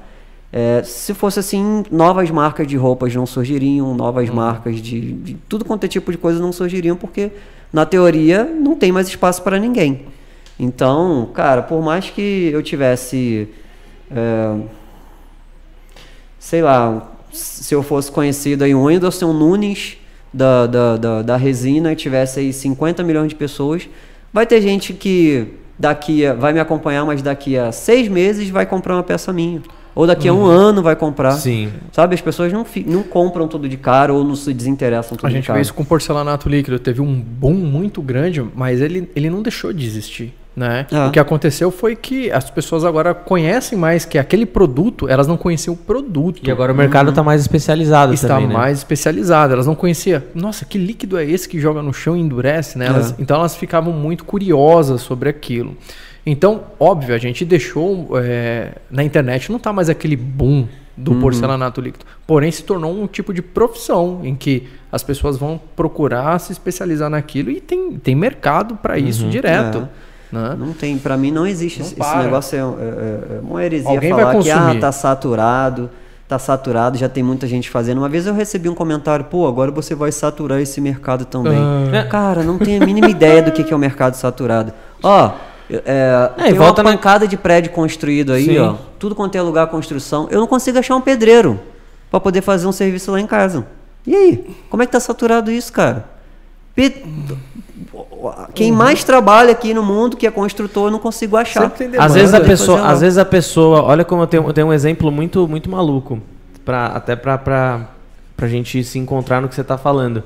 [0.52, 5.64] É, se fosse assim, novas marcas de roupas não surgiriam, novas marcas de, de tudo
[5.64, 7.30] quanto é tipo de coisa não surgiriam, porque
[7.72, 10.06] na teoria não tem mais espaço para ninguém.
[10.58, 13.48] Então, cara, por mais que eu tivesse,
[14.10, 14.56] é,
[16.38, 19.98] sei lá, se eu fosse conhecido aí, o Whindersson Nunes
[20.32, 23.88] da, da, da, da resina, e tivesse aí 50 milhões de pessoas,
[24.32, 28.66] vai ter gente que daqui a, vai me acompanhar, mas daqui a seis meses vai
[28.66, 29.62] comprar uma peça minha.
[29.94, 31.32] Ou daqui a um ano vai comprar.
[31.32, 31.72] Sim.
[31.90, 35.28] Sabe, as pessoas não, não compram tudo de cara ou não se desinteressam tudo A
[35.28, 35.56] de gente cara.
[35.56, 36.78] vê isso com porcelanato líquido.
[36.78, 40.32] Teve um boom muito grande, mas ele, ele não deixou de existir.
[40.58, 40.88] Né?
[40.90, 41.06] Ah.
[41.06, 45.36] O que aconteceu foi que as pessoas agora conhecem mais que aquele produto, elas não
[45.36, 46.40] conheciam o produto.
[46.42, 48.54] E agora o mercado tá mais especializado está também, né?
[48.54, 49.52] mais especializado.
[49.52, 50.20] Elas não conheciam.
[50.34, 52.86] Nossa, que líquido é esse que joga no chão e endurece, né?
[52.86, 53.14] Elas- É.
[53.20, 55.76] então elas ficavam muito curiosas sobre aquilo.
[56.26, 61.20] Então, óbvio, a gente deixou é, na internet, não tá mais aquele boom do Uhum.
[61.20, 62.04] porcelanato líquido.
[62.26, 67.08] Porém, se tornou um tipo de profissão em que as pessoas vão procurar se especializar
[67.08, 69.30] naquilo e tem, tem mercado para isso Uhum.
[69.30, 69.78] direto.
[70.04, 70.07] É.
[70.30, 70.54] Né?
[70.58, 71.80] Não tem, pra mim não existe.
[71.80, 72.08] Não esse, para.
[72.08, 75.88] esse negócio é, é- é uma heresia Alguém vai falar que ah, tá saturado,
[76.28, 77.98] tá saturado, já tem muita gente fazendo.
[77.98, 81.58] Uma vez eu recebi um comentário, pô, agora você vai saturar esse mercado também.
[81.58, 82.04] Ah.
[82.10, 84.72] Cara, não tenho a mínima ideia do que que é o mercado saturado.
[85.02, 85.30] Ó,
[85.70, 88.58] é, É, tem volta uma na- pancada de prédio construído aí, Sim.
[88.58, 88.74] ó.
[88.98, 90.28] Tudo quanto é lugar construção.
[90.30, 91.58] Eu não consigo achar um pedreiro
[92.10, 93.66] pra poder fazer um serviço lá em casa.
[94.06, 94.56] E aí?
[94.70, 96.04] Como é que tá saturado isso, cara?
[98.54, 101.70] Quem mais trabalha aqui no mundo que é construtor, eu não consigo achar.
[101.70, 102.12] Tem Às demanda.
[102.14, 105.10] vezes a pessoa, às vezes a pessoa, olha como eu tenho, eu tenho um exemplo
[105.10, 106.20] muito, muito maluco,
[106.64, 107.88] pra, até pra, pra,
[108.36, 110.22] pra gente se encontrar no que você tá falando.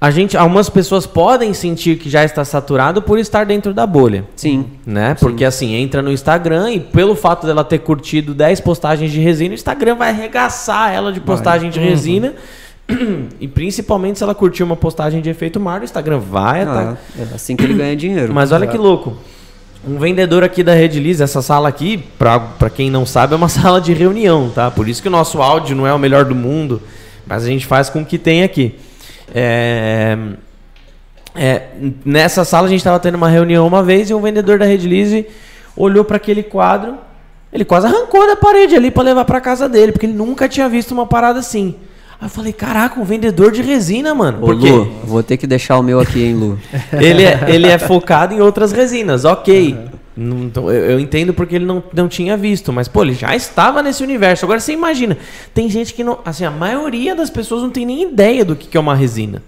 [0.00, 4.24] A gente, algumas pessoas podem sentir que já está saturado por estar dentro da bolha.
[4.36, 4.66] Sim.
[4.86, 5.16] né?
[5.18, 9.50] Porque assim, entra no Instagram e pelo fato dela ter curtido 10 postagens de resina,
[9.50, 12.34] o Instagram vai arregaçar ela de postagem de resina
[13.38, 17.34] E principalmente se ela curtir uma postagem de efeito mar, o Instagram vai Ah, é
[17.34, 18.32] assim que ele ganha dinheiro.
[18.32, 19.16] Mas olha que louco.
[19.86, 23.48] Um vendedor aqui da Redilize, essa sala aqui, pra, pra quem não sabe, é uma
[23.48, 24.70] sala de reunião, tá?
[24.70, 26.82] Por isso que o nosso áudio não é o melhor do mundo,
[27.26, 28.74] mas a gente faz com o que tem aqui.
[29.34, 30.16] É,
[31.34, 31.62] é,
[32.04, 35.26] nessa sala a gente estava tendo uma reunião uma vez e um vendedor da Redilize
[35.76, 36.96] olhou para aquele quadro,
[37.52, 40.68] ele quase arrancou da parede ali para levar para casa dele, porque ele nunca tinha
[40.68, 41.76] visto uma parada assim.
[42.20, 44.38] Aí eu falei, caraca, um vendedor de resina, mano.
[44.42, 44.70] Ô, Por quê?
[44.70, 46.58] Lu, vou ter que deixar o meu aqui, hein, Lu?
[47.00, 49.76] ele, é, ele é focado em outras resinas, ok.
[50.16, 53.36] Não tô- eu, eu entendo porque ele não, não tinha visto, mas pô, ele já
[53.36, 54.44] estava nesse universo.
[54.44, 55.16] Agora você imagina,
[55.54, 56.18] tem gente que não.
[56.24, 59.40] Assim, a maioria das pessoas não tem nem ideia do que, que é uma resina.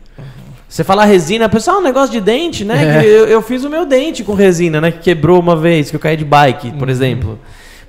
[0.68, 2.76] Você fala resina, a pessoa, ah, um negócio de dente, né?
[3.02, 4.92] Que Eu, eu fiz o meu dente com resina, né?
[4.92, 7.36] Que quebrou uma vez, que eu caí de bike, por exemplo.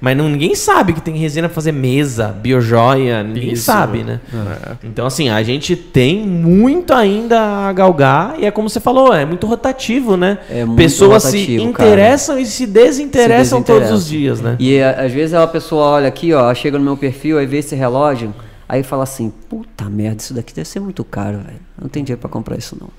[0.01, 3.65] Mas não, ninguém sabe que tem resina pra fazer mesa, biojoia, ninguém Isso.
[3.65, 4.19] sabe, né?
[4.33, 4.75] É.
[4.87, 9.23] Então, assim, a gente tem muito ainda a galgar e é como você falou, é
[9.25, 10.39] muito rotativo, né?
[10.49, 14.55] É muito Pessoas se rotativo, interessam e se desinteressam, Se todos os dias, né?
[14.59, 17.59] E a- às vezes a pessoa olha aqui, ó, chega no meu perfil, aí vê
[17.59, 18.33] esse relógio,
[18.67, 21.59] aí fala assim, puta merda, isso daqui deve ser muito caro, velho.
[21.79, 22.89] Não tenho dinheiro pra comprar isso não.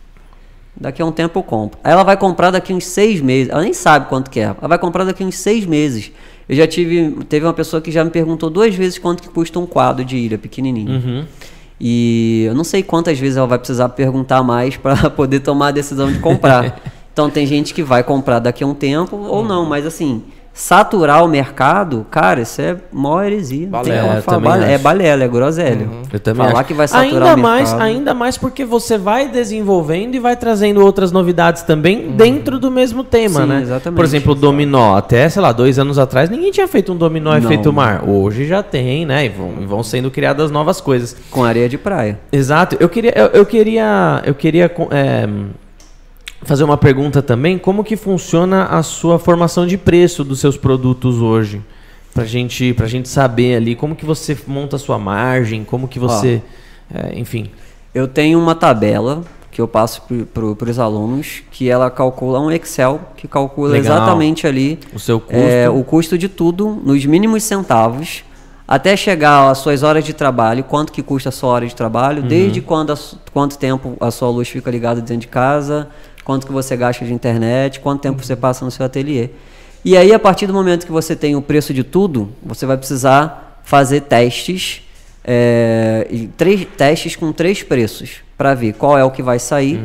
[0.80, 1.78] Daqui a um tempo eu compro.
[1.84, 3.50] Aí ela vai comprar daqui uns seis meses.
[3.52, 4.44] Ela nem sabe quanto que é.
[4.44, 6.10] Ela vai comprar daqui uns seis meses.
[6.48, 7.24] Eu já tive.
[7.28, 10.16] Teve uma pessoa que já me perguntou duas vezes quanto que custa um quadro de
[10.16, 10.90] ilha pequenininho.
[10.90, 11.24] Uhum.
[11.80, 15.72] E eu não sei quantas vezes ela vai precisar perguntar mais para poder tomar a
[15.72, 16.80] decisão de comprar.
[17.12, 20.22] então tem gente que vai comprar daqui a um tempo ou não, mas assim,
[20.54, 23.66] saturar o mercado, cara, isso é mó heresia.
[23.66, 24.40] Balela, falar.
[24.40, 25.88] Bale- é balela, é groselha.
[26.12, 26.68] Eu também Falar acho.
[26.68, 27.86] que vai saturar ainda o mais, mercado.
[27.86, 33.02] ainda mais porque você vai desenvolvendo e vai trazendo outras novidades também dentro do mesmo
[33.02, 33.62] tema, Sim, né?
[33.62, 33.96] exatamente.
[33.96, 34.94] Por exemplo, o dominó.
[34.96, 37.38] Até, sei lá, dois anos atrás ninguém tinha feito um dominó Não.
[37.38, 38.04] efeito mar.
[38.06, 39.24] Hoje já tem, né?
[39.24, 41.16] E vão, vão sendo criadas novas coisas.
[41.30, 42.20] Com areia de praia.
[42.30, 42.76] Exato.
[42.78, 45.26] Eu queria, eu, eu queria, eu queria co- é,
[46.44, 47.58] fazer uma pergunta também.
[47.58, 51.60] Como que funciona a sua formação de preço dos seus produtos hoje?
[52.14, 55.98] Pra gente, pra gente saber ali como que você monta a sua margem, como que
[55.98, 56.42] você,
[56.92, 57.50] é, enfim.
[57.94, 63.00] Eu tenho uma tabela que eu passo para os alunos, que ela calcula um Excel
[63.16, 63.96] que calcula Legal.
[63.96, 65.36] exatamente ali O seu custo.
[65.36, 68.24] É, o custo de tudo nos mínimos centavos
[68.66, 72.22] até chegar às suas horas de trabalho, quanto que custa a sua hora de trabalho,
[72.22, 72.96] desde quando a
[73.30, 75.88] quanto tempo a sua luz fica ligada dentro de casa,
[76.24, 79.30] quanto que você gasta de internet, quanto tempo você passa no seu ateliê.
[79.84, 82.76] E aí, a partir do momento que você tem o preço de tudo, você vai
[82.76, 84.82] precisar fazer testes,
[85.24, 89.76] é, e três testes com três preços, para ver qual é o que vai sair.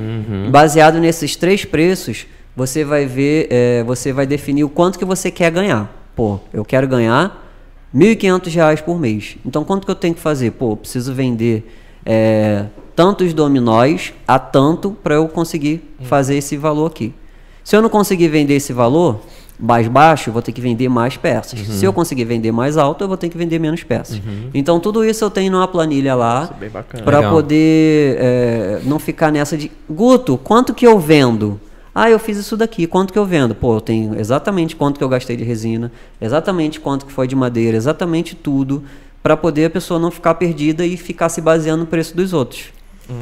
[0.52, 5.32] Baseado nesses três preços, você vai ver, é, você vai definir o quanto que você
[5.32, 5.92] quer ganhar.
[6.16, 7.44] Pô, eu quero ganhar
[7.94, 9.38] 1.500 reais por mês.
[9.46, 10.52] Então, quanto que eu tenho que fazer?
[10.52, 11.72] Pô, preciso vender
[12.06, 12.66] é,
[12.98, 17.14] tantos dominóis a tanto para eu conseguir fazer esse valor aqui.
[17.64, 19.22] Se eu não conseguir vender esse valor
[19.60, 21.60] mais baixo, eu vou ter que vender mais peças.
[21.60, 24.20] Se eu conseguir vender mais alto, eu vou ter que vender menos peças.
[24.52, 29.56] Então, tudo isso eu tenho numa planilha lá é para poder é, não ficar nessa
[29.56, 31.62] de Guto, quanto que eu vendo?
[31.94, 33.54] Ah, eu fiz isso daqui, quanto que eu vendo?
[33.54, 37.36] Pô, eu tenho exatamente quanto que eu gastei de resina, exatamente quanto que foi de
[37.36, 38.84] madeira, exatamente tudo,
[39.22, 42.77] para poder a pessoa não ficar perdida e ficar se baseando no preço dos outros.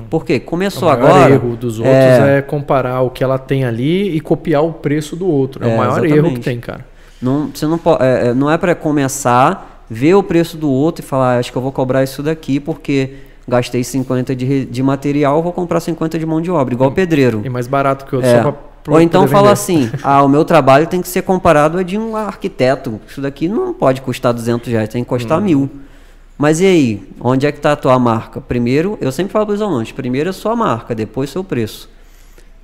[0.10, 0.40] Por quê?
[0.40, 1.34] Começou o maior agora.
[1.34, 2.42] erro dos outros é...
[2.42, 5.64] comparar o que ela tem ali e copiar o preço do outro.
[5.64, 6.40] É, É, o maior erro exatamente.
[6.40, 6.86] que tem, cara.
[7.22, 11.08] Não, você não, é, é, não é para começar, ver o preço do outro e
[11.08, 13.14] falar, "Ah, acho que eu vou cobrar isso daqui porque
[13.48, 17.42] gastei 50 de, de material, vou comprar 50 de mão de obra, igual pedreiro.
[17.44, 18.32] É mais barato que o outro.
[18.32, 18.42] É.
[18.42, 21.84] Só pra, Ou então fala assim, ah, o meu trabalho tem que ser comparado a
[21.84, 23.00] de um arquiteto.
[23.08, 25.70] Isso daqui não pode custar 200 reais, tem que custar mil.
[26.38, 28.42] Mas e aí, onde é que está a tua marca?
[28.42, 31.90] Primeiro, eu sempre falo para os alunos, primeiro é sua marca, depois seu preço.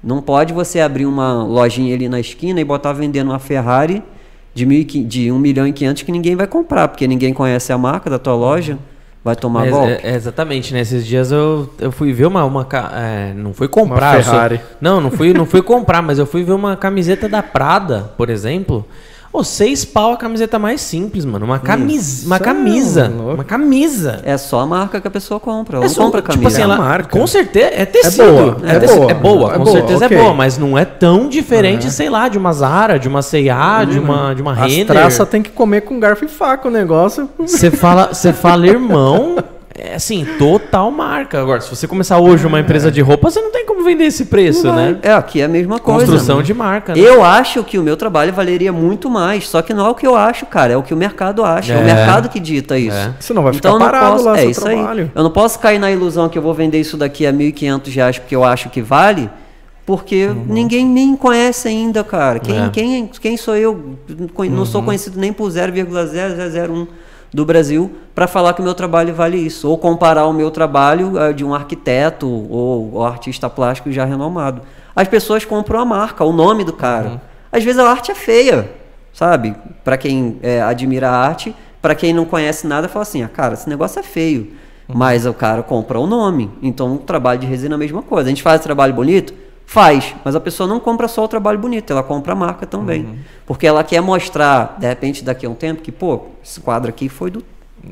[0.03, 4.03] Não pode você abrir uma lojinha ali na esquina e botar vendendo uma Ferrari
[4.53, 7.77] de, mil de 1 milhão e 500 que ninguém vai comprar, porque ninguém conhece a
[7.77, 8.77] marca da tua loja,
[9.23, 9.91] vai tomar É, golpe.
[9.91, 12.43] é, é, exatamente, nesses dias eu, eu fui ver uma.
[12.43, 14.21] uma é, não fui comprar.
[14.23, 14.59] sou- Ferrari.
[14.81, 18.29] não, não fui, não fui comprar, mas eu fui ver uma camiseta da Prada, por
[18.29, 18.85] exemplo.
[19.33, 21.45] Ô, seis pau a camiseta mais simples, mano.
[21.45, 22.25] Uma camisa.
[22.25, 23.07] Uma Isso é camisa.
[23.07, 23.33] louco.
[23.35, 24.19] Uma camisa.
[24.25, 26.47] É só a marca que a pessoa compra, ela É não só, compra tipo camisa.
[26.49, 27.17] assim, É a ela, marca.
[27.17, 28.25] com certeza é tecido.
[28.25, 29.11] boa, é, é boa.
[29.11, 30.17] é boa, É com boa, certeza ok.
[30.17, 33.85] é boa, mas não é tão diferente, sei lá, de uma Zara, de uma C&A,
[33.85, 34.87] de uma de uma As Renner.
[34.87, 37.29] traças tem que comer com garfo e faca o negócio.
[37.39, 39.37] Você fala, você fala, irmão,
[39.75, 41.39] é assim, total marca.
[41.41, 44.25] Agora, se você começar hoje uma empresa de roupa, você não tem como vender esse
[44.25, 44.97] preço, né?
[45.01, 45.99] É, aqui é a mesma coisa.
[46.05, 46.43] Construção né?
[46.43, 46.99] de marca, né?
[46.99, 50.05] Eu acho que o meu trabalho valeria muito mais, só que não é o que
[50.05, 51.73] eu acho, cara, é o que o mercado acha.
[51.73, 51.81] É, É.
[51.81, 52.95] o mercado que dita isso.
[52.97, 53.13] É.
[53.19, 55.03] Você não vai ficar Então eu não parado posso, lá, é seu isso trabalho.
[55.03, 55.11] aí.
[55.15, 58.19] Eu não posso cair na ilusão que eu vou vender isso daqui a 1.500 reais
[58.19, 59.29] porque eu acho que vale,
[59.85, 62.39] porque ninguém nem conhece ainda, cara.
[62.39, 62.65] Quem, Uhum.
[62.65, 62.69] É.
[62.69, 63.95] quem, quem sou eu?
[64.37, 64.65] Não Uhum.
[64.65, 66.87] sou conhecido nem por 0,0001
[67.33, 69.69] do Brasil para falar que o meu trabalho vale isso.
[69.69, 74.61] Ou comparar o meu trabalho eh, de um arquiteto ou, ou artista plástico já renomado.
[74.95, 77.09] As pessoas compram a marca, o nome do cara.
[77.09, 77.19] Uhum.
[77.51, 78.69] Às vezes a arte é feia,
[79.13, 79.55] sabe?
[79.83, 83.53] Para quem eh, admira a arte, para quem não conhece nada, fala assim: ah, cara,
[83.53, 84.51] esse negócio é feio.
[84.89, 84.95] Uhum.
[84.97, 86.51] Mas o cara compra o nome.
[86.61, 88.27] Então o trabalho de resina é a mesma coisa.
[88.27, 89.33] A gente faz trabalho bonito?
[89.71, 93.05] Faz, mas a pessoa não compra só o trabalho bonito, ela compra a marca também.
[93.05, 93.15] Uhum.
[93.45, 97.07] Porque ela quer mostrar, de repente, daqui a um tempo, que, pô, esse quadro aqui
[97.07, 97.41] foi do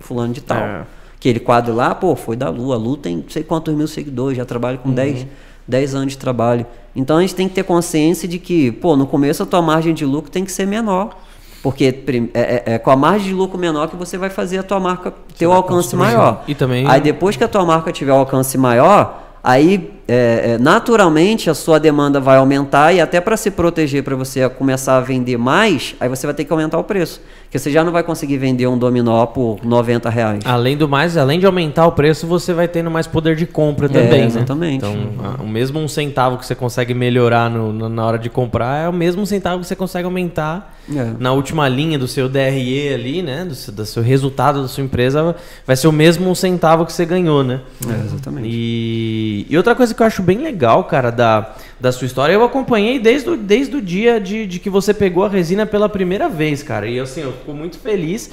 [0.02, 0.58] fulano de tal.
[0.58, 0.82] É.
[1.16, 2.74] Aquele quadro lá, pô, foi da Lu.
[2.74, 4.84] A Lu tem não sei quantos mil seguidores, já trabalha Uhum.
[4.90, 5.26] com 10,
[5.66, 6.66] 10 anos de trabalho.
[6.94, 9.94] Então a gente tem que ter consciência de que, pô, no começo a tua margem
[9.94, 11.18] de lucro tem que ser menor.
[11.64, 11.86] Porque
[12.34, 14.82] é, é- é com a margem de lucro menor que você vai fazer a tua
[14.82, 16.44] marca ter o alcance maior.
[16.46, 20.58] E também- Aí depois que a tua marca tiver um alcance maior, aí é, é,
[20.58, 25.02] naturalmente a sua demanda vai aumentar e até para se proteger, para você começar a
[25.02, 27.22] vender mais, aí você vai ter que aumentar o preço.
[27.50, 30.44] Porque você já não vai conseguir vender um dominó por 90 reais.
[30.46, 33.90] Além do mais, além de aumentar o preço, você vai tendo mais poder de compra
[33.90, 34.26] também, né?
[34.28, 34.76] exatamente.
[34.76, 38.86] Então, a- o mesmo um centavo que você consegue melhorar no- na hora de comprar
[38.86, 41.12] é o mesmo centavo que você consegue aumentar É.
[41.18, 43.44] na última linha do seu DRE ali, né?
[43.46, 45.36] Do seu, do seu resultado da sua empresa,
[45.66, 47.62] vai ser o mesmo um centavo que você ganhou, né?
[47.90, 48.48] É, exatamente.
[48.48, 51.50] E, e outra coisa que eu acho bem legal, cara, da,
[51.80, 55.24] da sua história, eu acompanhei desde o, desde o dia de, de que você pegou
[55.24, 56.88] a resina pela primeira vez, cara.
[56.88, 58.30] E assim, eu fico muito feliz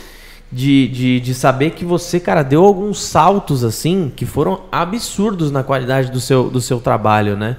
[0.51, 5.63] de, de, de saber que você, cara, deu alguns saltos, assim, que foram absurdos na
[5.63, 7.57] qualidade do seu, do seu trabalho, né?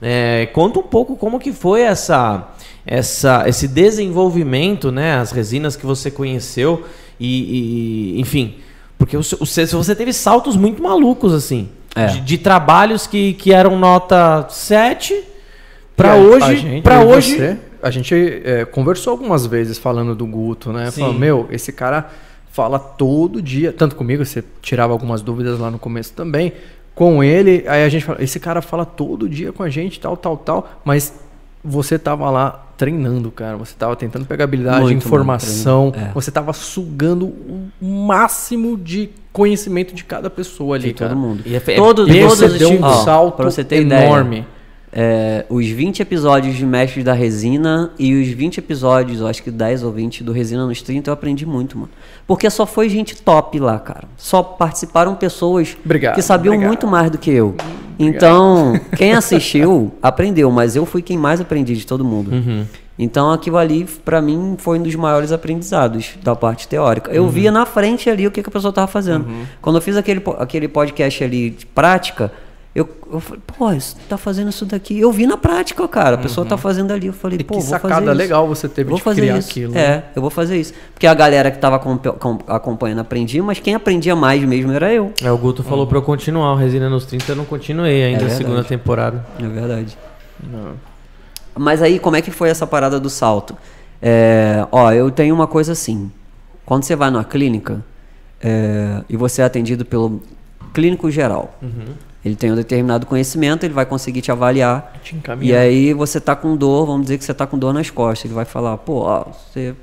[0.00, 2.48] É, conta um pouco como que foi essa,
[2.86, 5.14] essa, esse desenvolvimento, né?
[5.14, 6.84] As resinas que você conheceu
[7.18, 8.56] e, e, enfim...
[8.98, 11.68] Porque o você, você teve saltos muito malucos, assim.
[11.98, 12.06] É.
[12.06, 15.24] De, de trabalhos que, que eram nota 7
[15.96, 16.80] para hoje.
[16.80, 17.36] Para hoje.
[17.36, 18.14] você, a gente
[18.44, 20.90] é, conversou algumas vezes falando do Guto, né?
[20.90, 22.08] Falou, meu, esse cara
[22.52, 26.52] fala todo dia, tanto comigo, você tirava algumas dúvidas lá no começo também.
[26.94, 30.16] Com ele, aí a gente fala, esse cara fala todo dia com a gente, tal,
[30.16, 31.12] tal, tal, mas
[31.64, 33.56] você tava lá treinando, cara.
[33.56, 35.92] Você tava tentando pegar habilidade, Muito, informação.
[35.96, 36.12] É.
[36.12, 41.18] você tava sugando o máximo de conhecimento de cada pessoa ali, De todo cara.
[41.20, 41.42] mundo.
[41.44, 44.46] E é fe- Todos, E todos você deu um ó, salto você ter ideia, enorme.
[44.92, 49.82] É, os 20 episódios de Mestres da Resina e os 20 episódios, acho que 10
[49.82, 51.90] ou 20 do Resina nos 30, eu aprendi muito, mano.
[52.26, 54.08] Porque só foi gente top lá, cara.
[54.16, 56.68] Só participaram pessoas Obrigado, que sabiam obrigado.
[56.68, 57.54] muito mais do que eu.
[57.98, 62.30] Então, quem assistiu, aprendeu, mas eu fui quem mais aprendi de todo mundo.
[62.30, 62.64] Uhum.
[62.98, 67.12] Então, aquilo ali, pra mim, foi um dos maiores aprendizados da parte teórica.
[67.12, 69.26] Eu via na frente ali o que, que a pessoa tava fazendo.
[69.62, 72.32] Quando eu fiz aquele, aquele podcast ali de prática,
[72.78, 74.98] eu, eu falei, pô, isso tá fazendo isso daqui.
[74.98, 76.14] Eu vi na prática, cara.
[76.14, 77.06] A pessoa tá fazendo ali.
[77.08, 78.14] Eu falei, E pô, que vou fazer sacada isso.
[78.18, 79.50] legal você teve vou de fazer criar isso.
[79.50, 79.76] aquilo.
[79.76, 80.04] É, né?
[80.14, 80.72] eu vou fazer isso.
[80.94, 84.92] Porque a galera que tava acompa- com- acompanhando aprendia, mas quem aprendia mais mesmo era
[84.92, 85.12] eu.
[85.22, 88.24] É, o Guto falou pra eu continuar o Resina nos 30, eu não continuei ainda
[88.24, 89.24] É a segunda temporada.
[89.38, 89.96] É verdade.
[90.42, 90.72] Não.
[91.56, 93.56] Mas aí, como é que foi essa parada do salto?
[94.00, 96.10] É, ó, eu tenho uma coisa assim.
[96.64, 97.84] Quando você vai numa clínica
[98.40, 100.22] é, e você é atendido pelo
[100.72, 101.58] clínico geral,
[102.28, 104.92] ele tem um determinado conhecimento, ele vai conseguir te avaliar.
[105.02, 105.16] Te.
[105.40, 108.26] E aí você tá com dor, vamos dizer que você tá com dor nas costas.
[108.26, 109.74] Ele vai falar, pô, ó, você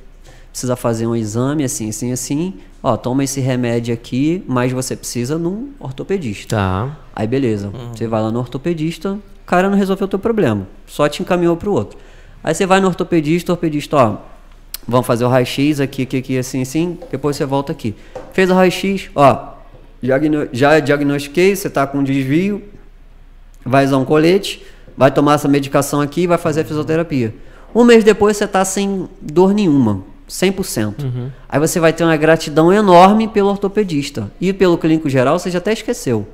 [0.52, 2.54] precisa fazer um exame assim, assim, assim.
[2.82, 6.56] Ó, toma esse remédio aqui, mas você precisa num ortopedista.
[6.56, 6.98] Tá.
[7.16, 11.10] Aí beleza, você vai lá no ortopedista, o cara não resolveu o teu problema, só
[11.10, 11.98] te encaminhou para o outro.
[12.44, 14.18] Aí você vai no ortopedista, o ortopedista, ó,
[14.88, 17.96] vamos fazer o raio-x aqui, aqui, aqui, assim, assim, depois você volta aqui.
[18.34, 19.55] Fez o raio-x, ó,
[20.02, 22.62] diagno- já diagnostiquei, você tá com desvio,
[23.66, 24.64] vai usar um colete,
[24.98, 27.34] vai tomar essa medicação aqui e vai fazer a fisioterapia.
[27.74, 30.94] Um mês depois você tá sem dor nenhuma, 100%.
[31.50, 34.32] Aí você vai ter uma gratidão enorme pelo ortopedista.
[34.40, 36.26] E pelo clínico geral você já até esqueceu.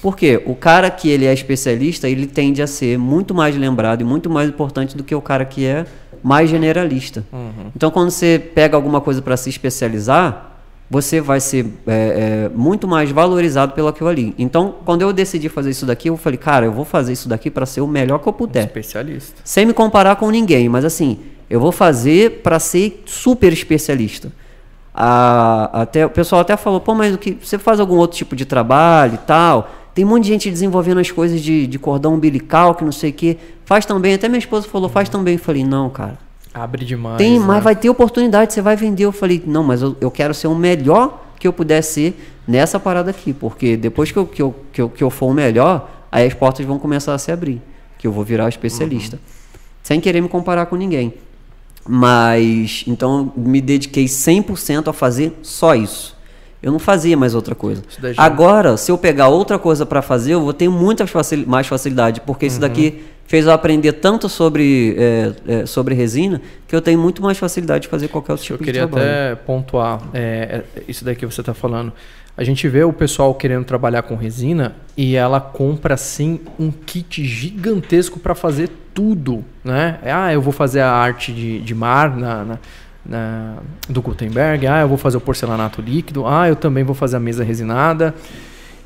[0.00, 0.40] Por quê?
[0.46, 4.30] O cara que ele é especialista, ele tende a ser muito mais lembrado e muito
[4.30, 5.84] mais importante do que o cara que é
[6.22, 7.22] mais generalista.
[7.76, 10.53] Então, quando você pega alguma coisa para se especializar,
[10.94, 14.32] você vai ser é, é, muito mais valorizado pelo aquilo ali.
[14.38, 17.50] Então, quando eu decidi fazer isso daqui, eu falei, cara, eu vou fazer isso daqui
[17.50, 18.66] para ser o melhor que eu puder.
[18.66, 19.40] Especialista.
[19.42, 21.18] Sem me comparar com ninguém, mas assim,
[21.50, 24.30] eu vou fazer para ser super especialista.
[24.96, 28.36] a- até, o pessoal até falou, pô, mas o que, você faz algum outro tipo
[28.36, 29.68] de trabalho e tal?
[29.92, 33.10] Tem um monte de gente desenvolvendo as coisas de, de cordão umbilical, que não sei
[33.10, 33.36] o quê.
[33.64, 34.14] Faz também.
[34.14, 35.34] Até minha esposa falou, faz também.
[35.34, 36.16] Eu falei, não, cara.
[36.54, 37.18] Abre demais.
[37.18, 37.44] Tem, né?
[37.44, 39.04] mas vai ter oportunidade, você vai vender.
[39.04, 42.16] Eu falei, não, mas eu, eu quero ser o melhor que eu puder ser
[42.46, 45.34] nessa parada aqui, porque depois que eu, que, eu, que, eu, que eu for o
[45.34, 47.60] melhor, aí as portas vão começar a se abrir,
[47.98, 49.18] que eu vou virar especialista.
[49.82, 51.12] Sem querer me comparar com ninguém.
[51.86, 56.14] Mas, então, me dediquei 100% a fazer só isso.
[56.62, 57.82] Eu não fazia mais outra coisa.
[58.16, 62.22] Agora, se eu pegar outra coisa para fazer, eu vou ter muita facil- mais facilidade,
[62.22, 65.32] porque isso daqui fez eu aprender tanto sobre, é,
[65.62, 68.58] é, sobre resina, que eu tenho muito mais facilidade de fazer qualquer outro Eu tipo
[68.58, 69.04] de queria trabalho.
[69.10, 71.92] até pontuar é, é, isso daí que você está falando.
[72.36, 77.24] A gente vê o pessoal querendo trabalhar com resina e ela compra assim um kit
[77.24, 79.98] gigantesco para fazer tudo, né?
[80.04, 82.58] Ah, eu vou fazer a arte de, de mar na, na-
[83.06, 83.56] na-
[83.88, 84.66] do Gutenberg.
[84.66, 86.26] Ah, eu vou fazer o porcelanato líquido.
[86.26, 88.12] Ah, eu também vou fazer a mesa resinada.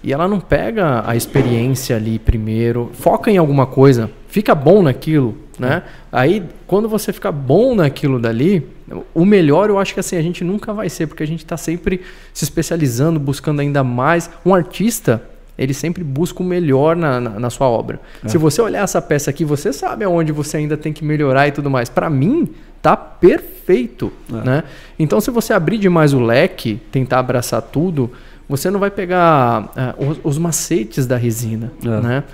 [0.02, 5.36] E ela não pega a experiência ali primeiro, foca em alguma coisa, fica bom naquilo,
[5.58, 5.82] né?
[6.12, 8.64] Aí, quando você fica bom naquilo dali,
[9.12, 11.56] o melhor eu acho que assim, a gente nunca vai ser, porque a gente está
[11.56, 12.02] sempre
[12.32, 14.30] se especializando, buscando ainda mais.
[14.46, 15.20] Um artista,
[15.58, 18.00] ele sempre busca o melhor na, na, na sua obra.
[18.26, 21.52] Se você olhar essa peça aqui, você sabe aonde você ainda tem que melhorar e
[21.52, 21.88] tudo mais.
[21.88, 22.48] Para mim,
[22.80, 24.62] tá perfeito, né?
[24.96, 28.10] Então, se você abrir demais o leque, tentar abraçar tudo,
[28.48, 31.88] você não vai pegar ah, os, os macetes da resina, É.
[32.00, 32.24] né?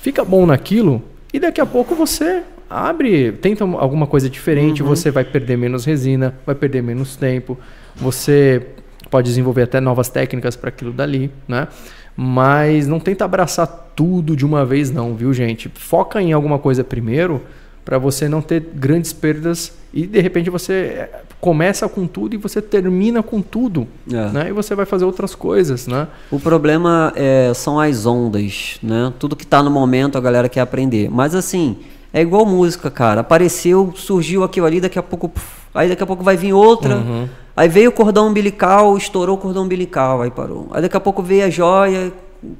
[0.00, 1.02] Fica bom naquilo
[1.32, 6.34] e daqui a pouco você abre, tenta alguma coisa diferente, você vai perder menos resina,
[6.44, 7.58] vai perder menos tempo,
[7.94, 8.66] você
[9.10, 11.68] pode desenvolver até novas técnicas para aquilo dali, né?
[12.16, 15.70] Mas não tenta abraçar tudo de uma vez não, viu, gente?
[15.74, 17.42] Foca em alguma coisa primeiro
[17.84, 22.36] para você não ter grandes perdas e de repente você eh, começa com tudo e
[22.36, 24.30] você termina com tudo, É.
[24.32, 24.46] né?
[24.48, 26.08] E você vai fazer outras coisas, né?
[26.28, 29.12] O problema é, são as ondas, né?
[29.16, 31.08] Tudo que tá no momento a galera quer aprender.
[31.08, 31.76] Mas assim,
[32.12, 33.20] é igual música, cara.
[33.20, 35.30] Apareceu, surgiu aquilo ali, daqui a pouco.
[35.72, 37.00] aí daqui a pouco vai vir outra.
[37.56, 40.66] Aí veio o cordão umbilical, estourou o cordão umbilical, aí parou.
[40.72, 42.12] Aí daqui a pouco veio a joia,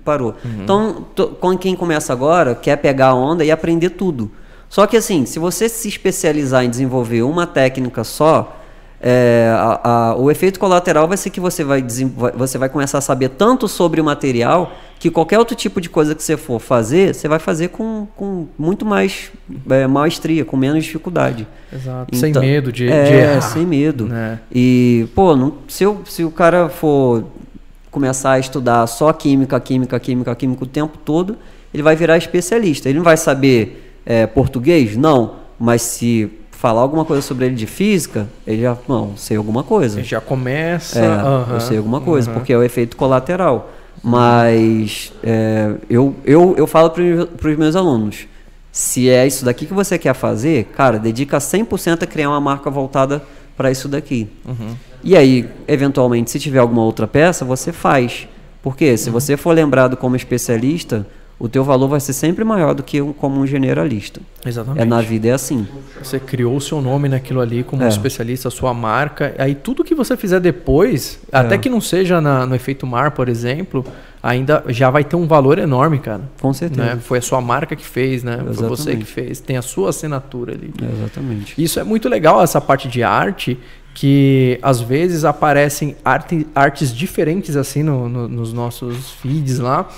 [0.05, 0.33] parou.
[0.63, 4.31] Então, to- com quem começa agora, quer pegar a onda e aprender tudo.
[4.69, 8.53] Só que assim, se você se especializar em desenvolver uma técnica só,
[9.09, 9.81] é, a-
[10.11, 11.81] a- o efeito colateral vai ser que você vai,
[12.35, 16.13] você vai começar a saber tanto sobre o material que qualquer outro tipo de coisa
[16.13, 19.31] que você for fazer, você vai fazer com, com muito mais
[19.71, 21.47] é, maestria, com menos dificuldade.
[21.73, 22.17] Exato.
[22.17, 23.41] Sem Então, medo de, é, de errar.
[23.43, 24.07] sem medo.
[24.07, 24.41] né?
[24.53, 27.27] E, pô, não- se, eu- se o cara for
[27.93, 31.37] começar a estudar só química, química, química, química o tempo todo,
[31.73, 32.89] ele vai virar especialista.
[32.89, 34.97] Ele não vai saber é, português?
[34.97, 35.37] Não.
[35.61, 40.03] Mas se falar alguma coisa sobre ele de física, ele já, não, sei alguma coisa.
[40.03, 40.99] Já começa.
[40.99, 42.39] É, eu sei alguma coisa, aham.
[42.39, 43.71] porque é o efeito colateral.
[44.03, 48.27] Mas é, eu, eu, eu falo para os meus alunos:
[48.73, 52.71] se é isso daqui que você quer fazer, cara, dedica 100% a criar uma marca
[52.71, 53.23] voltada
[53.57, 54.29] para isso daqui.
[54.47, 54.75] Uhum.
[55.03, 58.29] E aí, eventualmente, se tiver alguma outra peça, você faz.
[58.63, 58.97] Porque Uhum.
[58.97, 61.07] se você for lembrado como especialista,
[61.39, 64.21] o teu valor vai ser sempre maior do que um, como um generalista.
[64.45, 64.81] Exatamente.
[64.83, 65.67] É na vida é assim.
[66.03, 67.89] Você criou o seu nome naquilo ali como um É.
[67.89, 69.35] especialista, a sua marca.
[69.39, 71.37] Aí tudo que você fizer depois, É.
[71.39, 73.85] até que não seja na- no efeito mar, por exemplo,
[74.23, 76.23] ainda já vai ter um valor enorme, cara.
[76.41, 76.95] Com certeza.
[76.95, 77.01] Né?
[77.03, 78.39] Foi a sua marca que fez, né?
[78.39, 79.05] Foi você Exatamente.
[79.05, 79.39] que fez.
[79.41, 80.73] Tem a sua assinatura ali.
[81.01, 81.63] Exatamente.
[81.63, 83.59] Isso é muito legal, essa parte de arte,
[83.95, 89.89] que às vezes aparecem arte, artes diferentes assim no- no- nos nossos feeds lá.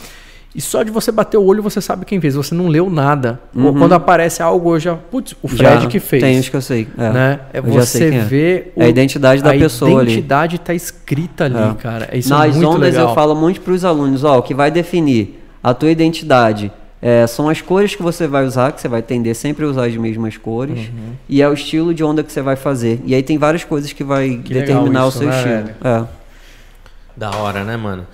[0.58, 2.34] E só de você bater o olho você sabe quem fez.
[2.34, 3.38] Você não leu nada.
[3.54, 4.96] Ou Quando aparece algo, eu já.
[4.96, 5.80] Putz, o Fred Uhum.
[5.82, 6.20] Já que fez.
[6.20, 6.88] Tem os que eu sei.
[6.98, 7.10] É.
[7.12, 7.40] né?
[7.52, 8.22] É Eu você quem é.
[8.24, 10.10] vê É a identidade da a pessoa ali.
[10.10, 11.74] identidade está escrita ali, É.
[11.80, 12.08] cara.
[12.12, 13.08] Isso Nas é muito ondas legal.
[13.10, 17.24] eu falo muito para os alunos, ó, o que vai definir a tua identidade é,
[17.28, 19.96] são as cores que você vai usar, que você vai tender sempre a usar as
[19.96, 21.12] mesmas cores, Uhum.
[21.28, 23.00] e é o estilo de onda que você vai fazer.
[23.04, 25.54] E aí tem várias coisas que vai Que determinar isso, o seu né, estilo.
[25.54, 25.74] velho?
[25.84, 26.04] É.
[27.16, 28.04] Da hora, né, mano?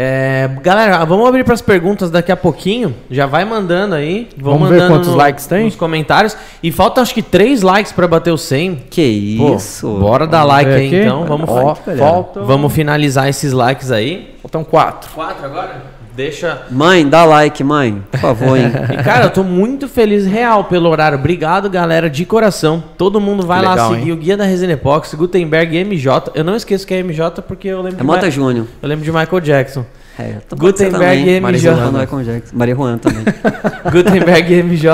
[0.00, 2.94] É, galera, vamos abrir para as perguntas daqui a pouquinho.
[3.10, 4.28] Já vai mandando aí.
[4.36, 5.64] Vão Vamos ver mandando quantos likes tem?
[5.64, 6.36] Nos comentários.
[6.62, 8.84] E falta acho que três likes para bater o 100.
[8.88, 9.88] Que Pô, isso.
[9.98, 10.96] bora dar Vamos like ver aí aqui?
[11.00, 11.24] então.
[11.26, 14.36] Vamos, Ó, faltam- vamos finalizar esses likes aí.
[14.40, 15.10] Faltam quatro.
[15.12, 15.97] Quatro agora?
[16.18, 16.62] Deixa.
[16.68, 18.02] Mãe, dá like, mãe.
[18.10, 18.72] Por favor, hein?
[18.92, 21.16] E cara, eu tô muito feliz real pelo horário.
[21.16, 22.82] Obrigado, galera, de coração.
[22.98, 24.12] Todo mundo vai Que lá legal, seguir hein?
[24.12, 26.32] o Guia da Resina Epox, Gutenberg MJ.
[26.34, 28.66] Eu não esqueço que é MJ porque eu lembro É de Mota Ma- Júnior.
[28.82, 29.86] Eu lembro de Michael Jackson.
[30.18, 30.92] É, Gutenberg
[31.24, 31.40] também.
[31.40, 31.74] Maria MJ.
[31.76, 32.56] Juana Michael Jackson.
[32.56, 33.24] Maria Juana também.
[33.92, 34.90] Gutenberg MJ,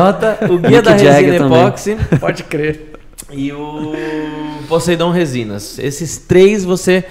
[0.51, 1.37] o Guia da Resina.
[1.37, 1.97] Epoxy.
[2.21, 2.93] Pode crer.
[3.33, 3.95] e o
[4.69, 5.79] Poseidon Resinas.
[5.79, 7.03] Esses três você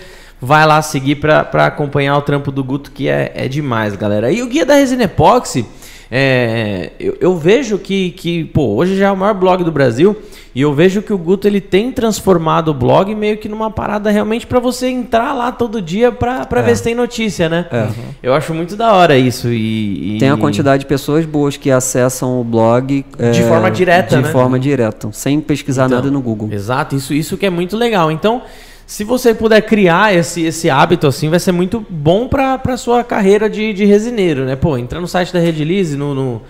[0.44, 4.30] vai lá seguir para acompanhar o trampo do Guto, que é, é demais, galera.
[4.30, 5.66] E o Guia da Resina Epóxi,
[6.12, 10.16] é, eu, eu, vejo que, que, pô, hoje já é o maior blog do Brasil
[10.54, 14.12] e eu vejo que o Guto ele tem transformado o blog meio que numa parada
[14.12, 16.62] realmente para você entrar lá todo dia para é.
[16.62, 17.66] ver se tem notícia, né?
[17.72, 17.88] É.
[18.22, 21.72] Eu acho muito da hora isso e, e, tem a quantidade de pessoas boas que
[21.72, 24.30] acessam o blog de é, forma direta, de né?
[24.30, 26.50] forma direta, sem pesquisar então, nada no Google.
[26.52, 28.12] Exato, isso isso que é muito legal.
[28.12, 28.44] Então
[28.86, 33.50] se você puder criar esse, esse hábito assim, vai ser muito bom para sua carreira
[33.50, 34.56] de, de resineiro, né?
[34.56, 36.42] Pô, entra no site da Redilize, no, no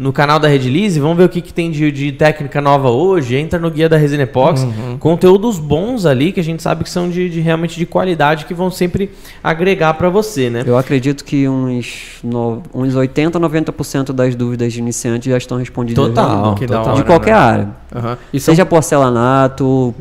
[0.00, 3.36] no canal da Redilize, vamos ver o que, que tem de, de, técnica nova hoje,
[3.36, 4.96] entra no guia da Resina Epox, uhum.
[4.98, 8.54] conteúdos bons ali que a gente sabe que são de, de realmente de qualidade que
[8.54, 9.10] vão sempre
[9.44, 10.62] agregar para você, né?
[10.64, 16.02] Eu acredito que uns, no, uns 80, 90% das dúvidas de iniciante já estão respondidas.
[16.02, 17.38] Total, de, total de qualquer né?
[17.38, 17.68] área.
[17.94, 18.40] Uhum.
[18.40, 18.66] Seja são...
[18.66, 19.94] porcelanato,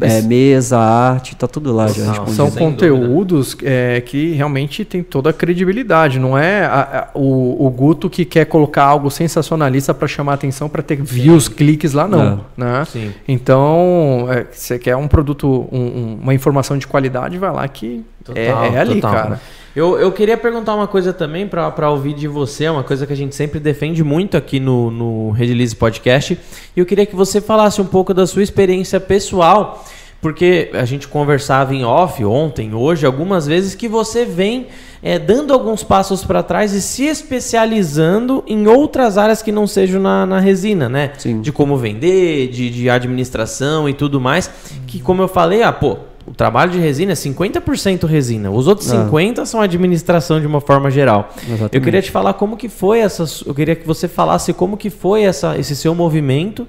[0.00, 2.36] é, mesa, arte, tá tudo lá já respondido.
[2.36, 7.70] São conteúdos é, que realmente tem toda a credibilidade, não é a, a, o, o
[7.70, 12.06] Guto que quer colocar algo sensacional sensacionalista para chamar atenção, para ter views, cliques lá,
[12.06, 12.44] não.
[12.56, 12.84] Né?
[12.86, 13.12] Sim.
[13.26, 18.04] Então, é, você quer um produto, um, um, uma informação de qualidade, vai lá que
[18.34, 19.12] é, total, é, é, ali, total.
[19.12, 19.40] cara.
[19.74, 23.16] Eu, eu queria perguntar uma coisa também para ouvir de você, uma coisa que a
[23.16, 26.38] gente sempre defende muito aqui no, no Redilize Podcast.
[26.76, 29.82] E eu queria que você falasse um pouco da sua experiência pessoal
[30.22, 34.68] porque a gente conversava em off ontem, hoje, algumas vezes que você vem
[35.02, 40.00] é, dando alguns passos para trás e se especializando em outras áreas que não sejam
[40.00, 41.10] na, na resina, né?
[41.18, 41.40] Sim.
[41.40, 44.48] De como vender, de, de administração e tudo mais.
[44.86, 48.50] Que, como eu falei, ah, pô, o trabalho de resina é 50% resina.
[48.50, 49.08] Os outros ah.
[49.08, 51.30] 50% são administração de uma forma geral.
[51.38, 51.74] Exatamente.
[51.74, 53.24] Eu queria te falar como que foi essa.
[53.46, 56.66] Eu queria que você falasse como que foi essa, esse seu movimento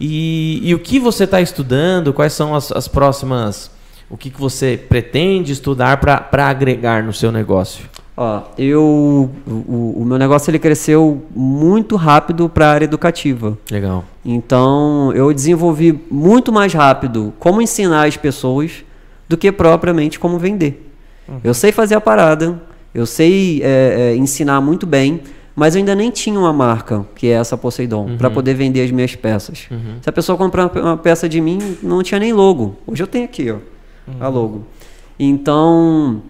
[0.00, 3.70] e, e o que você está estudando, quais são as, as próximas.
[4.08, 7.84] O que, que você pretende estudar para agregar no seu negócio?
[8.16, 13.58] Ó, eu o, o, meu negócio ele cresceu muito rápido para a área educativa.
[13.70, 14.04] Legal.
[14.24, 18.85] Então eu desenvolvi muito mais rápido como ensinar as pessoas
[19.28, 20.92] do que propriamente como vender.
[21.28, 21.40] Uhum.
[21.42, 22.60] Eu sei fazer a parada,
[22.94, 25.20] eu sei é, é, ensinar muito bem,
[25.54, 28.16] mas eu ainda nem tinha uma marca, que é essa Poseidon, uhum.
[28.16, 29.66] para poder vender as minhas peças.
[29.70, 29.96] Uhum.
[30.02, 32.76] Se a pessoa comprar uma peça de mim, não tinha nem logo.
[32.86, 33.56] Hoje eu tenho aqui, ó,
[34.06, 34.16] uhum.
[34.20, 34.66] a logo.
[35.18, 36.22] Então,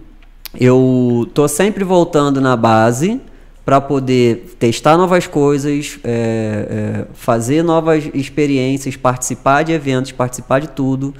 [0.58, 3.20] eu tô sempre voltando na base
[3.64, 10.68] para poder testar novas coisas, é, é, fazer novas experiências, participar de eventos, participar de
[10.68, 11.12] tudo,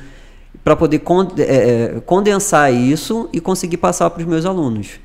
[0.67, 1.01] para poder
[1.39, 4.99] é, é, condensar isso e conseguir passar para os meus alunos.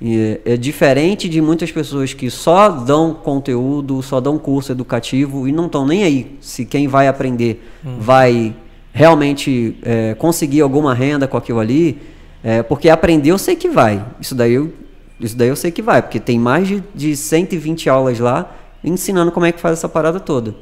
[0.00, 5.52] E é diferente de muitas pessoas que só dão conteúdo, só dão curso educativo e
[5.52, 7.98] não estão nem aí se quem vai aprender hum.
[8.00, 8.56] vai
[8.90, 11.98] realmente é, conseguir alguma renda com aquilo ali.
[12.42, 14.02] É, porque aprender eu sei que vai.
[14.18, 14.72] Isso daí eu,
[15.20, 18.50] isso daí eu sei que vai, porque tem mais de, de 120 aulas lá
[18.82, 20.54] ensinando como é que faz essa parada toda.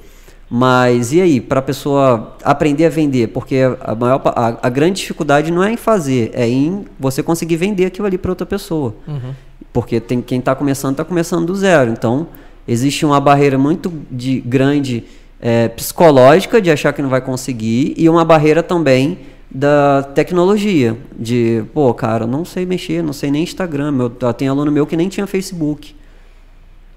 [0.52, 3.28] Mas e aí, para a pessoa aprender a vender?
[3.28, 7.54] Porque a, maior, a, a, grande dificuldade não é em fazer, é em você conseguir
[7.54, 8.96] vender aquilo ali para outra pessoa.
[9.06, 9.32] Uhum.
[9.72, 11.92] Porque tem, quem está começando, está começando do zero.
[11.92, 12.26] Então,
[12.66, 15.04] existe uma barreira muito de, grande
[15.40, 20.96] é, psicológica de achar que não vai conseguir e uma barreira também da tecnologia.
[21.16, 23.92] De, pô, cara, não sei mexer, não sei nem Instagram.
[23.92, 25.94] Meu, tem aluno meu que nem tinha Facebook.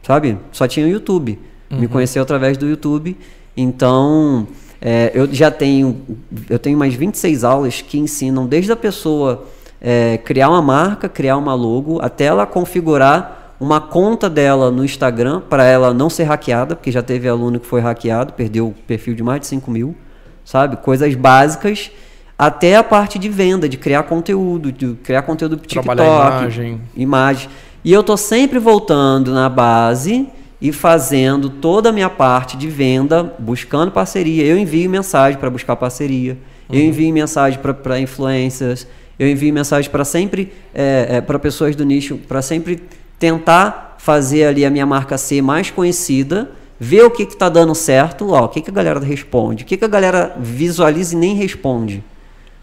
[0.01, 0.39] Sabe?
[0.51, 1.37] Só tinha YouTube.
[1.69, 1.81] Uhum.
[1.81, 3.15] Me conheceu através do YouTube
[3.55, 4.47] então,
[4.81, 6.01] é, eu já tenho,
[6.49, 9.45] eu tenho mais 26 aulas que ensinam desde a pessoa
[9.79, 15.41] é, criar uma marca, criar uma logo, até ela configurar uma conta dela no Instagram
[15.49, 19.13] para ela não ser hackeada, porque já teve aluno que foi hackeado, perdeu o perfil
[19.13, 19.95] de mais de 5 mil,
[20.43, 20.77] sabe?
[20.77, 21.91] Coisas básicas,
[22.37, 26.81] até a parte de venda, de criar conteúdo, de criar conteúdo para TikTok, imagem.
[26.95, 27.49] imagem.
[27.85, 30.27] E eu tô sempre voltando na base
[30.63, 34.45] e fazendo toda a minha parte de venda, buscando parceria.
[34.45, 36.37] Eu envio mensagem para buscar parceria,
[36.69, 36.79] uhum.
[36.79, 38.87] eu envio mensagem para influências,
[39.19, 42.81] eu envio mensagem para sempre é, é, para pessoas do nicho, para sempre
[43.19, 46.49] tentar fazer ali a minha marca ser mais conhecida,
[46.79, 49.75] ver o que está dando certo, ó, o que, que a galera responde, o que,
[49.75, 52.01] que a galera visualiza e nem responde.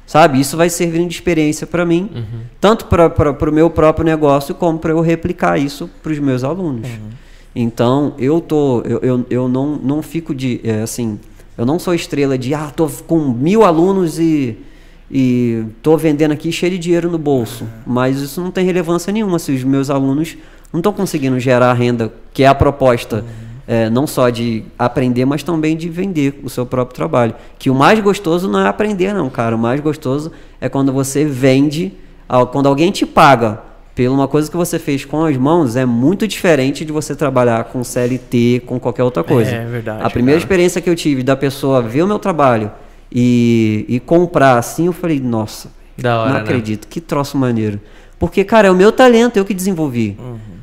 [0.07, 0.41] Sabe?
[0.41, 2.41] Isso vai servir de experiência para mim, uhum.
[2.59, 6.89] tanto para o meu próprio negócio, como para eu replicar isso para os meus alunos.
[6.89, 7.11] Uhum.
[7.55, 11.19] Então, eu tô, eu, eu, eu não, não fico de, é, assim,
[11.59, 14.57] eu não sou estrela de, ah, tô com mil alunos e,
[15.11, 17.67] e tô vendendo aqui cheio de dinheiro no bolso.
[17.87, 20.37] Mas isso não tem relevância nenhuma se os meus alunos
[20.73, 23.25] não estão conseguindo gerar renda, que é a proposta.
[23.67, 27.37] é, não só de aprender, mas também de vender o seu próprio trabalho.
[27.57, 29.55] Que o mais gostoso não é aprender, não, cara.
[29.55, 31.93] O mais gostoso é quando você vende,
[32.51, 33.70] quando alguém te paga
[34.01, 37.65] pela uma coisa que você fez com as mãos, é muito diferente de você trabalhar
[37.65, 39.51] com CLT, com qualquer outra coisa.
[39.51, 40.47] É verdade, A primeira cara.
[40.47, 42.71] experiência que eu tive da pessoa ver o meu trabalho
[43.13, 45.69] e, e comprar assim, eu falei, nossa,
[45.99, 46.41] Da hora, não né?
[46.41, 47.79] acredito, que troço maneiro.
[48.19, 50.17] Porque, cara, é o meu talento, eu que desenvolvi.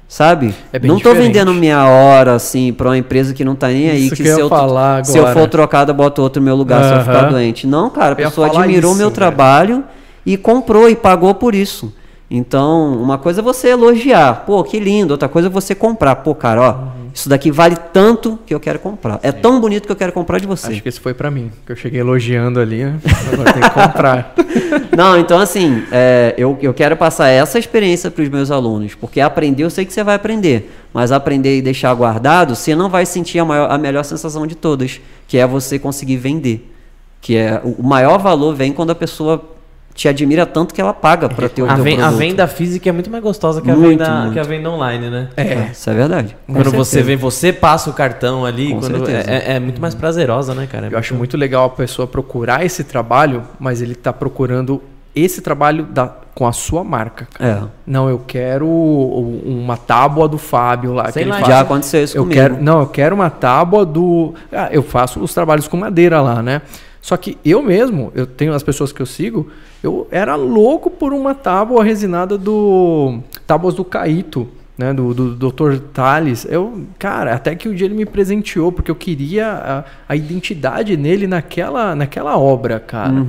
[0.08, 0.52] Sabe?
[0.74, 1.28] É não tô diferente.
[1.28, 4.08] vendendo minha hora, assim, pra uma empresa que não tá nem aí.
[4.08, 6.56] Isso que que eu se eu, falar se eu for trocado, bota outro no meu
[6.56, 7.68] lugar se eu ficar doente.
[7.68, 9.16] Não, cara, a Eu pessoa admirou o isso, meu velho.
[9.16, 9.84] trabalho
[10.26, 11.94] e comprou e pagou por isso.
[12.30, 15.14] Então, uma coisa é você elogiar, pô, que lindo.
[15.14, 17.08] Outra coisa é você comprar, pô, cara, ó, Uhum.
[17.14, 19.18] isso daqui vale tanto que eu quero comprar.
[19.24, 20.74] É tão bonito que eu quero comprar de você.
[20.74, 23.00] Acho que esse foi pra mim, que eu cheguei elogiando ali, né?
[23.32, 24.34] agora tem que comprar.
[24.98, 29.22] Não, então assim, é, eu, eu quero passar essa experiência para os meus alunos, porque
[29.22, 33.06] aprender eu sei que você vai aprender, mas aprender e deixar guardado, você não vai
[33.06, 36.74] sentir a, maior- a melhor sensação de todas, que é você conseguir vender.
[37.22, 39.44] Que é o maior valor vem quando a pessoa
[39.98, 42.18] te admira tanto que ela paga para ter o A, teu ven- a produto.
[42.20, 44.34] venda física é muito mais gostosa que a, Muito, venda, muito.
[44.34, 45.30] que a venda online, né?
[45.36, 46.38] É, isso é verdade.
[46.46, 47.04] Com Quando você certeza.
[47.08, 49.30] vem, você passa o cartão ali, certeza.
[49.32, 50.88] é, é muito mais prazerosa, né, cara?
[50.92, 54.80] Eu acho muito legal a pessoa procurar esse trabalho, mas ele tá procurando
[55.16, 57.28] esse trabalho da, com a sua marca.
[57.34, 57.64] cara.
[57.66, 57.68] É.
[57.88, 61.12] Não, eu quero uma tábua do Fábio lá.
[61.12, 61.48] Sei lá, faz.
[61.48, 62.40] Já aconteceu isso eu comigo.
[62.40, 64.36] quero, não, eu quero uma tábua do.
[64.54, 66.62] Ah, eu faço os trabalhos com madeira lá, né?
[67.02, 69.48] Só que eu mesmo, eu tenho as pessoas que eu sigo,
[69.84, 74.48] eu era louco por uma tábua resinada do tábuas do Caíto,
[74.78, 74.94] né?
[74.94, 75.78] Do, do Dr.
[75.94, 76.46] Tales.
[76.50, 80.98] Eu, cara, até que o dia ele me presenteou porque eu queria a, a identidade
[80.98, 83.26] nele naquela, naquela obra, cara.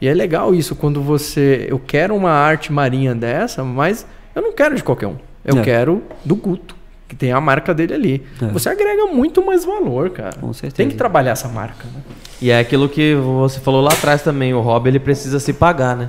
[0.00, 4.52] E é legal isso quando você, eu quero uma arte marinha dessa, mas eu não
[4.52, 5.16] quero de qualquer um.
[5.44, 5.62] Eu É.
[5.62, 6.76] quero do Guto
[7.08, 8.22] que tem a marca dele ali.
[8.42, 8.46] É.
[8.48, 10.36] Você agrega muito mais valor, cara.
[10.38, 10.76] Com certeza.
[10.76, 12.02] Tem que trabalhar essa marca, né?
[12.40, 15.96] E é aquilo que você falou lá atrás também, o hobby ele precisa se pagar,
[15.96, 16.08] né?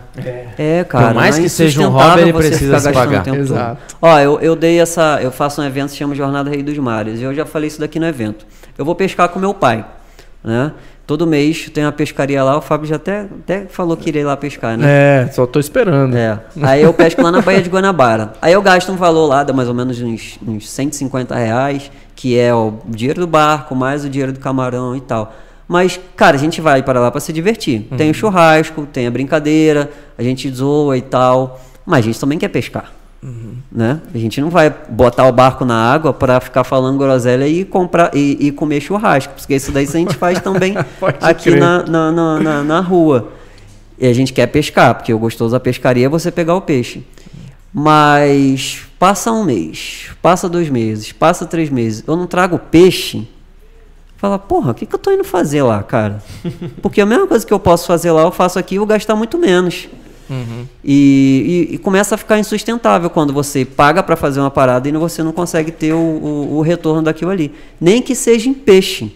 [0.58, 1.14] É, cara.
[1.14, 3.22] mais não é que seja um hobby, ele precisa se pagar.
[3.22, 3.56] o tempo todo.
[3.56, 3.96] Exato.
[4.00, 5.20] Ó, eu, eu dei essa.
[5.22, 7.20] Eu faço um evento que se chama Jornada Rei dos Mares.
[7.20, 8.46] E eu já falei isso daqui no evento.
[8.78, 9.84] Eu vou pescar com meu pai.
[10.44, 10.72] Né?
[11.10, 14.38] Todo mês tem uma pescaria lá, o Fábio já até, até falou que iria lá
[14.38, 14.86] pescar, né?
[14.88, 16.16] É, só tô esperando.
[16.16, 16.40] É.
[16.62, 18.34] Aí eu pesco lá na Baía de Guanabara.
[18.40, 22.38] Aí eu gasto um valor lá, dá mais ou menos uns, uns 150 reais, que
[22.38, 25.34] é o dinheiro do barco, mais o dinheiro do camarão e tal.
[25.70, 27.88] Mas, cara, a gente vai para lá para se divertir.
[27.96, 31.62] Tem o churrasco, tem a brincadeira, a gente zoa e tal.
[31.86, 32.92] Mas a gente também quer pescar.
[33.72, 34.02] Né?
[34.12, 38.10] A gente não vai botar o barco na água para ficar falando groselha e comprar
[38.16, 40.74] e, e comer churrasco, porque isso daí a gente faz também
[41.22, 43.32] aqui na, na, na, na, na rua.
[44.00, 47.06] E a gente quer pescar, porque o gostoso da pescaria é você pegar o peixe.
[47.72, 53.28] Mas passa um mês, passa dois meses, passa três meses, eu não trago peixe.
[54.20, 56.22] Fala, porra, o que, que eu tô indo fazer lá, cara?
[56.82, 59.16] Porque a mesma coisa que eu posso fazer lá, eu faço aqui e vou gastar
[59.16, 59.88] muito menos.
[60.84, 64.92] E, e- e começa a ficar insustentável quando você paga para fazer uma parada e
[64.92, 67.52] você não consegue ter o, o- o retorno daquilo ali.
[67.82, 69.12] Nem que seja em peixe.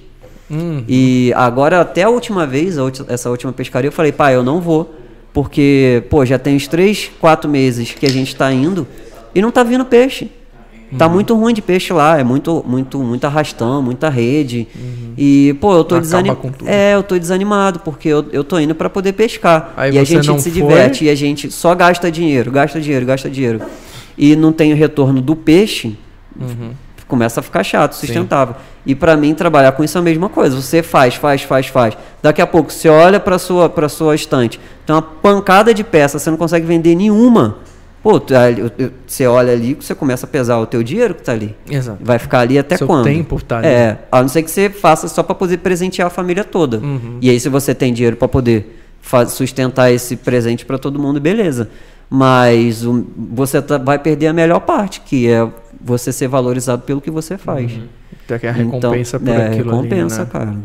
[0.49, 4.35] Hum, E agora, até a última vez, a ulti- essa última pescaria, eu falei, pai,
[4.35, 4.93] eu não vou.
[5.33, 8.87] Porque, pô, já tem uns 3, 4 meses que a gente tá indo
[9.35, 10.31] e não tá vindo peixe.
[10.97, 11.13] Tá Uhum.
[11.13, 14.67] muito ruim de peixe lá, é muito, muito, muito arrastão, muita rede.
[15.17, 16.01] E, pô, eu tô Uhum.
[16.01, 16.51] Desanimado.
[16.65, 19.73] É, eu tô desanimado, porque eu, eu tô indo para poder pescar.
[19.77, 20.61] Aí e a gente se foi?
[20.61, 23.61] diverte e a gente só gasta dinheiro, gasta dinheiro, gasta dinheiro.
[24.17, 25.97] E não tem o retorno do peixe,
[27.07, 28.55] começa a ficar chato, sustentável.
[28.85, 30.59] E para mim trabalhar com isso é a mesma coisa.
[30.59, 31.97] Você faz, faz, faz, faz.
[32.21, 36.21] Daqui a pouco você olha para sua para sua estante, tem uma pancada de peças,
[36.21, 37.57] você não consegue vender nenhuma.
[38.03, 38.17] Pô,
[38.77, 41.55] eu- você olha ali, você começa a pesar o teu dinheiro que tá ali.
[41.69, 41.99] Exato.
[42.03, 43.05] Vai ficar ali até Seu quando?
[43.05, 43.67] tempo tá ali.
[43.67, 46.77] É, a não ser que você faça só para poder presentear a família toda.
[46.79, 47.17] Uhum.
[47.21, 48.77] E aí se você tem dinheiro para poder
[49.29, 51.69] sustentar esse presente para todo mundo, beleza.
[52.09, 55.47] Mas o- você tá- vai perder a melhor parte, que é
[55.81, 57.71] você ser valorizado pelo que você faz.
[58.27, 60.29] Tem que a recompensa por é, aquilo recompensa, ali, né?
[60.31, 60.55] cara.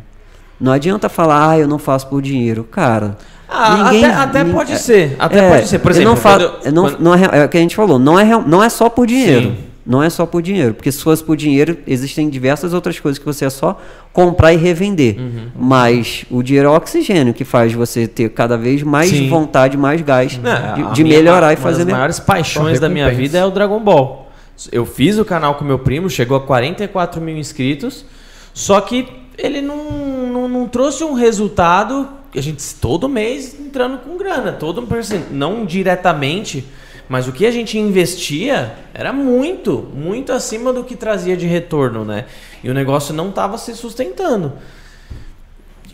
[0.60, 2.65] Não adianta falar, ah, eu não faço por dinheiro.
[2.65, 3.16] Cara,
[3.49, 5.16] Ah, ninguém- até, até nin- pode é- ser.
[5.19, 5.79] Até é, pode ser.
[5.79, 7.61] Por eu exemplo, não fa- quando- eu não, quando- não é, é o que a
[7.61, 9.49] gente falou, não é, não é só por dinheiro.
[9.51, 9.57] Sim.
[9.87, 13.25] Não é só por dinheiro, porque se fosse por dinheiro, existem diversas outras coisas que
[13.25, 13.81] você é só
[14.12, 15.19] comprar e revender.
[15.19, 15.47] Uhum.
[15.57, 19.31] Mas o dinheiro é o oxigênio que faz você ter cada vez mais Sim.
[19.31, 22.79] vontade, mais gás Não, de, de minha- melhorar e uma fazer das me- maiores paixões
[22.79, 24.31] da minha vida é o Dragon Ball.
[24.70, 28.05] Eu fiz o canal com meu primo, chegou a 44 mil inscritos,
[28.53, 29.09] só que
[29.39, 29.91] ele não,
[30.31, 32.07] não, não trouxe um resultado.
[32.35, 36.65] A gente todo mês entrando com grana, todo percent- não diretamente,
[37.11, 42.05] Mas o que a gente investia era muito, muito acima do que trazia de retorno,
[42.05, 42.27] né?
[42.63, 44.53] E o negócio não estava se sustentando.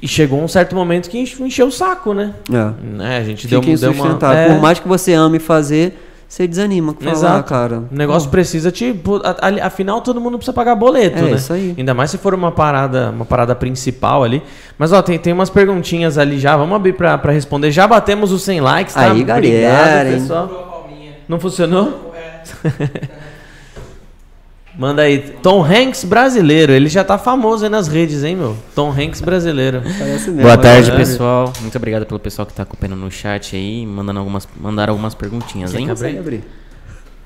[0.02, 2.35] E chegou um certo momento que enche- encheu o saco, né?
[2.52, 2.85] É.
[2.85, 3.97] Né, A gente deu, Fica deu uma.
[4.01, 4.39] insustentável.
[4.39, 5.97] é, Por mais que você ame fazer,
[6.35, 7.48] você desanima com falar, Exato.
[7.48, 7.85] cara.
[7.93, 8.93] O negócio precisa te.
[9.62, 11.31] Afinal, todo mundo precisa pagar boleto, É, né?
[11.32, 11.74] isso aí.
[11.78, 14.43] Ainda mais se for uma parada, uma parada principal ali.
[14.77, 16.56] Mas ó, tem, tem umas perguntinhas ali já.
[16.56, 17.70] Vamos abrir pra, pra responder.
[17.70, 19.12] Já batemos os 100 likes, tá?
[19.12, 20.19] Aí, galera, hein?
[20.20, 20.89] pessoal.
[21.28, 22.12] Não funcionou?
[22.16, 23.15] É.
[24.76, 25.18] Manda aí.
[25.42, 26.72] Tom Hanks brasileiro.
[26.72, 28.56] Ele já tá famoso aí nas redes, hein, meu?
[28.74, 29.80] Tom Hanks brasileiro.
[29.82, 30.96] Parece mesmo, Boa tarde, né?
[30.96, 31.52] pessoal.
[31.60, 35.72] Muito obrigado pelo pessoal que tá acompanhando no chat aí, mandando algumas, mandaram algumas perguntinhas,
[35.74, 35.86] hein?
[35.86, 36.44] Consegue abrir.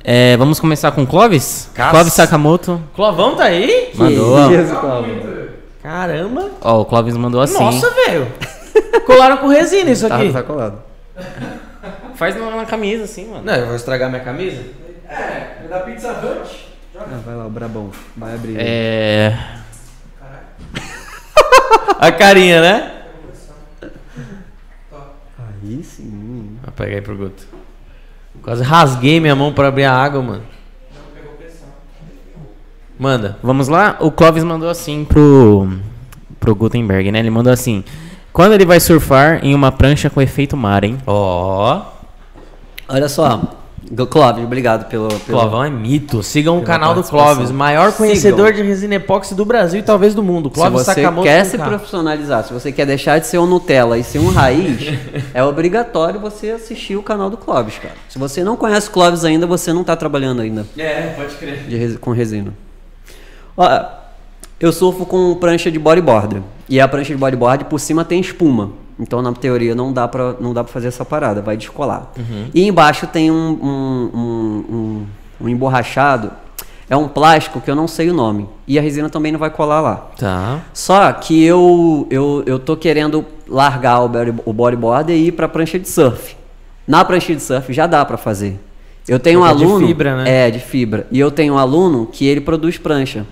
[0.04, 1.70] É, vamos começar com o Clóvis?
[1.74, 1.90] Caça.
[1.90, 2.80] Clóvis Sakamoto.
[2.94, 3.90] Clovão tá aí?
[3.94, 4.52] Mandou.
[4.52, 4.74] Isso.
[5.82, 6.50] Caramba.
[6.60, 7.54] Ó, o Clóvis mandou assim.
[7.58, 8.28] Nossa, velho.
[9.06, 10.32] Colaram com resina isso Tá, aqui.
[10.32, 10.82] tá colado.
[12.14, 13.42] Faz na camisa, assim, mano.
[13.44, 14.60] Não, eu vou estragar minha camisa?
[15.08, 16.67] É, é da Pizza Hut.
[17.10, 17.90] Ah, vai lá, o Brabão.
[18.14, 18.56] Vai abrir.
[18.58, 19.34] É.
[21.98, 23.02] A carinha, né?
[25.38, 26.58] Aí sim.
[26.66, 27.46] Ah, pega aí pro Guto.
[28.42, 30.42] Quase rasguei minha mão pra abrir a água, mano.
[32.98, 33.38] Manda.
[33.42, 33.96] Vamos lá?
[34.00, 35.78] O Clóvis mandou assim pro,
[36.38, 37.20] pro Gutenberg, né?
[37.20, 37.82] Ele mandou assim:
[38.32, 40.98] Quando ele vai surfar em uma prancha com efeito mar, hein?
[41.06, 41.82] Ó.
[42.86, 43.57] Olha só.
[44.10, 45.08] Clóvis, obrigado pelo.
[45.08, 45.38] pelo...
[45.40, 46.22] Clovão é mito.
[46.22, 47.02] Sigam o canal do.
[47.02, 50.48] Clóvis, maior conhecedor de resina epóxi do Brasil e talvez do mundo.
[50.48, 53.96] Se Clóvis você Sakamoto quer se profissionalizar, se você quer deixar de ser um Nutella
[53.96, 54.80] e ser um raiz,
[55.32, 57.94] é obrigatório você assistir o canal do Clóvis, cara.
[58.08, 61.64] Se você não conhece o Clóvis ainda, você não tá trabalhando ainda É, pode crer.
[61.66, 62.52] de resi- com resina.
[63.56, 63.68] Ó,
[64.60, 66.42] eu surfo com prancha de bodyboard.
[66.68, 68.70] E a prancha de bodyboard por cima tem espuma.
[69.00, 72.10] Então, na teoria, não dá pra, não dá pra fazer essa parada, vai descolar.
[72.52, 75.06] E embaixo tem um, um, um,
[75.40, 76.30] um- emborrachado.
[76.90, 78.48] É um plástico que eu não sei o nome.
[78.66, 80.08] E a resina também não vai colar lá.
[80.18, 80.60] Tá.
[80.72, 85.46] Só que eu, eu, eu tô querendo largar o, body- o bodyboard e ir pra
[85.48, 86.34] prancha de surf.
[86.86, 88.58] Na prancha de surf já dá pra fazer.
[89.06, 89.86] Eu tenho um Porque é de aluno.
[89.86, 90.48] fibra, né?
[90.48, 91.06] É, de fibra.
[91.10, 93.26] E eu tenho um aluno que ele produz prancha.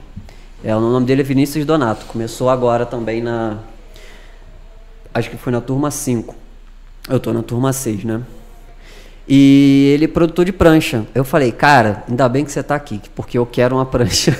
[0.62, 2.04] É, o nome dele é Vinícius Donato.
[2.06, 3.56] Começou agora também na.
[5.16, 6.34] Acho que foi na turma 5.
[7.08, 8.20] Eu tô na turma 6, né?
[9.28, 11.04] E ele é produtor de prancha.
[11.14, 14.36] Eu falei, cara, ainda bem que você tá aqui, porque eu quero uma prancha.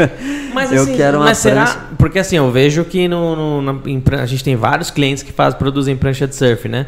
[0.54, 1.64] Mas eu assim, quero uma mas será.
[1.64, 1.80] prancha.
[1.98, 5.54] Porque assim, eu vejo que no, no- na- a gente tem vários clientes que faz,
[5.54, 6.86] produzem prancha de surf, né?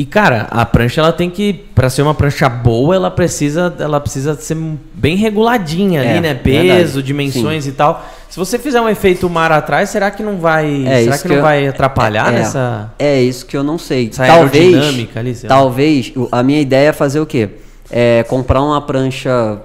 [0.00, 4.00] E cara, a prancha ela tem que, Pra ser uma prancha boa, ela precisa, ela
[4.00, 4.56] precisa ser
[4.94, 6.32] bem reguladinha É, ali, né?
[6.32, 6.68] verdade.
[6.68, 8.02] Peso, dimensões e tal.
[8.26, 11.36] Se você fizer um efeito mar atrás, será que não vai, É, será que não
[11.36, 12.90] eu- vai atrapalhar é, nessa?
[12.98, 14.08] É isso que eu não sei.
[14.10, 14.74] Essa talvez,
[15.14, 17.50] ali, sei talvez a minha ideia é fazer o quê?
[17.90, 19.58] É comprar uma prancha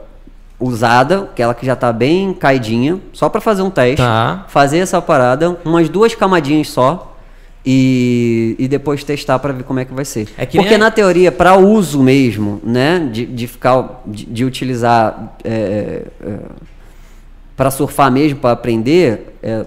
[0.60, 3.98] usada, aquela que já tá bem caidinha, só pra fazer um teste.
[4.03, 4.44] Tá.
[4.49, 7.15] Fazer essa parada, umas duas camadinhas só.
[7.66, 10.28] E, e depois testar pra ver como é que vai ser.
[10.38, 13.10] É que Porque na teoria, pra uso mesmo, né?
[13.12, 14.02] De, de ficar.
[14.06, 15.36] De, de utilizar.
[15.44, 16.38] É, é,
[17.56, 19.66] para surfar mesmo, para aprender, é,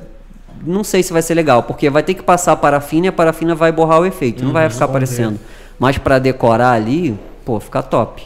[0.64, 3.12] não sei se vai ser legal, porque vai ter que passar a parafina e a
[3.12, 5.38] parafina vai borrar o efeito, não Uhum, vai ficar aparecendo.
[5.78, 8.22] Mas para decorar ali, pô, fica top.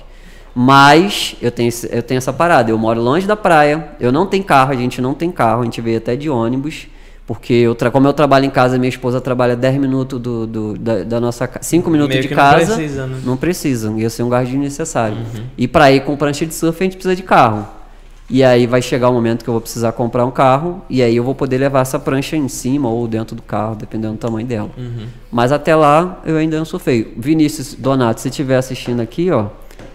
[0.54, 4.44] Mas eu tenho, eu tenho essa parada, eu moro longe da praia, eu não tenho
[4.44, 6.88] carro, a gente não tem carro, a gente veio até de ônibus,
[7.34, 11.02] porque eu como eu trabalho em casa, minha esposa trabalha 10 minutos do, do- da,
[11.04, 12.74] da nossa casa, 5 minutos Meio de que não casa.
[12.74, 13.20] precisa, né?
[13.24, 15.16] Não precisam, ia ser um gasto desnecessário.
[15.16, 15.44] Uhum.
[15.56, 17.66] E para ir com prancha de surf, a gente precisa de carro.
[18.30, 21.14] E aí vai chegar o momento que eu vou precisar comprar um carro, e aí
[21.16, 24.46] eu vou poder levar essa prancha em cima ou dentro do carro, dependendo do tamanho
[24.46, 24.70] dela.
[24.78, 25.06] Uhum.
[25.30, 27.12] Mas até lá, eu ainda não surfei.
[27.16, 29.46] Vinícius Donato, se estiver assistindo aqui, ó,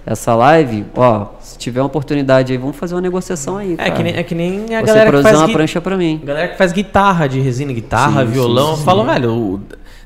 [0.09, 3.91] essa live, ó, se tiver uma oportunidade aí, vamos fazer uma negociação aí, É cara.
[3.91, 5.97] que nem, é que nem a Você galera que produzir faz uma gui- prancha pra
[5.97, 6.19] mim.
[6.23, 8.85] A galera que faz guitarra de resina, guitarra, Sim, violão, sim, sim.
[8.85, 9.61] fala, velho, o-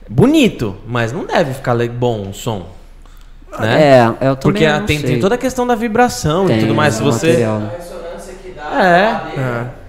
[0.09, 2.65] bonito, mas não deve ficar bom o som.
[3.59, 3.83] Né?
[3.83, 5.09] É, eu também Porque a- não tem, sei.
[5.11, 6.95] tem toda a questão da vibração Tem, e tudo mais.
[6.95, 7.27] Se o você.
[7.27, 7.69] material, né?
[7.71, 9.80] A ressonância que dá É.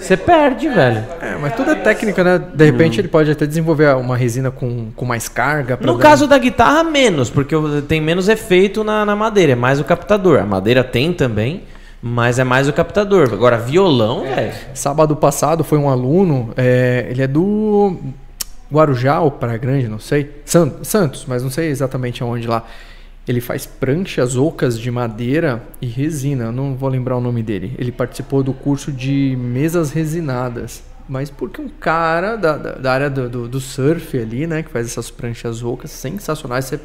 [0.00, 1.04] Você perde, velho.
[1.20, 2.38] É, mas tudo é técnica, né?
[2.38, 2.66] De Hum.
[2.66, 5.78] repente ele pode até desenvolver uma resina com, com mais carga.
[5.80, 7.54] No dar- caso da guitarra, menos, porque
[7.88, 10.40] tem menos efeito na, na madeira, é mais o captador.
[10.40, 11.62] A madeira tem também,
[12.02, 13.30] mas é mais o captador.
[13.32, 14.52] Agora, violão, velho.
[14.74, 17.96] Sábado passado foi um aluno, é, ele é do
[18.72, 20.30] Guarujá ou Praia Grande, não sei.
[20.44, 22.64] San- Santos, mas não sei exatamente aonde lá.
[23.26, 27.74] Ele faz pranchas ocas de madeira e resina, não vou lembrar o nome dele.
[27.78, 30.82] Ele participou do curso de mesas resinadas.
[31.08, 34.70] Mas porque um cara da, da, da área do, do, do surf ali, né, que
[34.70, 36.80] faz essas pranchas ocas sensacionais, você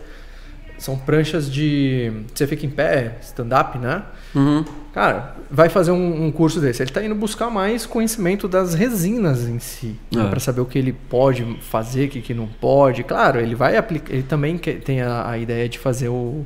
[0.80, 2.12] são pranchas de.
[2.34, 4.04] Você fica em pé, stand-up, né?
[4.34, 4.66] Uhum.
[4.94, 6.82] Cara, vai fazer um, um curso desse.
[6.82, 9.96] Ele tá indo buscar mais conhecimento das resinas em si.
[10.12, 10.26] Né?
[10.26, 10.28] É.
[10.30, 13.04] Para saber o que ele pode fazer, o que, que não pode.
[13.04, 14.12] Claro, ele vai aplicar.
[14.12, 16.44] Ele também quer- tem a, a ideia de fazer o.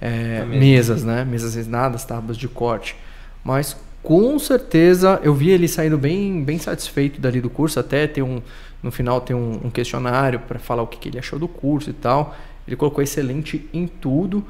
[0.00, 1.24] é, mesas, né?
[1.24, 2.96] Mesas resinadas, tábuas de corte.
[3.44, 7.78] Mas com certeza eu vi ele saindo bem, bem satisfeito dali do curso.
[7.80, 8.40] Até tem um.
[8.82, 11.90] No final tem um, um questionário para falar o que, que ele achou do curso
[11.90, 12.34] e tal.
[12.66, 14.44] Ele colocou excelente em tudo.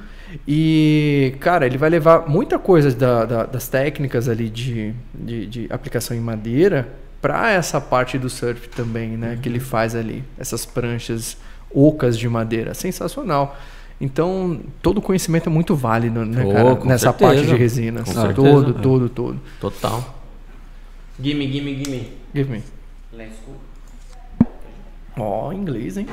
[0.47, 5.67] E, cara, ele vai levar muita coisa da- da- das técnicas ali de, de, de
[5.71, 6.89] aplicação em madeira
[7.21, 9.39] para essa parte do surf também, né?
[9.43, 10.25] Que ele faz ali.
[10.39, 11.37] Essas pranchas
[11.71, 12.73] ocas de madeira.
[12.75, 13.57] Sensacional.
[14.01, 16.77] Então, todo conhecimento é muito válido, né, Oh, cara?
[16.77, 17.35] com Nessa certeza.
[17.35, 18.05] parte de resinas.
[18.05, 18.83] Com todo, certeza.
[18.83, 19.41] todo, todo.
[19.61, 20.15] Total.
[21.19, 22.13] Gimme, gimme, gimme.
[22.35, 22.63] Give me.
[25.19, 26.07] Ó, inglês, hein?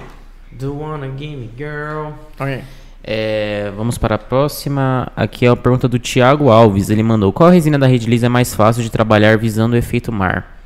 [0.60, 2.12] Do wanna gimme, girl.
[2.40, 2.62] Ok.
[3.04, 5.12] É, vamos para a próxima.
[5.16, 6.90] Aqui é a pergunta do Thiago Alves.
[6.90, 10.12] Ele mandou: Qual resina da Red Lisa é mais fácil de trabalhar visando o efeito
[10.12, 10.58] mar?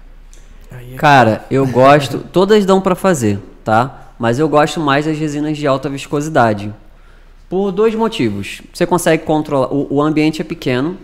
[0.97, 2.19] Cara, eu gosto.
[2.31, 4.11] Todas dão pra fazer, tá?
[4.19, 6.73] Mas eu gosto mais das resinas de alta viscosidade.
[7.49, 8.61] Por dois motivos.
[8.73, 9.67] Você consegue controlar.
[9.73, 10.97] O, o ambiente é pequeno.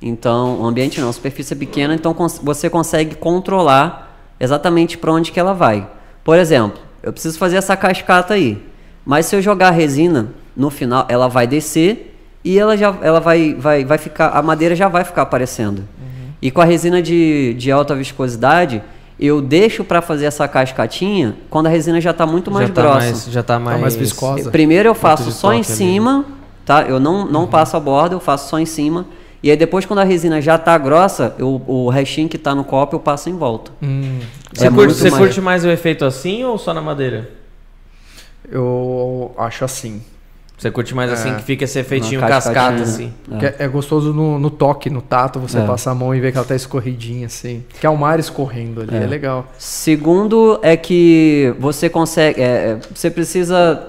[0.00, 5.10] Então, o ambiente não, a superfície é pequena, então cons- você consegue controlar exatamente para
[5.12, 5.88] onde que ela vai.
[6.22, 8.62] Por exemplo, eu preciso fazer essa cascata aí.
[9.04, 12.14] Mas se eu jogar a resina, no final ela vai descer
[12.44, 14.30] e ela já ela vai, vai, vai ficar.
[14.30, 15.84] A madeira já vai ficar aparecendo.
[16.40, 18.82] E com a resina de, de alta viscosidade,
[19.18, 22.82] eu deixo para fazer essa cascatinha quando a resina já está muito mais já tá
[22.82, 22.98] grossa.
[22.98, 24.50] mais, já tá mais, mais viscosa.
[24.50, 25.78] Primeiro eu faço só em toque ali.
[25.78, 26.24] cima,
[26.64, 26.82] tá?
[26.82, 29.06] Eu não, não passo a borda, eu faço só em cima.
[29.42, 32.64] E aí depois quando a resina já tá grossa, eu, o restinho que tá no
[32.64, 33.70] copo eu passo em volta.
[33.82, 34.18] Hum,
[34.52, 37.28] Você, É curte, muito você mais- curte mais o efeito assim ou só na madeira?
[38.50, 40.02] eu acho assim.
[40.56, 41.34] Você curte mais assim É.
[41.36, 43.12] que fica esse efeitinho cascata assim?
[43.38, 45.64] Que é, é gostoso no, no toque, no tato, você É.
[45.64, 47.62] passa a mão e vê que ela tá escorridinha, assim.
[47.78, 49.06] Que é o mar escorrendo ali, é, É.
[49.06, 49.46] legal.
[49.56, 52.40] Segundo é que você consegue.
[52.40, 53.86] é, é, você precisa.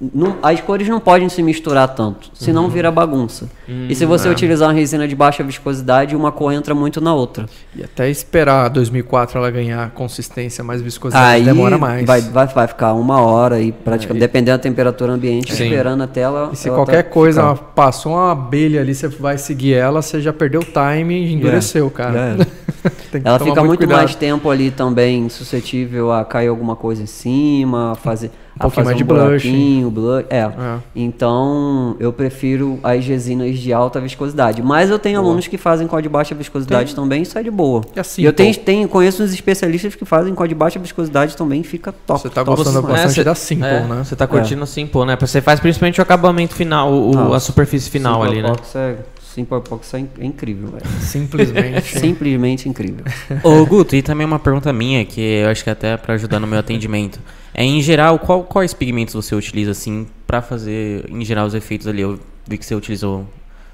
[0.00, 2.68] Não- as cores não podem se misturar tanto, senão Uhum.
[2.70, 3.48] vira bagunça.
[3.88, 4.30] e se você é.
[4.30, 7.46] utilizar uma resina de baixa viscosidade, uma cor entra muito na outra.
[7.76, 12.06] E até esperar 2004 ela ganhar consistência, mais viscosidade, Aí demora mais.
[12.06, 15.64] Vai, vai, vai ficar uma hora aí, praticamente, É, e- dependendo da temperatura ambiente, Sim.
[15.64, 16.50] esperando até ela.
[16.52, 17.64] E se ela qualquer coisa ficar.
[17.74, 21.86] passou uma abelha ali, você vai seguir ela, você já perdeu o time e endureceu,
[21.88, 22.36] Já cara.
[23.12, 23.98] que Ela fica muito cuidado.
[23.98, 28.70] mais tempo ali também suscetível a cair alguma coisa em cima, a fazer, a pouquinho
[28.70, 29.20] fazer mais um de blush.
[29.24, 30.26] buraquinho, blush.
[30.30, 30.38] É.
[30.38, 30.78] É.
[30.94, 34.62] Então, eu prefiro as resinas de alta viscosidade.
[34.62, 37.50] Mas eu tenho alunos que fazem com a de baixa viscosidade também, isso é de
[37.50, 37.82] boa.
[37.94, 41.36] E assim, eu tenho, tenho, conheço uns especialistas que fazem com a de baixa viscosidade
[41.36, 42.20] também, fica top.
[42.20, 44.02] Você tá top gostando bastante cê- da Simple, é, né?
[44.04, 45.16] Você tá curtindo a Simple, né?
[45.20, 48.52] Você faz principalmente o acabamento final, o, Não, a superfície final ali, né?
[48.74, 48.96] É,
[49.40, 50.86] Simple Epoxy é é incrível, velho.
[51.00, 51.88] Simplesmente.
[51.98, 53.04] Simplesmente incrível.
[53.42, 56.46] Ô, Guto, e também uma pergunta minha, que eu acho que até pra ajudar no
[56.46, 57.18] meu atendimento.
[57.54, 61.86] É, em geral, qual, quais pigmentos você utiliza, assim, pra fazer, em geral, os efeitos
[61.86, 62.02] ali?
[62.02, 63.26] Eu vi que você utilizou...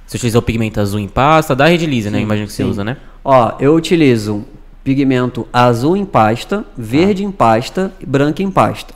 [0.06, 2.20] Você utilizou o pigmento azul em pasta, da Red Lisa, né?
[2.20, 2.70] Imagino que você sim.
[2.70, 2.96] usa, né?
[3.24, 4.44] Ó, eu utilizo
[4.84, 8.94] pigmento azul em pasta, verde em pasta e branco em pasta,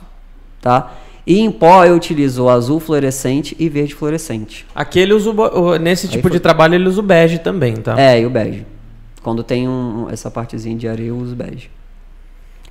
[0.61, 0.89] tá?
[1.25, 4.65] E em pó eu utilizo azul fluorescente e verde fluorescente.
[4.73, 7.99] Aqui ele usa o, nesse tipo foi- de trabalho ele usa o bege também, tá?
[7.99, 8.65] É, e o bege.
[9.21, 11.69] Quando tem um- essa partezinha de areia eu uso bege.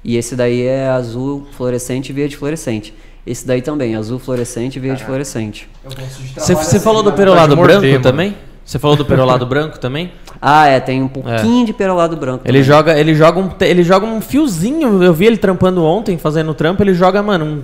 [0.02, 2.92] E esse daí é azul fluorescente e verde fluorescente.
[3.26, 5.68] Esse daí também, azul fluorescente e verde fluorescente.
[6.34, 7.16] Você, você assim, falou do né?
[7.16, 8.00] perolado branco mano.
[8.02, 8.34] também?
[8.64, 10.10] Você falou do perolado branco também?
[10.40, 12.42] Ah, é, tem um pouquinho de perolado branco.
[12.46, 12.62] Ele também.
[12.62, 15.02] joga, ele joga um, ele joga um fiozinho.
[15.02, 16.82] Eu vi ele trampando ontem, fazendo trampo.
[16.82, 17.62] Ele joga, mano, um-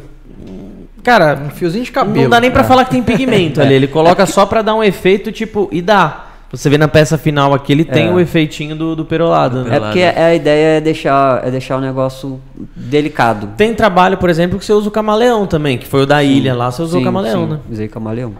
[1.06, 2.22] cara, Um fiozinho de cabelo.
[2.24, 2.64] não dá nem pra É.
[2.64, 3.72] falar que tem pigmento ali.
[3.74, 6.24] Ele coloca só pra dar um efeito, tipo, e dá.
[6.50, 8.12] Você vê na peça final aqui, ele tem É.
[8.12, 9.76] o efeitinho do, do perolado, né?
[9.76, 12.40] É porque a ideia é deixar, é deixar o negócio
[12.74, 13.48] delicado.
[13.56, 16.54] Tem trabalho, por exemplo, que você usa o camaleão também, que foi o da ilha
[16.54, 17.58] lá, você usou o Sim, camaleão, sim, né?
[17.70, 18.32] Usei camaleão.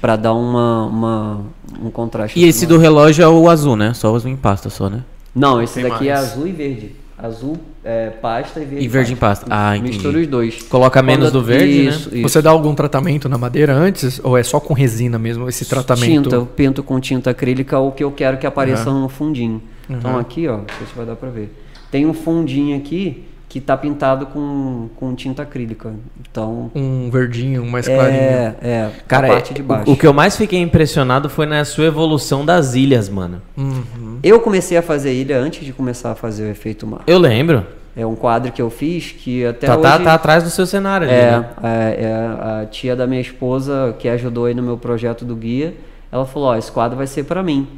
[0.00, 1.40] Pra dar uma, uma,
[1.82, 2.38] um contraste.
[2.38, 3.92] E esse do relógio é o azul, né?
[3.94, 5.00] Só o azul em pasta, só, né?
[5.34, 6.32] Não, esse Tem daqui é mais.
[6.32, 6.94] azul e verde.
[7.18, 9.46] Azul é pasta e verde E verde em pasta.
[9.50, 9.92] Ah, entendi.
[9.94, 10.62] Mistura os dois.
[10.62, 12.18] Coloca menos do verde, isso, né?
[12.18, 12.22] Isso.
[12.28, 14.20] Você dá algum tratamento na madeira antes?
[14.24, 16.22] Ou é só com resina mesmo, esse tratamento?
[16.24, 19.02] Tinta, eu pinto com tinta acrílica o que eu quero que apareça Uhum.
[19.02, 19.62] no fundinho.
[19.88, 20.18] Então Uhum.
[20.18, 21.52] aqui, ó, não sei se vai dar pra ver.
[21.90, 23.24] Tem um fundinho aqui
[23.54, 25.92] que tá pintado com, com tinta acrílica.
[26.28, 28.18] Então, Um verdinho, mais clarinho.
[28.20, 29.88] é, é, Cara, a parte de baixo.
[29.88, 33.40] o, o que eu mais fiquei impressionado foi na sua evolução das ilhas, mano.
[33.56, 34.18] Uhum.
[34.24, 37.02] Eu comecei a fazer ilha antes de começar a fazer o efeito mar.
[37.06, 37.64] Eu lembro.
[37.96, 39.82] É um quadro que eu fiz que até Tá, hoje...
[39.84, 41.46] tá, tá atrás do seu cenário ali, É, né?
[41.62, 45.74] é, é, a tia da minha esposa que ajudou aí no meu projeto do guia,
[46.10, 47.68] ela falou, ó, esse quadro vai ser pra mim.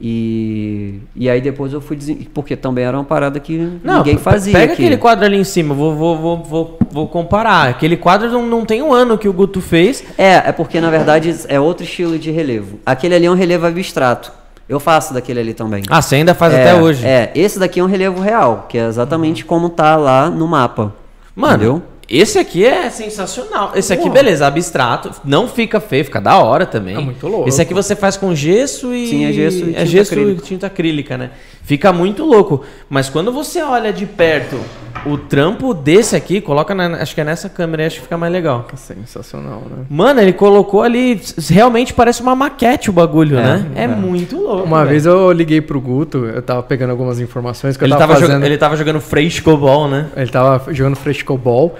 [0.00, 2.16] E, e aí depois eu fui desen...
[2.34, 4.82] porque também era uma parada que ninguém pe- fazia Pega aqui.
[4.82, 7.68] aquele quadro ali em cima, vou, vou, vou, vou, vou comparar.
[7.68, 10.02] Aquele quadro não, não tem um ano que o Guto fez.
[10.18, 12.78] É, é porque na verdade é outro estilo de relevo.
[12.84, 14.32] Aquele ali é um relevo abstrato.
[14.68, 15.82] Eu faço daquele ali também.
[15.88, 17.06] Ah, você ainda faz é, até hoje.
[17.06, 20.92] É, esse daqui é um relevo real, que é exatamente como tá lá no mapa.
[21.36, 21.82] Mano, entendeu?
[22.08, 23.72] Esse aqui é sensacional.
[23.74, 25.10] Esse aqui, beleza, abstrato.
[25.24, 26.96] Não fica feio, fica da hora também.
[26.96, 27.48] É muito louco.
[27.48, 29.08] Esse aqui você faz com gesso e.
[29.08, 30.42] Sim, é gesso e é tinta gesso acrílica.
[30.42, 31.30] e tinta acrílica, né?
[31.62, 32.62] Fica muito louco.
[32.90, 34.60] Mas quando você olha de perto
[35.06, 38.18] o trampo desse aqui, coloca na, acho que é nessa câmera aí, acho que fica
[38.18, 38.66] mais legal.
[38.74, 39.84] Sensacional, né?
[39.88, 41.20] Mano, ele colocou ali.
[41.48, 43.66] Realmente parece uma maquete o bagulho, né?
[43.74, 44.64] É, muito louco.
[44.64, 44.90] Uma velho.
[44.90, 48.26] vez eu liguei pro Guto, eu tava pegando algumas informações que ele eu tava, tava,
[48.26, 48.44] fazendo.
[48.44, 50.08] ele tava jogando frescobol, né?
[50.16, 51.76] Ele tava jogando frescobol.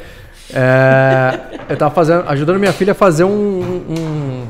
[0.52, 4.46] É, eu tava fazendo, ajudando minha filha a fazer um, um-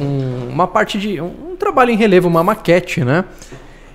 [0.00, 1.20] um- uma parte de.
[1.20, 3.24] Um, um trabalho em relevo, uma maquete, né?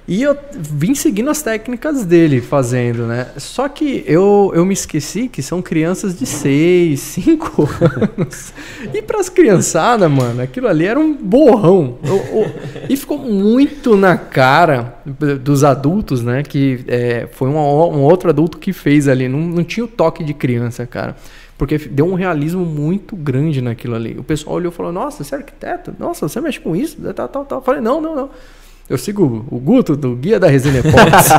[0.05, 3.27] E eu vim seguindo as técnicas dele fazendo, né?
[3.37, 7.69] Só que eu, eu me esqueci que são crianças de 6, 5
[8.19, 8.53] anos.
[8.93, 11.97] E pras criançadas, mano, aquilo ali era um borrão.
[12.03, 12.51] Eu- eu-
[12.89, 14.95] e ficou muito na cara
[15.41, 16.43] dos adultos, né?
[16.43, 19.29] Que é, foi um, um outro adulto que fez ali.
[19.29, 21.15] Não, não tinha o toque de criança, cara.
[21.57, 24.17] Porque deu um realismo muito grande naquilo ali.
[24.19, 25.93] O pessoal olhou e falou: Nossa, você é arquiteto?
[25.97, 26.97] Nossa, você mexe com isso?
[27.13, 27.59] Tal, tal, tal.
[27.59, 28.29] Eu falei: Não, não, não.
[28.89, 31.29] Eu sigo o Guto, do Guia da Resina Epox.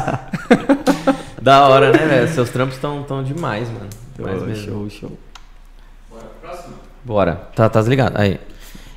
[1.44, 2.28] Da hora, né, velho?
[2.28, 3.90] Seus trampos estão tão demais, mano.
[4.16, 4.64] Demais mesmo.
[4.64, 5.12] show, show.
[7.04, 7.34] Bora.
[7.54, 8.16] Tá, tá ligado?
[8.16, 8.40] Aí.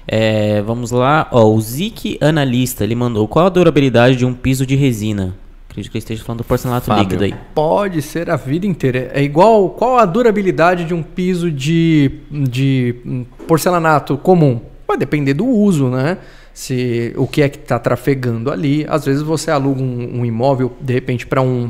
[0.08, 1.28] É, vamos lá.
[1.30, 5.36] Ó, o Zik Analista, ele mandou qual a durabilidade de um piso de resina?
[5.70, 7.04] Acredito que ele esteja falando do porcelanato Fábio.
[7.04, 7.36] líquido aí.
[7.54, 9.12] Pode ser a vida inteira.
[9.14, 14.62] É igual qual a durabilidade de um piso de, de hum, porcelanato comum?
[14.88, 16.18] Vai depender do uso, né?
[16.58, 18.84] Se o que é que está trafegando ali.
[18.90, 21.70] Às vezes você aluga um, um imóvel, de repente, para um,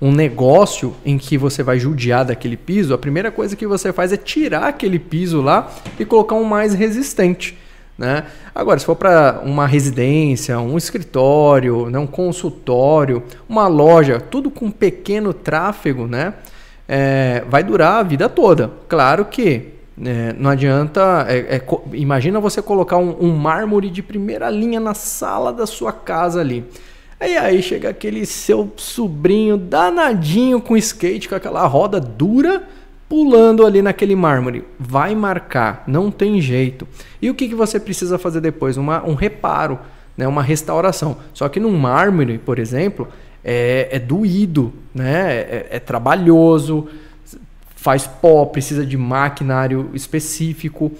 [0.00, 2.94] um negócio em que você vai judiar daquele piso.
[2.94, 6.72] A primeira coisa que você faz é tirar aquele piso lá e colocar um mais
[6.72, 7.58] resistente.
[7.98, 8.24] Né?
[8.54, 14.70] Agora, se for para uma residência, um escritório, né, um consultório, uma loja, tudo com
[14.70, 16.32] pequeno tráfego, né,
[16.88, 18.70] é, vai durar a vida toda.
[18.88, 21.26] Claro que é, não adianta.
[21.28, 21.62] é, é
[21.92, 26.64] imagina você colocar um, um mármore de primeira linha na sala da sua casa ali.
[27.20, 32.64] Aí aí chega aquele seu sobrinho danadinho com skate, com aquela roda dura,
[33.08, 34.64] pulando ali naquele mármore.
[34.78, 36.88] Vai marcar, não tem jeito.
[37.20, 38.76] E o que, que você precisa fazer depois?
[38.76, 39.78] Uma, um reparo,
[40.16, 40.26] né?
[40.26, 41.18] uma restauração.
[41.32, 43.06] Só que num mármore, por exemplo,
[43.44, 45.32] é, é doído, né?
[45.32, 46.88] é, é trabalhoso,
[47.82, 50.92] faz pó, precisa de maquinário específico.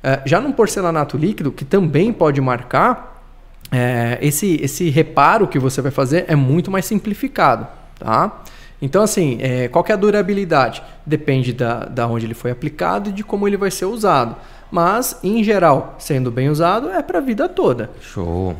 [0.00, 3.24] É, já num porcelanato líquido, que também pode marcar,
[3.72, 7.66] é, esse, esse reparo que você vai fazer é muito mais simplificado,
[7.98, 8.40] tá?
[8.80, 10.80] Então, assim, é, qual é a durabilidade?
[11.04, 14.36] Depende da, da onde ele foi aplicado e de como ele vai ser usado.
[14.70, 17.90] Mas, em geral, sendo bem usado, é para a vida toda.
[18.00, 18.54] Show.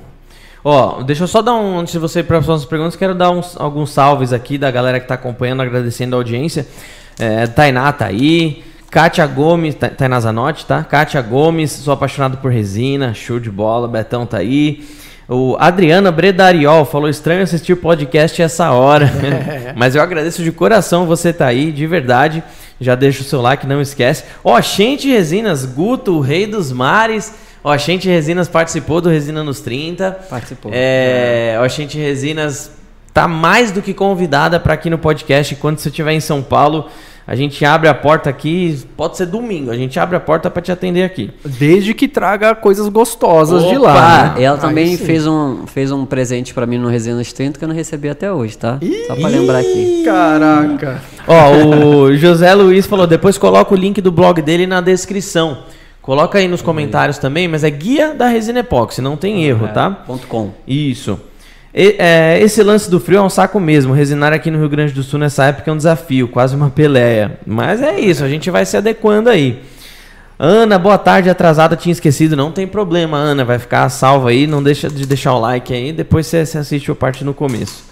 [0.64, 1.78] Ó, deixa eu só dar um.
[1.78, 4.98] Antes de você ir para as perguntas, quero dar uns, alguns salves aqui da galera
[4.98, 6.66] que tá acompanhando, agradecendo a audiência.
[7.18, 8.62] É, Tainá tá aí.
[8.90, 10.82] Kátia Gomes, Ta- Tainá Zanotti, tá?
[10.82, 13.86] Kátia Gomes, sou apaixonado por resina, show de bola.
[13.86, 14.84] Betão tá aí.
[15.28, 19.10] O Adriana Bredariol falou: estranho assistir o podcast essa hora.
[19.76, 22.42] Mas eu agradeço de coração você tá aí, de verdade.
[22.80, 24.24] Já deixa o seu like, não esquece.
[24.42, 27.34] Ó, Gente Resinas, Guto, o rei dos mares.
[27.62, 30.12] Ó, Gente Resinas participou do Resina nos 30.
[30.30, 30.70] Participou.
[30.72, 32.70] É, ó, Gente Resinas
[33.12, 35.56] tá mais do que convidada para aqui no podcast.
[35.56, 36.88] Quando você estiver em São Paulo,
[37.30, 38.80] a gente abre a porta aqui.
[38.96, 41.30] Pode ser domingo, a gente abre a porta para te atender aqui.
[41.44, 43.92] Desde que traga coisas gostosas de Opa!
[43.92, 44.34] lá.
[44.34, 44.42] né?
[44.42, 45.04] Ela Aí também sim.
[45.04, 48.32] fez um, fez um presente pra mim no Resenhas 30 que eu não recebi até
[48.32, 48.78] hoje, tá?
[49.06, 50.02] Só pra lembrar aqui.
[50.06, 51.02] Caraca.
[51.26, 51.52] Ó,
[52.06, 55.58] o José Luiz falou: depois coloca o link do blog dele na descrição.
[56.00, 59.90] Coloca aí nos comentários também, mas é guia da resina epóxi, não tem erro, tá?
[59.90, 60.52] Ponto com.
[60.66, 61.20] Isso.
[61.80, 63.92] E- é, esse lance do frio é um saco mesmo.
[63.94, 67.38] Resinar aqui no Rio Grande do Sul nessa época é um desafio, quase uma peleia.
[67.46, 69.62] Mas é isso, a gente vai se adequando aí.
[70.40, 72.36] Ana, boa tarde, atrasada, tinha esquecido.
[72.36, 74.46] Não tem problema, Ana, vai ficar salva aí.
[74.46, 77.84] Não deixa de deixar o like aí, depois você, você assiste a parte no começo.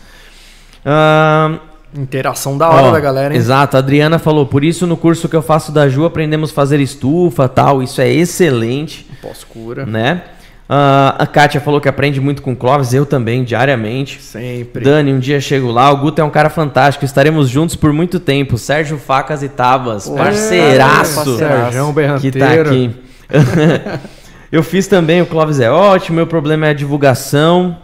[1.97, 3.39] Interação da hora Ó, da galera, hein?
[3.41, 6.55] Exato, a Adriana falou, por isso no curso que eu faço da Ju aprendemos a
[6.55, 9.87] fazer estufa tal, isso é excelente, Pós-cura.
[9.87, 10.23] né?
[10.68, 14.20] Ah, a Kátia falou que aprende muito com o Clóvis, eu também, diariamente.
[14.20, 14.84] Sempre.
[14.84, 15.90] Dani, um dia chego lá.
[15.93, 17.05] O Guto é um cara fantástico.
[17.05, 18.59] Estaremos juntos por muito tempo.
[18.59, 21.38] Sérgio Facas e Tabas, parceiraço, parceiraço.
[21.38, 22.90] Sérgio que tá aqui.
[24.51, 26.16] Eu fiz também, o Clóvis é ótimo.
[26.16, 27.76] Meu problema é a divulgação.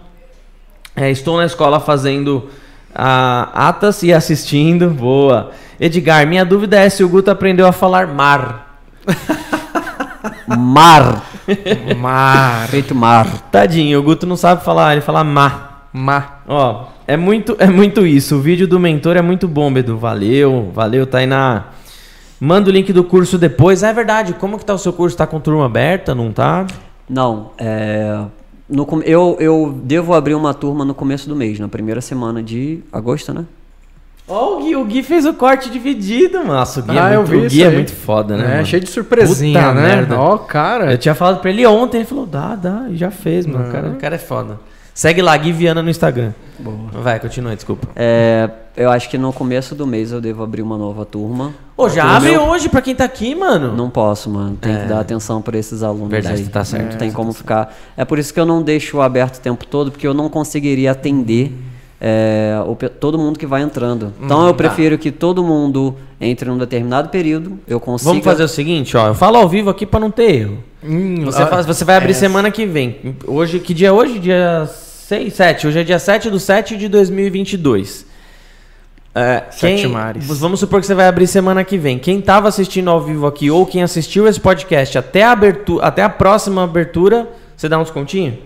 [0.94, 2.48] É, estou na escola fazendo
[2.94, 4.90] atas e assistindo.
[4.90, 5.50] Boa.
[5.80, 8.80] Edgar, minha dúvida é se o Guto aprendeu a falar mar.
[10.46, 11.31] Mar.
[11.98, 12.68] Mar.
[12.68, 13.50] Feito mar.
[13.50, 15.70] Tadinho, o Guto não sabe falar, ele fala ma.
[15.92, 16.38] Ma.
[16.48, 18.36] Ó, é muito, é muito isso.
[18.36, 19.98] O vídeo do mentor é muito bom, Bedu.
[19.98, 21.66] Valeu, valeu, Tainá.
[22.40, 23.84] Manda o link do curso depois.
[23.84, 25.16] Ah, é verdade, como que tá o seu curso?
[25.16, 26.66] Tá com turma aberta, não tá?
[27.08, 28.20] Não, é.
[28.68, 32.80] No, eu, eu devo abrir uma turma no começo do mês, na primeira semana de
[32.90, 33.44] agosto, né?
[34.32, 37.18] Ó, o Gui, o Gui fez o corte dividido, nossa, o Gui, Ah, é, eu
[37.20, 37.74] muito, vi o Gui isso é aí.
[37.74, 38.44] muito foda, né?
[38.44, 38.66] É, mano?
[38.66, 39.82] cheio de surpresinha, Puta né?
[39.96, 40.18] merda.
[40.18, 40.92] Ó, cara.
[40.92, 43.68] Eu tinha falado pra ele ontem, ele falou, dá, dá, e já fez, mano.
[43.68, 44.58] O cara, o cara é foda.
[44.94, 46.32] Segue lá, Gui Viana no Instagram.
[46.92, 47.88] Vai, continua, desculpa.
[47.96, 51.54] É, eu acho que no começo do mês eu devo abrir uma nova turma.
[51.76, 53.74] Ô, já Turma abre eu- hoje pra quem tá aqui, mano.
[53.74, 54.56] Não posso, mano.
[54.60, 54.80] Tem É.
[54.80, 56.48] que dar atenção para esses alunos Verdade, aí.
[56.48, 56.92] tá certo.
[56.92, 57.74] Não tem como ficar.
[57.96, 60.92] É por isso que eu não deixo aberto o tempo todo, porque eu não conseguiria
[60.92, 61.52] atender
[62.04, 62.56] é,
[62.98, 64.12] todo mundo que vai entrando.
[64.20, 68.10] Então eu prefiro que todo mundo entre num determinado período, eu consiga.
[68.10, 69.06] Vamos fazer o seguinte, ó.
[69.06, 70.58] Eu falo ao vivo aqui pra não ter erro.
[70.84, 73.14] Hum, Você, faz, você vai abrir semana que vem.
[73.24, 74.18] Hoje, que dia é hoje?
[74.18, 75.66] Dia 6, 7.
[75.68, 78.04] Hoje é dia 7 do 7 de 2022.
[79.14, 80.26] É, Sete quem- mares.
[80.40, 81.98] Vamos supor que você vai abrir semana que vem.
[82.00, 86.02] Quem tava assistindo ao vivo aqui ou quem assistiu esse podcast até a, abertura, até
[86.02, 88.38] a próxima abertura, você dá um descontinho?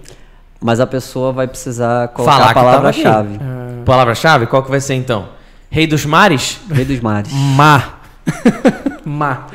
[0.60, 3.40] Mas a pessoa vai precisar colocar Falar a que tava palavra-chave.
[3.84, 4.46] Palavra-chave?
[4.46, 5.28] Qual que vai ser então?
[5.70, 6.58] Rei dos mares?
[6.70, 7.30] Rei dos mares.
[7.56, 7.82] Ma.
[9.04, 9.46] Ma.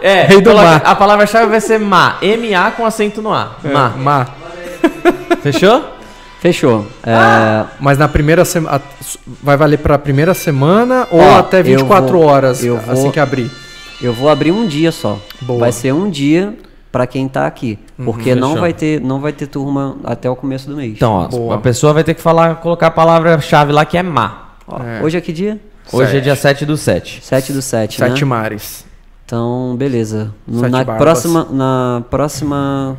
[0.00, 0.82] É, Rei do coloca- mar.
[0.84, 2.16] a palavra-chave vai ser ma.
[2.22, 3.56] M-A com acento no A.
[3.64, 3.88] Ma.
[3.90, 4.26] Ma.
[5.42, 5.84] Fechou?
[6.40, 6.86] Fechou.
[7.04, 7.66] É, Ah!
[7.80, 8.80] Mas na primeira semana.
[9.42, 13.12] Vai valer pra primeira semana ou Ó, até eu 24 vou- horas eu assim vou-
[13.12, 13.50] que abrir?
[14.00, 15.18] eu vou abrir um dia só.
[15.40, 15.60] Boa.
[15.60, 16.54] Vai ser um dia
[16.96, 18.60] para quem tá aqui, porque não fechou.
[18.62, 20.94] vai ter não vai ter turma até o começo do mês.
[20.96, 21.54] Então, ó, Boa.
[21.56, 24.52] a pessoa vai ter que falar, colocar a palavra-chave lá que é ma.
[24.66, 25.02] Ó, É.
[25.02, 25.60] Hoje é que dia?
[25.92, 27.20] Hoje é dia 7 do 7.
[27.22, 28.24] 7 do 7, Sete né?
[28.24, 28.86] mares.
[29.26, 30.32] Então, beleza.
[30.50, 30.96] Sete na barbas.
[30.96, 32.96] próxima na próxima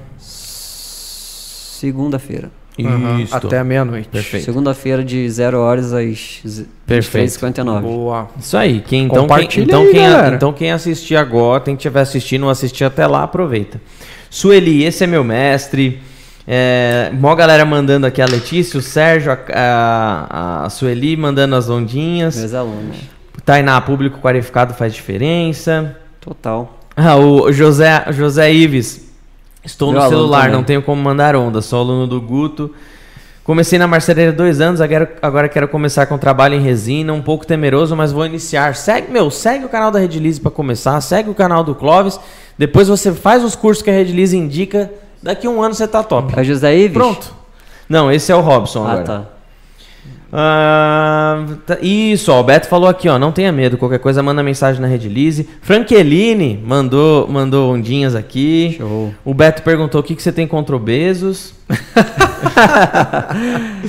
[1.78, 2.52] segunda-feira.
[2.77, 3.35] Isso.
[3.35, 4.07] Até a meia-noite.
[4.09, 4.45] Perfeito.
[4.45, 7.31] Segunda-feira de 0 horas às z- Perfeito.
[7.31, 7.81] 23h59.
[7.81, 8.27] Boa.
[8.39, 8.81] Isso aí.
[8.85, 10.35] Quem, então, quem, Compartilha então, aí, quem, galera.
[10.35, 13.81] então quem assistir agora, quem estiver assistindo assistir até lá, aproveita.
[14.29, 15.99] Sueli, esse é meu mestre.
[16.47, 21.69] É, mó galera mandando aqui a Letícia, o Sérgio, a, a, a Sueli mandando as
[21.69, 22.37] ondinhas.
[22.37, 22.97] Meus alunos.
[23.43, 25.95] Tainá, público qualificado faz diferença.
[26.21, 26.77] Total.
[26.95, 29.06] Ah, o José, José Ives.
[29.68, 31.61] Estou Meu no celular, não tenho como mandar onda.
[31.61, 32.73] Sou aluno do Guto.
[33.44, 37.45] Comecei na marcenaria dois anos, agora, agora quero começar com trabalho em resina, um pouco
[37.45, 38.76] temeroso, mas vou iniciar.
[38.76, 42.19] Segue, meu, segue o canal da Redilize para começar, segue o canal do Clóvis,
[42.57, 44.91] depois você faz os cursos que a Redilize indica,
[45.23, 46.34] daqui um ano você tá top.
[46.38, 46.94] É o José Ives?
[46.94, 47.34] Pronto.
[47.88, 49.03] Não, esse é o Robson Ah, agora.
[49.06, 49.23] tá.
[50.31, 54.43] Ah, tá- isso, ó, o Beto falou aqui, ó, não tenha medo, qualquer coisa manda
[54.43, 55.47] mensagem na Redilize.
[55.61, 58.75] Franqueline mandou, mandou ondinhas aqui.
[58.77, 59.13] Show.
[59.23, 61.53] O Beto perguntou o que, que você tem contra obesos.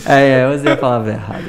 [0.07, 1.45] É, é, eu usei a palavra errada.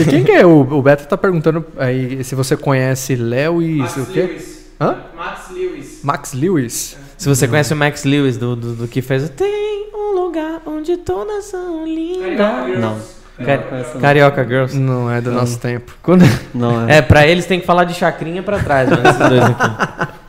[0.00, 0.44] E quem que é?
[0.46, 4.22] O, o Beto tá perguntando aí se você conhece Lewis, Max o quê?
[4.22, 4.66] Lewis.
[4.80, 4.96] Hã?
[5.16, 6.00] Max Lewis.
[6.02, 6.96] Max Lewis.
[7.16, 10.62] Se você conhece o Max Lewis do, do, do que fez o Tem um lugar
[10.66, 12.78] onde todas são lindas.
[12.78, 13.17] Não.
[13.44, 14.76] Ca- Carioca Girls.
[14.78, 15.92] Não é do nosso tempo.
[16.02, 16.24] Quando-
[16.54, 16.98] Não, é.
[16.98, 19.70] É, pra eles tem que falar de chacrinha pra trás, mano, esses dois aqui.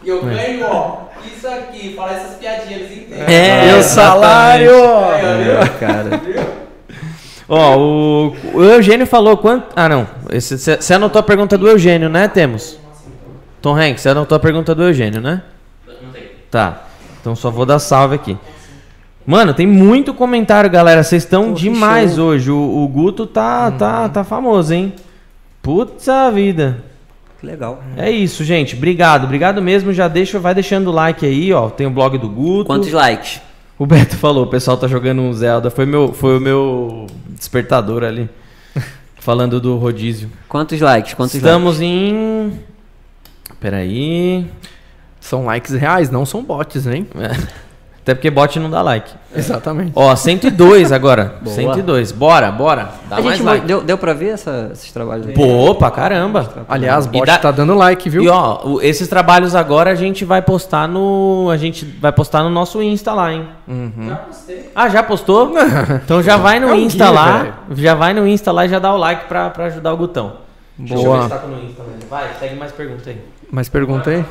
[0.03, 3.23] E eu ganho, ó, isso aqui, falar essas piadinhas, eles entendem.
[3.35, 3.83] É, o exatamente.
[3.85, 4.71] salário!
[4.71, 6.21] É, cara.
[7.51, 9.73] Ó, o, o Eugênio falou quanto.
[9.75, 10.05] Ah, não.
[10.31, 12.27] Você anotou a pergunta do Eugênio, né?
[12.27, 12.77] Temos.
[13.59, 15.41] Tom Hanks, você anotou a pergunta do Eugênio, né?
[16.51, 16.83] Tá.
[17.19, 18.37] Então só vou dar salve aqui.
[19.29, 21.03] Mano, tem muito comentário, galera.
[21.03, 22.29] Vocês estão demais show.
[22.29, 22.49] hoje.
[22.49, 24.91] O, o Guto tá, tá, tá famoso, hein?
[25.61, 26.83] Puta vida.
[27.39, 27.79] Que legal.
[27.95, 28.75] É isso, gente.
[28.75, 29.93] Obrigado, obrigado mesmo.
[29.93, 31.69] Já deixa, vai deixando o like aí, ó.
[31.69, 32.65] Tem o blog do Guto.
[32.65, 33.39] Quantos likes?
[33.77, 35.69] O Beto falou, o pessoal tá jogando um Zelda.
[35.69, 38.27] Foi, meu, foi o meu despertador ali.
[39.21, 40.31] Falando do rodízio.
[40.47, 41.13] Quantos likes?
[41.13, 42.51] Quantos Estamos em.
[43.59, 44.47] Peraí.
[45.19, 47.05] São likes reais, não são bots, hein?
[48.09, 49.11] Até porque bot não dá like.
[49.35, 49.91] Exatamente.
[49.95, 51.35] Ó, 102 agora.
[51.43, 51.55] Boa.
[51.55, 52.11] 102.
[52.11, 52.89] Bora, bora.
[53.07, 53.65] Dá a mais gente like.
[53.67, 55.33] deu, deu pra ver essa- esses trabalhos aí?
[55.35, 56.49] Pô, pra caramba.
[56.67, 58.23] Aliás, bot dá- tá dando like, viu?
[58.23, 61.49] E ó, esses trabalhos agora a gente vai postar no.
[61.51, 63.47] A gente vai postar no nosso Insta lá, hein?
[64.07, 64.71] Já postei.
[64.75, 65.53] Ah, já postou?
[66.03, 67.47] então já vai no É um Insta guia, lá.
[67.75, 70.33] Já vai no Insta lá e já dá o like pra, pra ajudar o Gutão.
[70.79, 71.23] Deixa eu ver Boa.
[71.25, 72.09] se tá com no Insta mesmo.
[72.09, 73.21] Vai, segue mais pergunta aí.
[73.51, 74.25] Mais pergunta aí?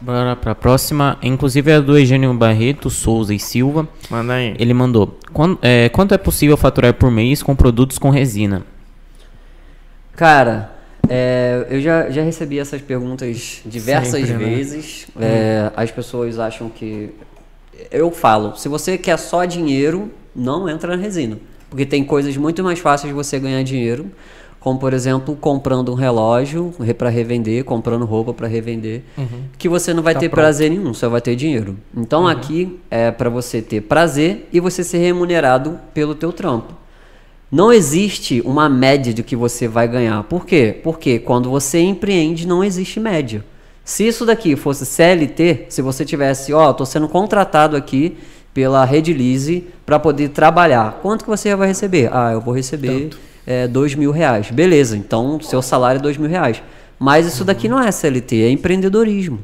[0.00, 1.18] Bora pra próxima.
[1.22, 3.86] Inclusive é do Eugênio Barreto, Souza e Silva.
[4.08, 4.54] Manda aí.
[4.58, 8.62] Ele mandou: "Quan- é, Quanto é possível faturar por mês com produtos com resina?
[10.16, 10.72] Cara,
[11.08, 14.54] é, eu já, já recebi essas perguntas diversas Sempre, né?
[14.54, 15.06] vezes.
[15.20, 17.10] É, as pessoas acham que.
[17.90, 21.38] Eu falo, se você quer só dinheiro, não entra na resina.
[21.68, 24.10] Porque tem coisas muito mais fáceis de você ganhar dinheiro.
[24.60, 29.02] Como, por exemplo, comprando um relógio para revender, comprando roupa para revender,
[29.56, 30.42] que você não vai Tá ter pronto.
[30.42, 31.78] prazer nenhum, só vai ter dinheiro.
[31.96, 36.74] Então aqui é para você ter prazer e você ser remunerado pelo teu trampo.
[37.50, 40.22] Não existe uma média de que você vai ganhar.
[40.24, 40.78] Por quê?
[40.84, 43.42] Porque quando você empreende, não existe média.
[43.82, 48.16] Se isso daqui fosse CLT, se você tivesse, ó, tô sendo contratado aqui
[48.54, 52.08] pela Redilize para poder trabalhar, quanto que você vai receber?
[52.12, 53.10] Ah, eu vou receber
[53.46, 54.50] é, dois mil reais.
[54.50, 56.62] Beleza, então seu salário é dois mil reais.
[56.98, 59.38] Mas isso daqui não é CLT, é empreendedorismo.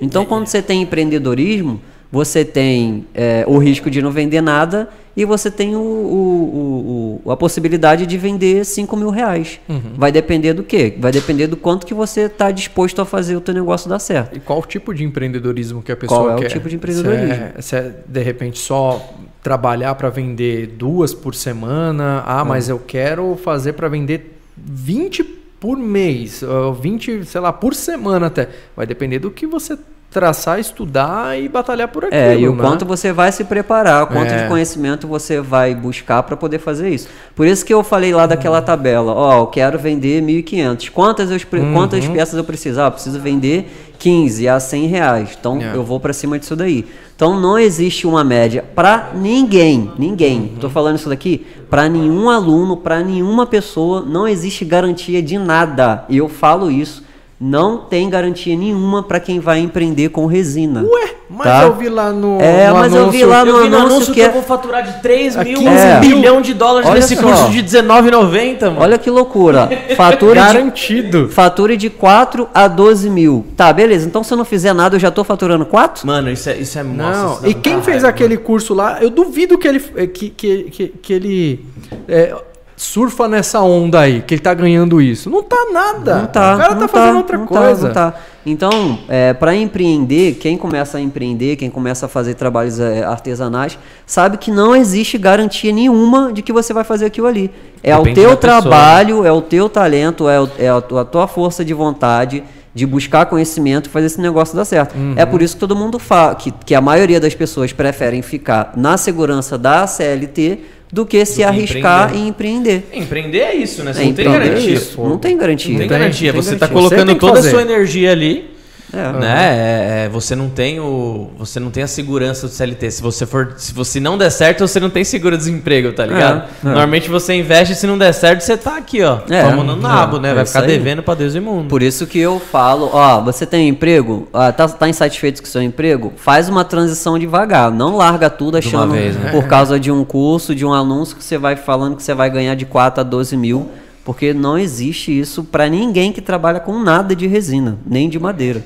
[0.00, 5.24] Então, quando você tem empreendedorismo, você tem é, o risco de não vender nada e
[5.24, 9.60] você tem o, o- o- o- a possibilidade de vender 5 mil reais.
[9.96, 10.94] Vai depender do quê?
[10.98, 14.36] Vai depender do quanto que você está disposto a fazer o teu negócio dar certo.
[14.36, 16.48] E qual o tipo de empreendedorismo que a pessoa Qual é o quer?
[16.48, 17.26] tipo de empreendedorismo?
[17.28, 19.12] Se é, se é, de repente só
[19.42, 25.24] trabalhar para vender duas por semana, ah, mas eu quero fazer para vender 20
[25.60, 28.48] por mês, ou 20, sei lá, por semana até.
[28.76, 29.78] Vai depender do que você
[30.10, 32.20] traçar, estudar e batalhar por aquilo.
[32.20, 32.60] É, e o né?
[32.62, 34.42] quanto você vai se preparar, o quanto É.
[34.42, 37.08] de conhecimento você vai buscar para poder fazer isso.
[37.34, 40.88] Por isso que eu falei lá daquela tabela, ó, eu quero vender 1.500.
[40.90, 41.72] Quantas, eu, Uhum.
[41.72, 42.80] quantas peças eu preciso?
[42.80, 45.36] Ah, eu preciso vender 15 a 100 reais.
[45.38, 45.76] Então É.
[45.76, 46.84] eu vou para cima disso daí.
[47.14, 50.54] Então não existe uma média para ninguém, ninguém.
[50.58, 56.04] Tô falando isso daqui para nenhum aluno, para nenhuma pessoa, não existe garantia de nada.
[56.08, 57.04] E eu falo isso.
[57.42, 60.82] Não tem garantia nenhuma para quem vai empreender com resina.
[60.82, 61.62] Ué, mas Tá?
[61.62, 63.76] eu vi lá no, É, no mas eu vi anúncio- lá no eu vi no
[63.78, 66.16] anúncio anúncio que que, é- eu vou faturar de 3 A mil, 15 um mil.
[66.16, 67.22] bilhão de dólares Olha nesse só.
[67.22, 68.82] curso de R$19,90, mano.
[68.82, 69.70] Olha que loucura.
[69.96, 71.28] Fature de, Garantido.
[71.30, 73.46] fature de 4 a 12 mil.
[73.56, 74.06] Tá, beleza.
[74.06, 76.06] Então se eu não fizer nada, eu já tô faturando 4?
[76.06, 78.98] Mano, isso é, isso é Não, nossa, isso e quem fez raiva, aquele curso lá,
[79.00, 81.64] eu duvido que ele, eh, que, que, que, que ele
[82.06, 82.34] é,
[82.82, 85.28] surfa nessa onda aí, que ele tá ganhando isso.
[85.28, 86.14] Não tá nada.
[86.20, 86.54] Não tá.
[86.54, 87.90] O cara não tá fazendo outra não coisa.
[87.90, 88.18] Tá, não tá.
[88.46, 93.78] Então, é, para empreender, quem começa a empreender, quem começa a fazer trabalhos é, artesanais,
[94.06, 97.50] sabe que não existe garantia nenhuma de que você vai fazer aquilo ali.
[97.82, 101.02] É Depende o teu pessoa, trabalho, é o teu talento, é, o- é a tua-
[101.02, 102.42] a tua força de vontade
[102.74, 104.94] de buscar conhecimento e fazer esse negócio dar certo.
[104.96, 105.12] Uhum.
[105.16, 108.72] É por isso que todo mundo fala, que, que a maioria das pessoas preferem ficar
[108.74, 110.60] na segurança da CLT
[110.92, 112.18] do que se que arriscar empreender.
[112.18, 112.82] em empreender.
[112.92, 113.92] Empreender é isso, né?
[113.92, 114.74] Você É, não tem é garantia.
[114.74, 115.00] isso.
[115.02, 115.70] Não tem garantia.
[115.72, 116.32] Não tem tem, garantia.
[116.32, 116.82] não tem Você tá garantia.
[116.82, 118.50] Você colocando tem que toda a sua energia ali.
[118.92, 119.12] É.
[119.12, 120.02] Né?
[120.02, 121.30] É, é, você não tem o.
[121.38, 122.90] Você não tem a segurança do CLT.
[122.90, 123.54] Se você for.
[123.56, 126.42] Se você não der certo, você não tem seguro-desemprego, tá ligado?
[126.42, 126.48] É, é.
[126.62, 129.20] Normalmente você investe, se não der certo, você tá aqui, ó.
[129.28, 130.34] É, tomando nabo, é, né?
[130.34, 131.68] Vai ficar devendo pra Deus e mundo.
[131.68, 135.50] Por isso que eu falo, ó, você tem emprego, ah, tá, tá insatisfeito com o
[135.50, 139.30] seu emprego, faz uma transição devagar, não larga tudo achando vez, né?
[139.30, 142.30] por causa de um curso, de um anúncio que você vai falando que você vai
[142.30, 143.68] ganhar de 4 a 12 mil,
[144.04, 148.64] porque não existe isso pra ninguém que trabalha com nada de resina, nem de madeira.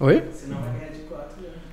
[0.00, 0.22] Oi?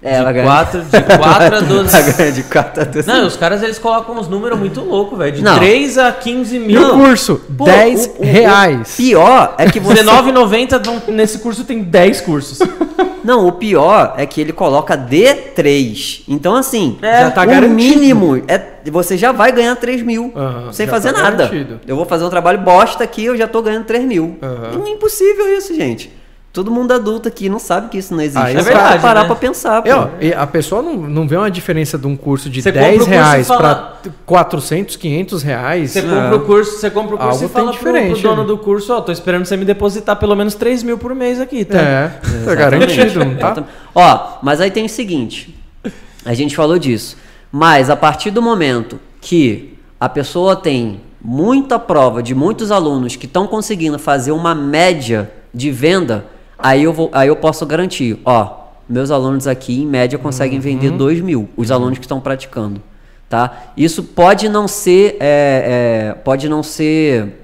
[0.06, 1.96] É, ela de ganha- 4 de quatro a 12.
[1.96, 5.18] ela ganha de 4 a 12 Não, os caras eles colocam uns números muito loucos,
[5.18, 5.32] velho.
[5.32, 5.56] De Não.
[5.56, 6.82] 3 a 15 E mil.
[6.90, 7.42] o curso?
[7.58, 8.94] Pô, 10 o- o- reais.
[8.94, 10.02] O pior é que você...
[10.02, 12.60] R$19,90 vão- nesse curso tem 10 cursos.
[13.24, 16.24] Não, o pior é que ele coloca D3.
[16.28, 17.74] Então, assim, É, já tá o garantido.
[17.74, 21.46] mínimo é você já vai ganhar 3 mil Aham, sem fazer tá nada.
[21.48, 21.80] garantido.
[21.88, 24.38] Eu vou fazer um trabalho bosta aqui, eu já tô ganhando 3 mil.
[24.42, 26.12] É impossível isso, gente.
[26.54, 28.38] Todo mundo adulto aqui não sabe que isso não existe.
[28.38, 29.26] Aí é é verdade, parar né?
[29.26, 29.90] pra pensar, pô.
[29.90, 32.72] É, ó, e a pessoa não, não vê uma diferença de um curso de Você
[32.72, 33.60] 10 compra o curso e reais fala-
[34.04, 35.90] para 400, 500 reais.
[35.90, 38.56] Você compra o curso, você compra o curso Algo e fala pro, pro dono do
[38.60, 41.80] curso, ó, tô esperando você me depositar pelo menos 3 mil por mês aqui, tá?
[41.80, 42.12] É,
[42.46, 43.64] tá garantido, não tá?
[43.96, 45.58] Ó, mas aí tem o seguinte:
[46.24, 47.18] a gente falou disso.
[47.52, 53.26] Mas a partir do momento que a pessoa tem muita prova de muitos alunos que
[53.26, 56.26] estão conseguindo fazer uma média de venda,
[56.58, 60.92] aí eu, vou, aí eu posso garantir, ó, meus alunos aqui, em média, conseguem vender
[60.92, 62.82] 2 mil, os alunos que estão praticando.
[63.30, 63.64] Tá?
[63.76, 65.18] Isso pode não ser.
[65.20, 67.40] é, é, pode não ser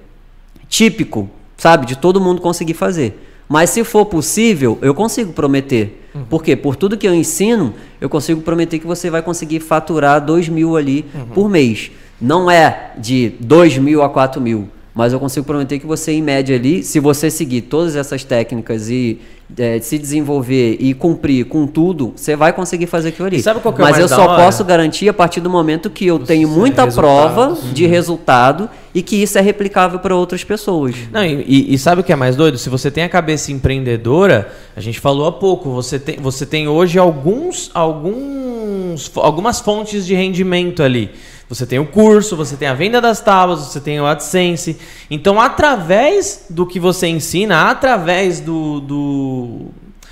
[0.67, 1.87] típico, sabe?
[1.87, 3.25] De todo mundo conseguir fazer.
[3.47, 6.07] Mas se for possível, eu consigo prometer.
[6.29, 6.55] Por quê?
[6.55, 10.77] Por tudo que eu ensino, eu consigo prometer que você vai conseguir faturar 2 mil
[10.77, 11.91] ali por mês.
[12.21, 14.69] Não é de 2 mil a 4 mil.
[14.99, 18.89] Mas eu consigo prometer que você, em média ali, se você seguir todas essas técnicas
[18.89, 19.17] e
[19.57, 23.37] é, se desenvolver e cumprir com tudo, você vai conseguir fazer aquilo ali.
[23.37, 26.05] E sabe qual que é Mas eu só posso garantir a partir do momento que
[26.05, 30.93] eu tenho muita prova de resultado e que isso é replicável para outras pessoas.
[31.13, 32.57] Não, e, e- e sabe o que é mais doido?
[32.57, 36.67] Se você tem a cabeça empreendedora, a gente falou há pouco, você tem, você tem
[36.67, 41.09] hoje alguns, alguns, algumas fontes de rendimento ali.
[41.49, 44.77] Você tem o curso, você tem a venda das tábuas, você tem o AdSense.
[45.09, 49.65] Então, através do que você ensina, através do, do-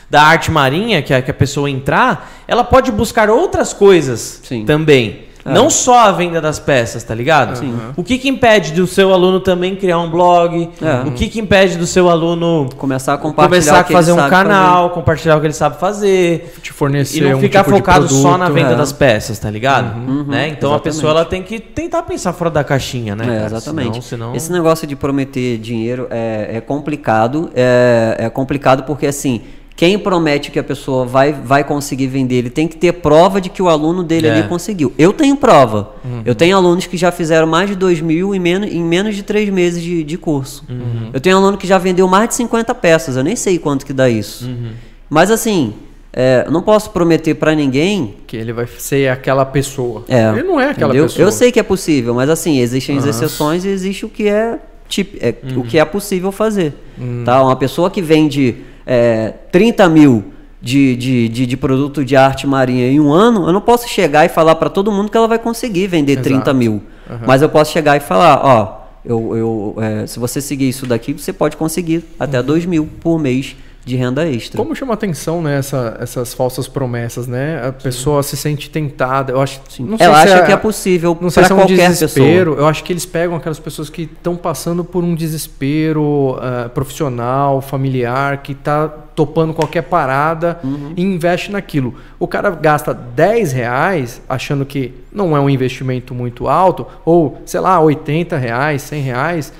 [0.09, 4.65] da arte marinha que a, que a pessoa entrar, ela pode buscar outras coisas Sim.
[4.65, 5.27] também.
[5.48, 5.53] É.
[5.53, 7.57] Não só a venda das peças, tá ligado?
[7.57, 7.74] Sim.
[7.95, 10.69] O que, que impede do seu aluno também criar um blog?
[10.82, 11.07] É.
[11.07, 14.11] O que, que impede do seu aluno Começar a compartilhar começar o a que fazer
[14.11, 16.53] ele um sabe canal, compartilhar o que ele sabe fazer?
[16.61, 18.53] Te fornecer E não um ficar tipo focado só na produto.
[18.53, 18.76] venda É.
[18.76, 19.98] das peças, tá ligado?
[19.98, 20.49] Uhum, né?
[20.49, 20.82] Então a exatamente.
[20.84, 23.44] pessoa ela tem que tentar pensar fora da caixinha, né?
[23.44, 23.94] É, exatamente.
[23.94, 24.36] Senão, senão...
[24.36, 27.49] Esse negócio de prometer dinheiro é, é complicado.
[27.56, 29.41] É, é complicado porque, assim,
[29.78, 33.48] quem promete que a pessoa vai, vai conseguir vender, ele tem que ter prova de
[33.48, 34.32] que o aluno dele É.
[34.32, 34.91] ali conseguiu.
[34.98, 35.91] Eu tenho prova.
[36.04, 36.24] Uhum.
[36.26, 39.22] Eu tenho alunos que já fizeram mais de 2 mil em menos, em menos de
[39.22, 40.66] 3 meses de, de curso.
[40.68, 41.12] Uhum.
[41.14, 43.16] Eu tenho aluno que já vendeu mais de 50 peças.
[43.16, 44.45] Eu nem sei quanto que dá isso.
[44.48, 44.72] Uhum.
[45.08, 45.76] Mas, assim,
[46.12, 50.04] é, não posso prometer para ninguém Que ele vai ser aquela pessoa.
[50.10, 51.06] é, ele não é aquela entendeu?
[51.06, 51.24] pessoa.
[51.28, 54.58] Eu sei que é possível, mas assim, existem as exceções e existe o que é,
[54.90, 55.60] tip, é, Uhum.
[55.60, 56.74] o que é possível fazer.
[56.99, 57.22] Hum.
[57.24, 57.44] Tá?
[57.44, 58.56] Uma pessoa que vende
[58.88, 60.23] é, 30 mil
[60.61, 64.26] de, de, de, de produto de arte marinha em um ano, eu não posso chegar
[64.26, 66.30] e falar para todo mundo que ela vai conseguir vender Exato.
[66.30, 66.81] 30 mil.
[67.26, 71.14] Mas eu posso chegar e falar, ó, eu, eu, é, se você seguir isso daqui,
[71.14, 73.55] você pode conseguir até 2 mil por mês
[73.88, 74.57] de renda extra.
[74.57, 77.65] Como chama atenção, né, essa- essas falsas promessas, né?
[77.68, 79.31] A pessoa se sente tentada.
[79.31, 81.55] Eu acho, não sei Ela se acha é- que é possível Não sei se é
[81.55, 82.51] um qualquer desespero.
[82.51, 82.65] pessoa.
[82.65, 87.61] Eu acho que eles pegam aquelas pessoas que estão passando por um desespero ah, profissional,
[87.61, 90.93] familiar, que tá topando qualquer parada Uhum.
[90.95, 91.95] e investe naquilo.
[92.19, 97.59] O cara gasta 10 reais achando que não é um investimento muito alto, ou, sei
[97.59, 99.51] lá, 80 reais, 100 reais,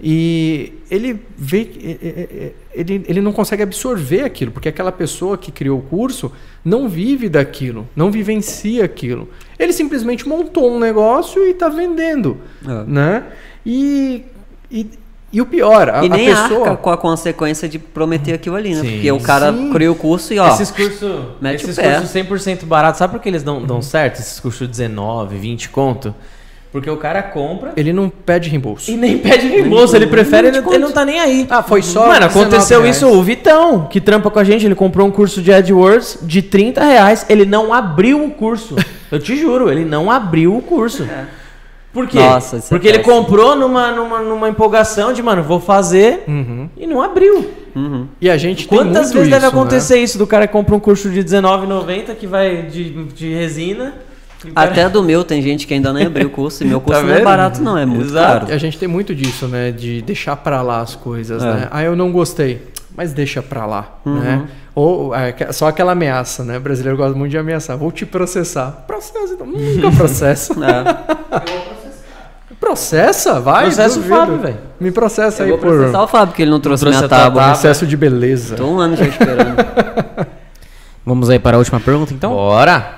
[0.00, 4.92] e ele vê que- e- e- e- ele, ele não consegue absorver aquilo, porque aquela
[4.92, 6.30] pessoa que criou o curso
[6.64, 9.28] não vive daquilo, não vivencia aquilo.
[9.58, 12.84] Ele simplesmente montou um negócio e está vendendo, É.
[12.86, 13.24] né?
[13.66, 14.22] E,
[14.70, 14.86] e,
[15.32, 16.68] e o pior, a, E a nem pessoa...
[16.70, 18.80] arca com a consequência de prometer aquilo ali, né?
[18.82, 18.92] Sim.
[18.92, 19.70] Porque o cara Sim.
[19.72, 20.48] criou o curso e ó.
[20.48, 21.10] Esses cursos,
[21.40, 21.94] mete esses o pé.
[21.98, 24.20] cursos 100% baratos, sabe por que eles não dão certo?
[24.20, 26.14] Esses cursos 19, 20 conto?
[26.80, 28.90] Porque o cara compra Ele não pede reembolso.
[28.90, 31.46] e nem pede reembolso, ele prefere, ele, ele não tá nem aí.
[31.50, 32.96] Ah, foi só Mano, 19 aconteceu reais.
[32.96, 36.42] isso, o Vitão, que trampa com a gente, ele comprou um curso de AdWords de
[36.42, 38.76] 30 reais, ele não abriu o curso.
[39.10, 41.08] Eu te juro, ele não abriu o curso.
[41.92, 42.18] Por quê?
[42.18, 43.16] Nossa, isso é Porque ele péssimo.
[43.16, 46.68] comprou numa, numa, numa empolgação de, mano, vou fazer Uhum.
[46.76, 47.50] e não abriu.
[48.20, 49.60] E a gente tem Quantas muito vezes deve isso, né?
[49.60, 53.94] acontecer isso do cara que compra um curso de R$19,90 que vai de, de resina?
[54.54, 56.62] Até do meu tem gente que ainda nem abriu o curso.
[56.62, 58.40] E meu curso Tá não é barato, não, é muito Exato.
[58.46, 58.54] Caro.
[58.54, 59.70] a gente tem muito disso, né?
[59.72, 61.46] De deixar pra lá as coisas, É.
[61.46, 61.68] né?
[61.70, 62.62] Ah, eu não gostei.
[62.96, 64.18] Mas deixa pra lá, Uhum.
[64.20, 64.42] né?
[64.74, 66.56] Ou é, só aquela ameaça, né?
[66.58, 67.76] O brasileiro gosta muito de ameaçar.
[67.76, 68.84] Vou te processar.
[68.86, 69.46] Processa, então.
[69.46, 70.52] Nunca processa.
[70.54, 71.78] É.
[72.60, 73.40] Processa?
[73.40, 74.02] Vai, Processa o.
[74.02, 74.56] Fábio, velho.
[74.80, 77.08] Me processa Eu aí vou por processar o Fábio, que ele não trouxe, trouxe minha
[77.08, 77.40] tábua.
[77.42, 77.52] tábua.
[77.52, 78.56] excesso de beleza.
[78.56, 79.56] Tô um ano já esperando.
[81.06, 82.30] Vamos aí para a última pergunta, então?
[82.32, 82.97] Bora!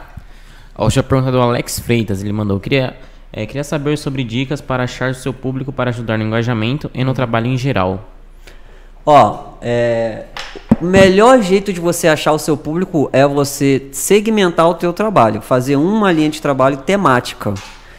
[0.81, 2.59] A última pergunta é do Alex Freitas, ele mandou.
[2.59, 2.97] Queria,
[3.31, 7.13] é, queria saber sobre dicas para achar seu público para ajudar no engajamento e no
[7.13, 8.09] trabalho em geral.
[9.05, 10.25] Ó, é,
[10.81, 15.43] o melhor jeito de você achar o seu público é você segmentar o teu trabalho,
[15.43, 17.53] fazer uma linha de trabalho temática.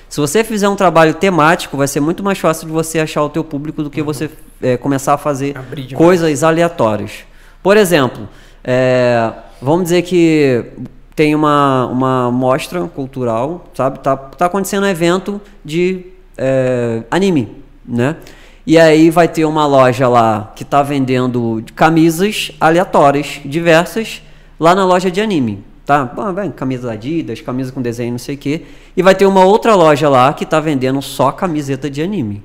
[0.10, 3.30] Se você fizer um trabalho temático, vai ser muito mais fácil de você achar o
[3.30, 4.28] teu público do que você
[4.60, 5.54] é, começar a fazer
[5.94, 7.12] coisas aleatórias.
[7.62, 8.28] Por exemplo,
[8.64, 9.32] é,
[9.62, 10.66] vamos dizer que
[11.22, 14.00] tem uma, uma mostra cultural, sabe?
[14.00, 18.16] Tá, tá acontecendo um evento de é, anime, né?
[18.66, 24.24] E aí vai ter uma loja lá que tá vendendo camisas aleatórias, diversas,
[24.60, 26.06] lá na loja de anime, tá?
[26.06, 28.64] Bom, vai, camisa da Adidas, camisa com desenho, não sei o quê.
[28.98, 32.42] E vai ter uma outra loja lá que tá vendendo só camiseta de anime.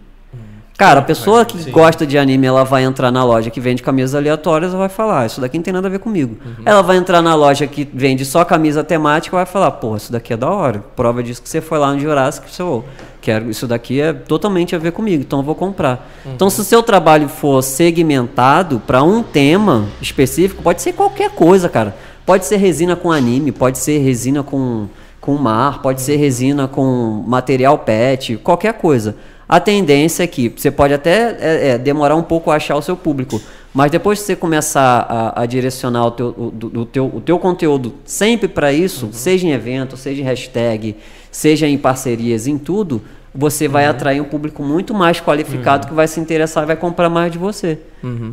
[0.77, 4.15] Cara, a pessoa que gosta de anime, ela vai entrar na loja que vende camisas
[4.15, 6.37] aleatórias e vai falar, "Ah, isso daqui não tem nada a ver comigo.
[6.67, 10.13] Ela vai entrar na loja que vende só camisa temática e vai falar, porra, isso
[10.13, 10.85] daqui é da hora.
[10.95, 12.85] Prova disso que você foi lá no Jurassic, você, "Ô,
[13.23, 16.11] quero, isso daqui é totalmente a ver comigo, então eu vou comprar.
[16.27, 21.71] Então, se o seu trabalho for segmentado para um tema específico, pode ser qualquer coisa,
[21.71, 21.97] cara.
[22.27, 24.89] Pode ser resina com anime, pode ser resina com,
[25.23, 29.17] com mar, pode ser resina com material pet, qualquer coisa.
[29.49, 32.83] A tendência é que você pode até é, é, demorar um pouco a achar o
[32.83, 33.41] seu público,
[33.73, 37.21] mas depois que você começar a, a direcionar o teu, o, do- do teu, o
[37.21, 40.97] teu conteúdo sempre para isso, seja em evento, seja em hashtag,
[41.31, 43.03] seja em parcerias, em tudo,
[43.33, 47.09] você vai atrair um público muito mais qualificado que vai se interessar e vai comprar
[47.11, 47.79] mais de você.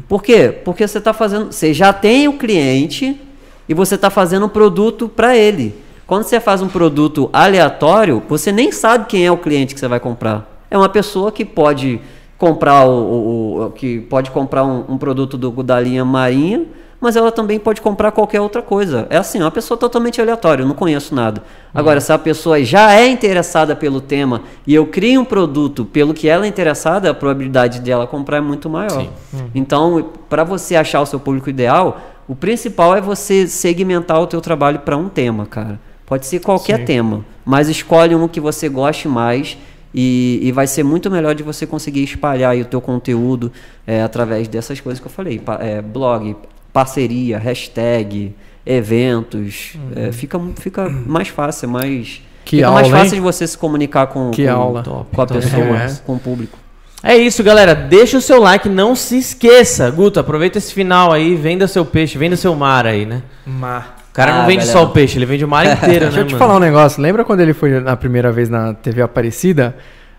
[0.08, 0.50] Por quê?
[0.64, 3.20] Porque você está fazendo, você já tem o cliente
[3.68, 5.76] e você está fazendo um produto para ele.
[6.08, 9.88] Quando você faz um produto aleatório, você nem sabe quem é o cliente que você
[9.88, 10.53] vai comprar.
[10.74, 12.02] É uma pessoa que pode
[12.36, 16.64] comprar o, o- o- que pode comprar um, um produto do, da linha Marinha,
[17.00, 19.06] mas ela também pode comprar qualquer outra coisa.
[19.12, 21.44] É assim, é uma pessoa totalmente aleatória, eu não conheço nada.
[21.76, 26.12] Agora, se a pessoa já é interessada pelo tema e eu crio um produto pelo
[26.12, 29.06] que ela é interessada, a probabilidade dela comprar é muito maior.
[29.54, 34.42] Então, para você achar o seu público ideal, o principal é você segmentar o teu
[34.42, 35.80] trabalho para um tema, cara.
[36.06, 36.86] Pode ser qualquer Sim.
[36.86, 39.56] tema, mas escolhe um que você goste mais
[39.94, 43.52] e, e vai ser muito melhor de você conseguir espalhar aí o teu conteúdo
[43.86, 46.36] é, através dessas coisas que eu falei, pa- é, blog,
[46.72, 48.34] parceria, hashtag,
[48.66, 53.04] eventos, é, fica, fica mais fácil, mais Que fica mais aula, hein?
[53.04, 54.84] fácil de você se comunicar com, Que com, aula.
[54.84, 55.94] com a pessoa, É.
[56.06, 56.58] com o público.
[57.06, 57.76] É isso, galera.
[57.76, 59.92] Deixa o seu like, não se esqueça.
[59.92, 63.22] Guto, aproveita esse final aí, venda seu peixe, venda seu mar aí, né?
[63.46, 63.98] Mar.
[64.14, 64.80] O cara Ah, não vende galera.
[64.80, 66.38] só o peixe, ele vende o mar inteiro, né, Deixa eu te mano?
[66.38, 67.02] falar um negócio.
[67.02, 69.76] Lembra quando ele foi na primeira vez na TV Aparecida?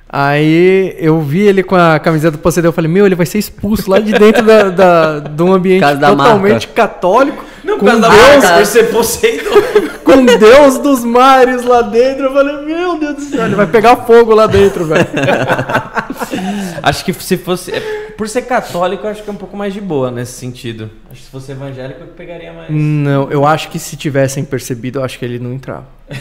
[0.08, 2.68] Aí eu vi ele com a camiseta do Poseidon.
[2.68, 5.84] Eu falei, meu, ele vai ser expulso lá de dentro da, da- de um ambiente
[5.98, 7.44] totalmente católico.
[7.74, 9.50] Não, com por causa da Deus, por ser Poseidon.
[10.04, 12.24] com Deus dos mares lá dentro.
[12.26, 15.06] Eu falei, meu Deus do céu, ele vai pegar fogo lá dentro, velho.
[16.82, 17.72] Acho que se fosse.
[17.72, 17.80] é,
[18.16, 20.90] Por ser católico, eu acho que é um pouco mais de boa nesse sentido.
[21.10, 22.68] Acho que se fosse evangélico, eu pegaria mais.
[22.70, 25.86] Não, eu acho que se tivessem percebido, eu acho que ele não entrava.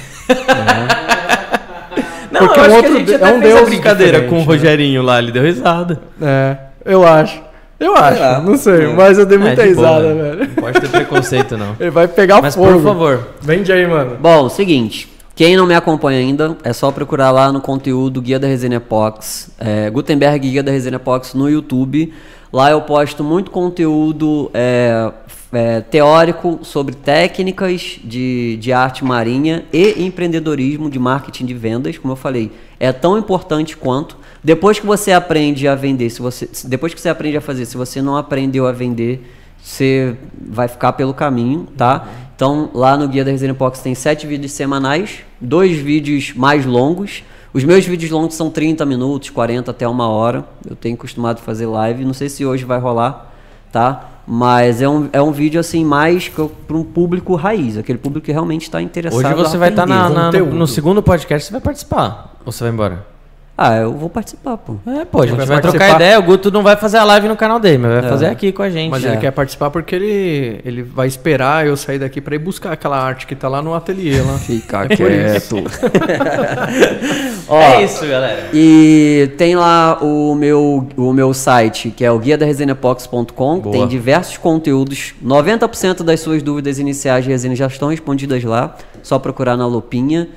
[2.31, 3.53] Não, Porque eu é um acho que a outro gente de- até é um fez
[3.53, 4.43] a deus brincadeira com o né?
[4.45, 6.01] Rogerinho lá, ele deu risada.
[6.19, 7.39] É, eu acho.
[7.85, 8.39] Eu acho, lá.
[8.39, 10.23] não sei, mas eu dei muita É, de boa, risada, né?
[10.23, 10.39] velho.
[10.47, 11.75] Não pode ter preconceito, não.
[11.79, 12.71] Ele vai pegar Mas fogo.
[12.73, 14.17] por favor, Vende aí, mano.
[14.19, 15.09] Bom, seguinte.
[15.35, 19.49] Quem não me acompanha ainda, é só procurar lá no conteúdo Guia da Resenha Epox,
[19.59, 22.13] é, Gutenberg Guia da Resenha Epox no YouTube.
[22.53, 25.11] Lá eu posto muito conteúdo é,
[25.51, 32.13] é, teórico sobre técnicas de, de arte marinha e empreendedorismo de marketing de vendas, como
[32.13, 32.51] eu falei.
[32.79, 34.15] É tão importante quanto.
[34.43, 37.77] Depois que você aprende a vender, se você, depois que você aprende a fazer, se
[37.77, 39.25] você não aprendeu a vender,
[39.63, 40.15] você
[40.45, 42.05] vai ficar pelo caminho, tá?
[42.35, 47.23] Então, lá no Guia da Resenha Box tem sete vídeos semanais, dois vídeos mais longos.
[47.53, 50.43] Os meus vídeos longos são 30 minutos, 40 até uma hora.
[50.69, 53.31] Eu tenho costumado fazer live, não sei se hoje vai rolar,
[53.71, 54.09] tá?
[54.27, 58.31] Mas é um, é um vídeo assim mais para um público raiz, aquele público que
[58.31, 59.99] realmente está interessado hoje você a vai estar aprender.
[60.01, 60.55] na, na- no, conteúdo.
[60.55, 62.35] no segundo podcast, você vai participar.
[62.45, 63.12] Ou você vai embora?
[63.55, 64.77] Ah, eu vou participar, pô.
[64.87, 66.17] É, pô, a gente Vai vai, trocar ideia.
[66.19, 68.09] O Guto não vai fazer a live no canal dele, mas vai É.
[68.09, 68.89] fazer aqui com a gente.
[68.89, 69.09] Mas É.
[69.09, 72.97] ele quer participar porque ele, ele vai esperar eu sair daqui pra ir buscar aquela
[72.99, 74.33] arte que tá lá no ateliê lá.
[74.39, 75.55] Fica É por isso.
[77.47, 78.49] Ó, é isso, galera.
[78.53, 83.59] E tem lá o meu, o meu site, que é o guia da resenhapox.com.
[83.71, 85.13] Tem diversos conteúdos.
[85.23, 88.75] 90% das suas dúvidas iniciais de resenha já estão respondidas lá.
[89.03, 90.27] Só procurar na lupinha.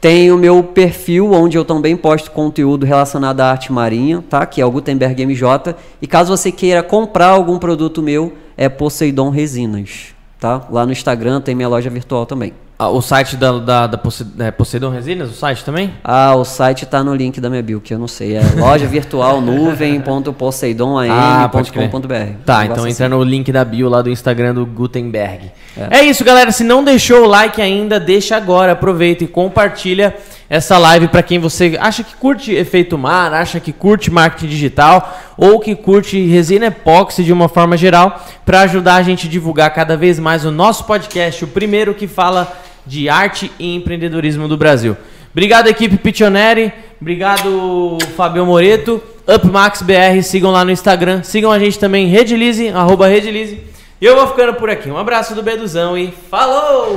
[0.00, 4.46] Tem o meu perfil, onde eu também posto conteúdo relacionado à arte marinha, tá?
[4.46, 5.76] Que é o Gutenberg MJ.
[6.00, 10.66] E caso você queira comprar algum produto meu, é Poseidon Resinas, tá?
[10.70, 12.54] Lá no Instagram tem minha loja virtual também.
[12.82, 14.00] Ah, o site da, da, da
[14.38, 15.92] é, Poseidon Resinas, o site também?
[16.02, 18.36] Ah, o site tá no link da minha bio, que eu não sei.
[18.36, 21.90] É loja virtual Ah, pode crer.
[21.90, 22.42] nuvem.poseidonam.com.br.
[22.46, 25.50] Tá, então entra no link da bio lá do Instagram do Gutenberg.
[25.76, 26.04] É.
[26.04, 26.50] isso, galera.
[26.52, 28.72] Se não deixou o like ainda, deixa agora.
[28.72, 30.16] Aproveita e compartilha
[30.48, 35.20] essa live para quem você acha que curte efeito mar, acha que curte marketing digital
[35.36, 39.72] ou que curte resina epóxi de uma forma geral, para ajudar a gente a divulgar
[39.72, 42.50] cada vez mais o nosso podcast, o primeiro que fala
[42.86, 44.96] de arte e empreendedorismo do Brasil.
[45.32, 46.72] Obrigado, equipe Pitioneri.
[47.00, 49.02] Obrigado, Fabio Moreto.
[49.26, 51.22] UpMaxBR, sigam lá no Instagram.
[51.22, 53.62] Sigam a gente também, Redilize, arroba Redilize.
[54.00, 54.90] E eu vou ficando por aqui.
[54.90, 56.96] Um abraço do Beduzão e falou!